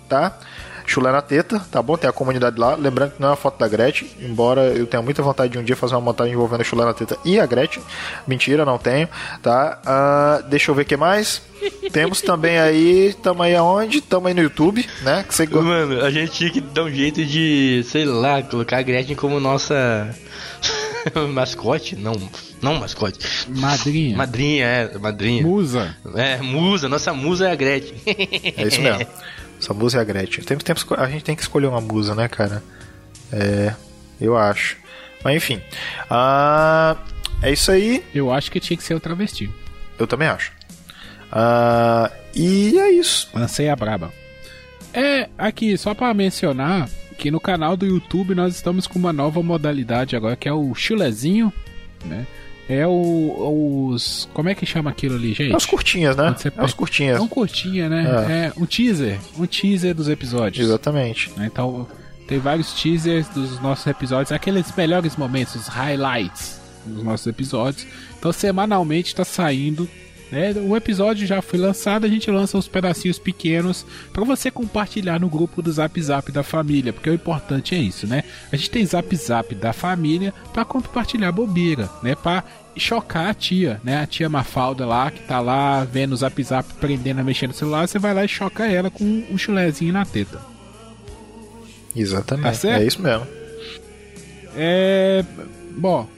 tá? 0.08 0.40
Chulé 0.86 1.12
na 1.12 1.22
teta, 1.22 1.60
tá 1.72 1.82
bom? 1.82 1.98
Tem 1.98 2.10
a 2.10 2.14
comunidade 2.14 2.60
lá. 2.60 2.76
Lembrando 2.76 3.12
que 3.14 3.22
não 3.22 3.30
é 3.30 3.32
uma 3.32 3.38
foto 3.38 3.58
da 3.58 3.68
Gretchen, 3.68 4.08
embora 4.20 4.62
eu 4.68 4.86
tenha 4.86 5.02
muita 5.02 5.22
vontade 5.22 5.52
de 5.52 5.58
um 5.58 5.64
dia 5.64 5.76
fazer 5.76 5.96
uma 5.96 6.02
montagem 6.02 6.34
envolvendo 6.34 6.62
a 6.62 6.64
chulé 6.64 6.86
na 6.86 6.94
teta 6.94 7.18
e 7.26 7.40
a 7.40 7.46
Gretchen. 7.46 7.84
Mentira, 8.28 8.66
não 8.66 8.78
tenho, 8.78 9.08
tá? 9.42 9.80
Uh, 9.86 10.50
deixa 10.50 10.72
eu 10.72 10.76
ver 10.76 10.84
o 10.84 10.86
que 10.86 10.98
mais. 10.98 11.42
Temos 11.92 12.22
também 12.22 12.60
aí, 12.60 13.16
tamo 13.22 13.42
aí 13.44 13.56
aonde? 13.56 14.02
Tamo 14.02 14.28
aí 14.28 14.34
no 14.34 14.42
YouTube, 14.42 14.88
né? 15.02 15.24
Que 15.28 15.34
você... 15.34 15.48
Mano, 15.48 16.04
a 16.04 16.12
gente 16.12 16.32
tinha 16.32 16.50
que 16.50 16.62
dar 16.62 16.84
um 16.84 16.92
jeito 16.92 17.24
de, 17.26 17.84
sei 17.86 18.06
lá, 18.06 18.42
colocar 18.44 18.78
a 18.78 18.82
Gretchen 18.82 19.16
como 19.16 19.40
nossa 19.40 20.14
mascote? 21.34 21.96
Não, 21.96 22.14
não 22.62 22.76
mascote. 22.76 23.20
Madrinha. 23.48 24.18
Madrinha, 24.18 24.66
é, 24.66 24.98
madrinha. 24.98 25.44
Musa. 25.44 25.96
É, 26.16 26.38
musa, 26.38 26.90
nossa 26.90 27.14
musa 27.14 27.48
é 27.48 27.52
a 27.52 27.56
Gretchen. 27.56 27.96
É 28.06 28.68
isso 28.68 28.82
mesmo. 28.82 29.06
Essa 29.60 29.74
musa 29.74 29.98
é 29.98 30.02
a 30.02 30.04
Gretchen. 30.04 30.44
Tem, 30.44 30.58
tem, 30.58 30.76
a 30.98 31.10
gente 31.10 31.24
tem 31.24 31.36
que 31.36 31.42
escolher 31.42 31.68
uma 31.68 31.82
musa, 31.82 32.14
né, 32.14 32.28
cara? 32.28 32.64
É, 33.32 33.74
eu 34.20 34.38
acho. 34.38 34.78
Mas 35.24 35.36
enfim. 35.36 35.62
Uh, 36.10 36.98
é 37.42 37.52
isso 37.52 37.72
aí. 37.72 38.04
Eu 38.14 38.32
acho 38.32 38.52
que 38.52 38.60
tinha 38.60 38.78
que 38.78 38.84
ser 38.84 38.94
o 38.94 39.00
travesti. 39.00 39.50
Eu 39.98 40.08
também 40.08 40.28
acho. 40.28 40.52
Uh, 41.32 42.12
e 42.36 42.78
é 42.78 42.92
isso. 42.92 43.30
Lancei 43.34 43.70
a 43.70 43.76
braba. 43.76 44.14
É, 44.94 45.30
aqui, 45.38 45.78
só 45.78 45.94
para 45.94 46.14
mencionar 46.14 46.88
que 47.18 47.32
no 47.32 47.40
canal 47.40 47.76
do 47.76 47.86
YouTube 47.86 48.36
nós 48.36 48.56
estamos 48.56 48.88
com 48.88 49.00
uma 49.00 49.12
nova 49.12 49.42
modalidade 49.42 50.16
agora, 50.16 50.36
que 50.36 50.48
é 50.48 50.54
o 50.54 50.74
chulezinho, 50.76 51.52
né? 52.06 52.26
É 52.68 52.86
o, 52.88 53.90
os. 53.92 54.28
Como 54.34 54.50
é 54.50 54.56
que 54.56 54.66
chama 54.66 54.90
aquilo 54.90 55.16
ali, 55.16 55.34
gente? 55.34 55.54
É 55.54 55.56
os 55.56 55.66
curtinhas, 55.66 56.16
né? 56.16 56.36
É 56.58 56.64
os 56.64 56.74
curtinhas. 56.74 57.18
É 57.18 57.22
um 57.22 57.28
curtinha, 57.28 57.88
né? 57.88 58.26
É. 58.28 58.34
é 58.48 58.54
um 58.58 58.66
teaser. 58.66 59.20
Um 59.38 59.46
teaser 59.46 59.94
dos 59.94 60.10
episódios. 60.10 60.66
Exatamente. 60.66 61.32
Né? 61.38 61.50
Então, 61.52 61.88
tem 62.28 62.40
vários 62.40 62.74
teasers 62.74 63.28
dos 63.30 63.62
nossos 63.62 63.86
episódios, 63.86 64.32
aqueles 64.32 64.74
melhores 64.76 65.16
momentos, 65.16 65.56
os 65.56 65.68
highlights 65.68 66.60
dos 66.86 67.04
nossos 67.04 67.28
episódios. 67.28 67.86
Então, 68.18 68.32
semanalmente 68.32 69.10
está 69.10 69.24
saindo 69.24 69.88
né? 70.36 70.52
O 70.52 70.76
episódio 70.76 71.26
já 71.26 71.42
foi 71.42 71.58
lançado, 71.58 72.06
a 72.06 72.10
gente 72.10 72.30
lança 72.30 72.58
uns 72.58 72.68
pedacinhos 72.68 73.18
pequenos 73.18 73.86
para 74.12 74.26
você 74.26 74.52
compartilhar 74.52 75.18
no 75.18 75.30
grupo 75.30 75.62
do 75.62 75.72
Zap 75.72 76.00
Zap 76.02 76.30
da 76.30 76.44
família, 76.44 76.92
porque 76.92 77.10
o 77.10 77.14
importante 77.14 77.74
é 77.74 77.78
isso, 77.78 78.06
né? 78.06 78.22
A 78.52 78.58
gente 78.58 78.70
tem 78.70 78.86
Zap 78.86 79.16
Zap 79.16 79.56
da 79.56 79.72
família 79.72 80.34
para 80.52 80.66
compartilhar 80.66 81.32
bobeira, 81.32 81.90
né? 82.04 82.16
Para 82.16 82.44
chocar 82.76 83.30
a 83.30 83.34
tia, 83.34 83.80
né? 83.82 84.02
A 84.02 84.06
tia 84.06 84.28
Mafalda 84.28 84.86
lá, 84.86 85.10
que 85.10 85.22
tá 85.22 85.40
lá 85.40 85.86
vendo 85.86 86.12
o 86.12 86.18
Zap 86.18 86.44
Zap 86.44 86.68
prendendo 86.82 87.22
a 87.22 87.24
mexer 87.24 87.48
no 87.48 87.54
celular, 87.54 87.88
você 87.88 87.98
vai 87.98 88.14
lá 88.14 88.26
e 88.26 88.28
choca 88.28 88.68
ela 88.68 88.92
com 88.92 89.06
um 89.32 89.38
chulezinho 89.38 89.94
na 89.94 90.04
teta. 90.04 90.42
Exatamente. 91.96 92.60
Tá 92.60 92.72
é 92.72 92.84
isso 92.84 93.02
mesmo. 93.02 93.26
É. 94.54 95.24
Bom, 95.78 96.10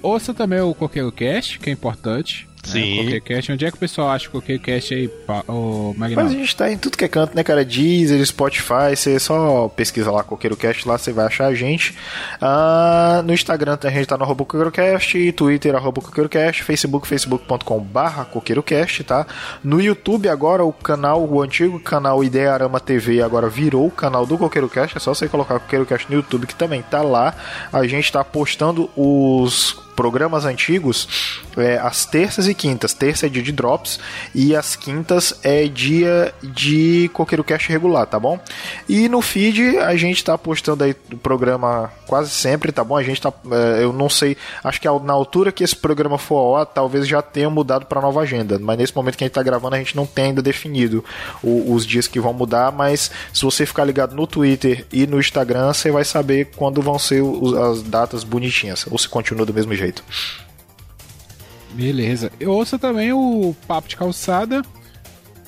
ouça 0.00 0.32
também 0.32 0.60
o 0.60 0.74
Coqueiro 0.74 1.12
Cast, 1.12 1.58
que 1.58 1.68
é 1.68 1.72
importante. 1.74 2.47
Sim. 2.64 3.14
É, 3.14 3.20
Cast. 3.20 3.52
Onde 3.52 3.64
é 3.64 3.70
que 3.70 3.76
o 3.76 3.80
pessoal 3.80 4.10
acha 4.10 4.28
o 4.32 4.42
Cast 4.42 4.94
aí, 4.94 5.10
o? 5.48 5.94
Mas 5.96 6.16
a 6.16 6.28
gente 6.28 6.56
tá 6.56 6.70
em 6.70 6.76
tudo 6.76 6.96
que 6.96 7.04
é 7.04 7.08
canto, 7.08 7.34
né, 7.34 7.42
cara? 7.42 7.64
Deezer, 7.64 8.24
Spotify, 8.24 8.94
você 8.94 9.18
só 9.18 9.68
pesquisa 9.68 10.10
lá 10.10 10.22
Coqueiro 10.22 10.56
Cast, 10.56 10.86
lá 10.86 10.98
você 10.98 11.12
vai 11.12 11.26
achar 11.26 11.46
a 11.46 11.54
gente. 11.54 11.94
Ah, 12.40 13.22
no 13.24 13.32
Instagram 13.32 13.78
a 13.82 13.90
gente 13.90 14.06
tá 14.06 14.16
no 14.16 14.24
arroba 14.24 14.44
CoqueiroCast, 14.44 15.32
Twitter 15.32 15.74
arroba 15.74 16.00
CoqueiroCast, 16.00 16.62
Facebook, 16.62 17.06
facebook.com 17.06 17.80
barra 17.80 18.24
CoqueiroCast, 18.24 19.04
tá? 19.04 19.26
No 19.62 19.80
YouTube 19.80 20.28
agora 20.28 20.64
o 20.64 20.72
canal, 20.72 21.26
o 21.26 21.42
antigo 21.42 21.78
canal 21.80 22.22
Idearama 22.22 22.80
TV 22.80 23.22
agora 23.22 23.48
virou 23.48 23.86
o 23.86 23.90
canal 23.90 24.26
do 24.26 24.36
CoqueiroCast, 24.36 24.96
é 24.96 25.00
só 25.00 25.14
você 25.14 25.28
colocar 25.28 25.58
CoqueiroCast 25.60 26.10
no 26.10 26.16
YouTube 26.16 26.46
que 26.46 26.54
também 26.54 26.82
tá 26.82 27.02
lá. 27.02 27.34
A 27.72 27.86
gente 27.86 28.10
tá 28.10 28.24
postando 28.24 28.90
os 28.96 29.87
programas 29.98 30.44
antigos, 30.44 31.42
é, 31.56 31.76
as 31.76 32.04
terças 32.04 32.46
e 32.46 32.54
quintas. 32.54 32.94
Terça 32.94 33.26
é 33.26 33.28
dia 33.28 33.42
de 33.42 33.50
drops 33.50 33.98
e 34.32 34.54
as 34.54 34.76
quintas 34.76 35.34
é 35.42 35.66
dia 35.66 36.32
de 36.40 37.10
Coqueiro 37.12 37.42
Cast 37.42 37.68
regular, 37.68 38.06
tá 38.06 38.16
bom? 38.16 38.38
E 38.88 39.08
no 39.08 39.20
feed 39.20 39.76
a 39.78 39.96
gente 39.96 40.22
tá 40.22 40.38
postando 40.38 40.84
aí 40.84 40.94
o 41.12 41.16
programa 41.16 41.90
quase 42.06 42.30
sempre, 42.30 42.70
tá 42.70 42.84
bom? 42.84 42.96
A 42.96 43.02
gente 43.02 43.20
tá. 43.20 43.32
É, 43.50 43.82
eu 43.82 43.92
não 43.92 44.08
sei, 44.08 44.36
acho 44.62 44.80
que 44.80 44.86
na 45.02 45.12
altura 45.12 45.50
que 45.50 45.64
esse 45.64 45.74
programa 45.74 46.16
for 46.16 46.36
ao 46.36 46.56
ar, 46.58 46.66
talvez 46.66 47.08
já 47.08 47.20
tenha 47.20 47.50
mudado 47.50 47.84
para 47.84 48.00
nova 48.00 48.20
agenda. 48.20 48.56
Mas 48.56 48.78
nesse 48.78 48.94
momento 48.94 49.18
que 49.18 49.24
a 49.24 49.26
gente 49.26 49.34
tá 49.34 49.42
gravando, 49.42 49.74
a 49.74 49.78
gente 49.78 49.96
não 49.96 50.06
tem 50.06 50.26
ainda 50.26 50.40
definido 50.40 51.04
o, 51.42 51.74
os 51.74 51.84
dias 51.84 52.06
que 52.06 52.20
vão 52.20 52.32
mudar. 52.32 52.70
Mas 52.70 53.10
se 53.34 53.44
você 53.44 53.66
ficar 53.66 53.84
ligado 53.84 54.14
no 54.14 54.28
Twitter 54.28 54.86
e 54.92 55.08
no 55.08 55.18
Instagram, 55.18 55.72
você 55.72 55.90
vai 55.90 56.04
saber 56.04 56.52
quando 56.54 56.80
vão 56.80 57.00
ser 57.00 57.20
os, 57.20 57.52
as 57.52 57.82
datas 57.82 58.22
bonitinhas. 58.22 58.86
Ou 58.88 58.96
se 58.96 59.08
continua 59.08 59.44
do 59.44 59.52
mesmo 59.52 59.74
jeito 59.74 59.87
Beleza. 61.70 62.32
Eu 62.40 62.52
ouço 62.52 62.78
também 62.78 63.12
o 63.12 63.54
Papo 63.66 63.88
de 63.88 63.96
Calçada. 63.96 64.62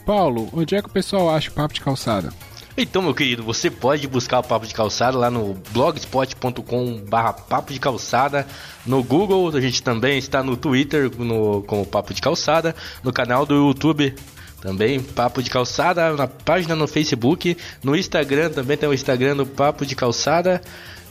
Paulo, 0.05 0.49
onde 0.53 0.75
é 0.75 0.83
que 0.83 0.89
o 0.89 0.93
pessoal 0.93 1.35
acha 1.35 1.51
o 1.51 1.53
Papo 1.53 1.75
de 1.75 1.81
Calçada? 1.81 2.33
Então, 2.77 3.03
meu 3.03 3.15
querido, 3.15 3.43
você 3.43 3.71
pode 3.71 4.07
buscar 4.07 4.39
o 4.39 4.43
Papo 4.43 4.67
de 4.67 4.73
Calçada 4.73 5.19
lá 5.19 5.31
no 5.31 5.55
blogspot.com 5.73 7.05
barra 7.09 7.33
Papo 7.33 7.73
de 7.73 7.81
Calçada. 7.81 8.47
No 8.87 9.03
Google, 9.03 9.55
a 9.55 9.61
gente 9.61 9.83
também 9.83 10.19
está 10.19 10.43
no 10.43 10.57
Twitter 10.57 11.11
no, 11.19 11.63
com 11.63 11.83
o 11.83 11.87
Papo 11.87 12.15
de 12.15 12.23
Calçada. 12.23 12.75
No 13.03 13.13
canal 13.13 13.45
do 13.45 13.55
YouTube 13.55 14.15
também, 14.63 15.01
Papo 15.01 15.43
de 15.43 15.51
Calçada. 15.51 16.13
Na 16.15 16.27
página 16.27 16.75
no 16.75 16.87
Facebook. 16.87 17.57
No 17.83 17.97
Instagram 17.97 18.51
também 18.51 18.77
tem 18.77 18.89
o 18.89 18.95
Instagram 18.95 19.37
do 19.37 19.47
Papo 19.47 19.85
de 19.85 19.95
Calçada. 19.95 20.63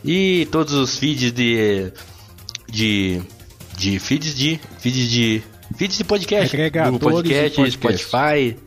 E 0.03 0.47
todos 0.51 0.73
os 0.73 0.97
feeds 0.97 1.31
de 1.31 1.91
de 2.69 3.21
de 3.77 3.99
feeds 3.99 4.35
de 4.35 4.59
feeds 4.79 5.09
de 5.09 5.41
feeds 5.75 5.97
de 5.97 6.03
podcast, 6.03 6.55
do 6.57 6.99
podcast, 6.99 7.55
podcast, 7.55 7.71
Spotify, 7.71 8.57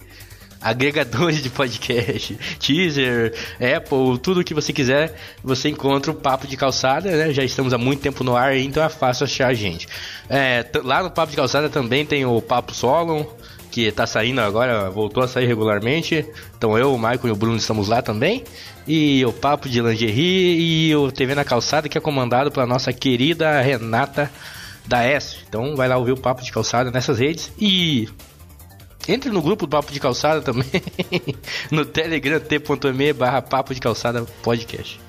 agregadores 0.62 1.42
de 1.42 1.50
podcast, 1.50 2.38
teaser, 2.58 3.34
Apple, 3.54 4.18
tudo 4.22 4.44
que 4.44 4.54
você 4.54 4.72
quiser, 4.72 5.14
você 5.42 5.68
encontra 5.68 6.12
o 6.12 6.14
Papo 6.14 6.46
de 6.46 6.56
Calçada, 6.56 7.10
né? 7.10 7.32
Já 7.32 7.42
estamos 7.42 7.74
há 7.74 7.78
muito 7.78 8.00
tempo 8.00 8.22
no 8.22 8.36
ar, 8.36 8.56
então 8.56 8.82
é 8.82 8.88
fácil 8.88 9.24
achar 9.24 9.48
a 9.48 9.54
gente. 9.54 9.88
É, 10.30 10.64
lá 10.84 11.02
no 11.02 11.10
Papo 11.10 11.30
de 11.30 11.36
Calçada 11.36 11.68
também 11.68 12.06
tem 12.06 12.24
o 12.24 12.40
Papo 12.40 12.72
Solon, 12.74 13.24
que 13.72 13.90
tá 13.90 14.06
saindo 14.06 14.40
agora, 14.42 14.90
voltou 14.90 15.24
a 15.24 15.26
sair 15.26 15.46
regularmente. 15.46 16.24
Então 16.56 16.76
eu, 16.76 16.94
o 16.94 16.98
Michael 16.98 17.28
e 17.28 17.30
o 17.30 17.34
Bruno 17.34 17.56
estamos 17.56 17.88
lá 17.88 18.02
também. 18.02 18.44
E 18.86 19.24
o 19.24 19.32
Papo 19.32 19.68
de 19.68 19.80
Lingerie 19.80 20.88
e 20.88 20.94
o 20.94 21.10
TV 21.10 21.34
na 21.34 21.44
Calçada, 21.44 21.88
que 21.88 21.96
é 21.96 22.00
comandado 22.00 22.52
pela 22.52 22.66
nossa 22.66 22.92
querida 22.92 23.60
Renata 23.62 24.30
da 24.86 25.02
S. 25.02 25.38
Então 25.48 25.74
vai 25.74 25.88
lá 25.88 25.96
ouvir 25.96 26.12
o 26.12 26.20
Papo 26.20 26.42
de 26.42 26.52
Calçada 26.52 26.90
nessas 26.90 27.18
redes. 27.18 27.50
E 27.58 28.08
entre 29.08 29.30
no 29.30 29.40
grupo 29.40 29.66
do 29.66 29.70
Papo 29.70 29.90
de 29.90 29.98
Calçada 29.98 30.42
também, 30.42 30.70
no 31.72 31.86
telegram 31.86 32.38
t.me 32.38 33.12
barra 33.14 33.40
Papo 33.40 33.74
de 33.74 33.80
Calçada 33.80 34.22
Podcast. 34.42 35.00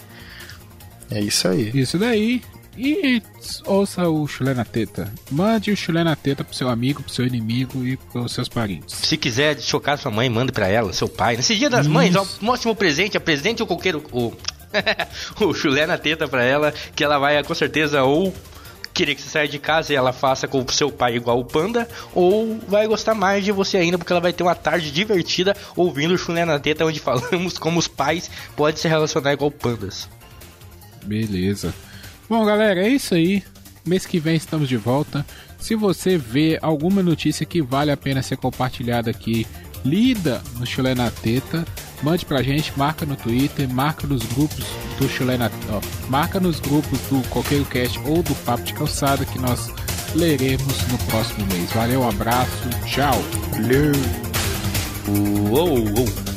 É 1.11 1.19
isso 1.19 1.49
aí. 1.49 1.69
Isso 1.73 1.97
daí. 1.99 2.41
E 2.77 3.21
ouça 3.65 4.07
o 4.09 4.27
chulé 4.27 4.53
na 4.53 4.65
teta. 4.65 5.11
Mande 5.29 5.71
o 5.71 5.77
chulé 5.77 6.03
na 6.03 6.15
teta 6.15 6.43
pro 6.43 6.55
seu 6.55 6.69
amigo, 6.69 7.03
pro 7.03 7.13
seu 7.13 7.25
inimigo 7.25 7.85
e 7.85 7.97
pros 7.97 8.33
seus 8.33 8.49
parentes. 8.49 8.95
Se 8.95 9.15
quiser 9.15 9.59
chocar 9.59 9.97
sua 9.97 10.11
mãe, 10.11 10.29
mande 10.29 10.51
pra 10.51 10.67
ela, 10.67 10.91
seu 10.91 11.07
pai. 11.07 11.37
Nesse 11.37 11.55
dia 11.55 11.69
das 11.69 11.81
Isso. 11.81 11.93
mães, 11.93 12.15
ó, 12.15 12.25
mostre 12.41 12.69
um 12.69 12.75
presente, 12.75 13.15
apresente 13.15 13.61
o 13.61 13.67
qualquer. 13.67 13.95
O, 13.95 14.33
o 15.39 15.53
chulé 15.53 15.85
na 15.85 15.97
teta 15.97 16.27
pra 16.27 16.43
ela, 16.43 16.73
que 16.95 17.03
ela 17.03 17.19
vai 17.19 17.43
com 17.43 17.53
certeza 17.53 18.03
ou 18.03 18.33
querer 18.93 19.15
que 19.15 19.21
você 19.21 19.29
saia 19.29 19.47
de 19.47 19.57
casa 19.57 19.91
e 19.91 19.95
ela 19.95 20.13
faça 20.13 20.47
com 20.47 20.59
o 20.59 20.71
seu 20.71 20.91
pai 20.91 21.15
igual 21.15 21.39
o 21.39 21.45
panda, 21.45 21.87
ou 22.13 22.59
vai 22.67 22.87
gostar 22.87 23.15
mais 23.15 23.43
de 23.43 23.51
você 23.51 23.77
ainda, 23.77 23.97
porque 23.97 24.13
ela 24.13 24.21
vai 24.21 24.31
ter 24.31 24.43
uma 24.43 24.53
tarde 24.53 24.91
divertida 24.91 25.55
ouvindo 25.75 26.13
o 26.13 26.17
chulé 26.17 26.45
na 26.45 26.59
teta, 26.59 26.85
onde 26.85 26.99
falamos 27.01 27.57
como 27.57 27.79
os 27.79 27.87
pais 27.87 28.29
podem 28.55 28.79
se 28.79 28.87
relacionar 28.87 29.33
igual 29.33 29.49
pandas. 29.49 30.07
Beleza. 31.03 31.73
Bom, 32.29 32.45
galera, 32.45 32.85
é 32.85 32.89
isso 32.89 33.13
aí. 33.13 33.43
Mês 33.85 34.05
que 34.05 34.19
vem 34.19 34.35
estamos 34.35 34.69
de 34.69 34.77
volta. 34.77 35.25
Se 35.59 35.75
você 35.75 36.17
vê 36.17 36.57
alguma 36.61 37.03
notícia 37.03 37.45
que 37.45 37.61
vale 37.61 37.91
a 37.91 37.97
pena 37.97 38.21
ser 38.21 38.37
compartilhada 38.37 39.11
aqui, 39.11 39.45
lida 39.83 40.41
no 40.57 40.65
Chulé 40.65 40.95
na 40.95 41.11
Teta, 41.11 41.65
mande 42.01 42.25
pra 42.25 42.41
gente, 42.41 42.71
marca 42.77 43.05
no 43.05 43.15
Twitter, 43.15 43.69
marca 43.69 44.07
nos 44.07 44.23
grupos 44.23 44.65
do 44.97 45.07
Chulé 45.07 45.37
na 45.37 45.49
ó, 45.69 45.81
marca 46.09 46.39
nos 46.39 46.59
grupos 46.59 46.99
do 47.09 47.27
Coqueiro 47.29 47.65
Cast 47.65 47.99
ou 48.05 48.23
do 48.23 48.35
Papo 48.43 48.63
de 48.63 48.73
Calçada 48.73 49.25
que 49.25 49.39
nós 49.39 49.69
leremos 50.15 50.87
no 50.87 50.97
próximo 51.09 51.45
mês. 51.47 51.71
Valeu, 51.71 52.01
um 52.01 52.09
abraço, 52.09 52.69
tchau. 52.85 53.21
Uou, 55.49 55.79
uou. 55.79 56.32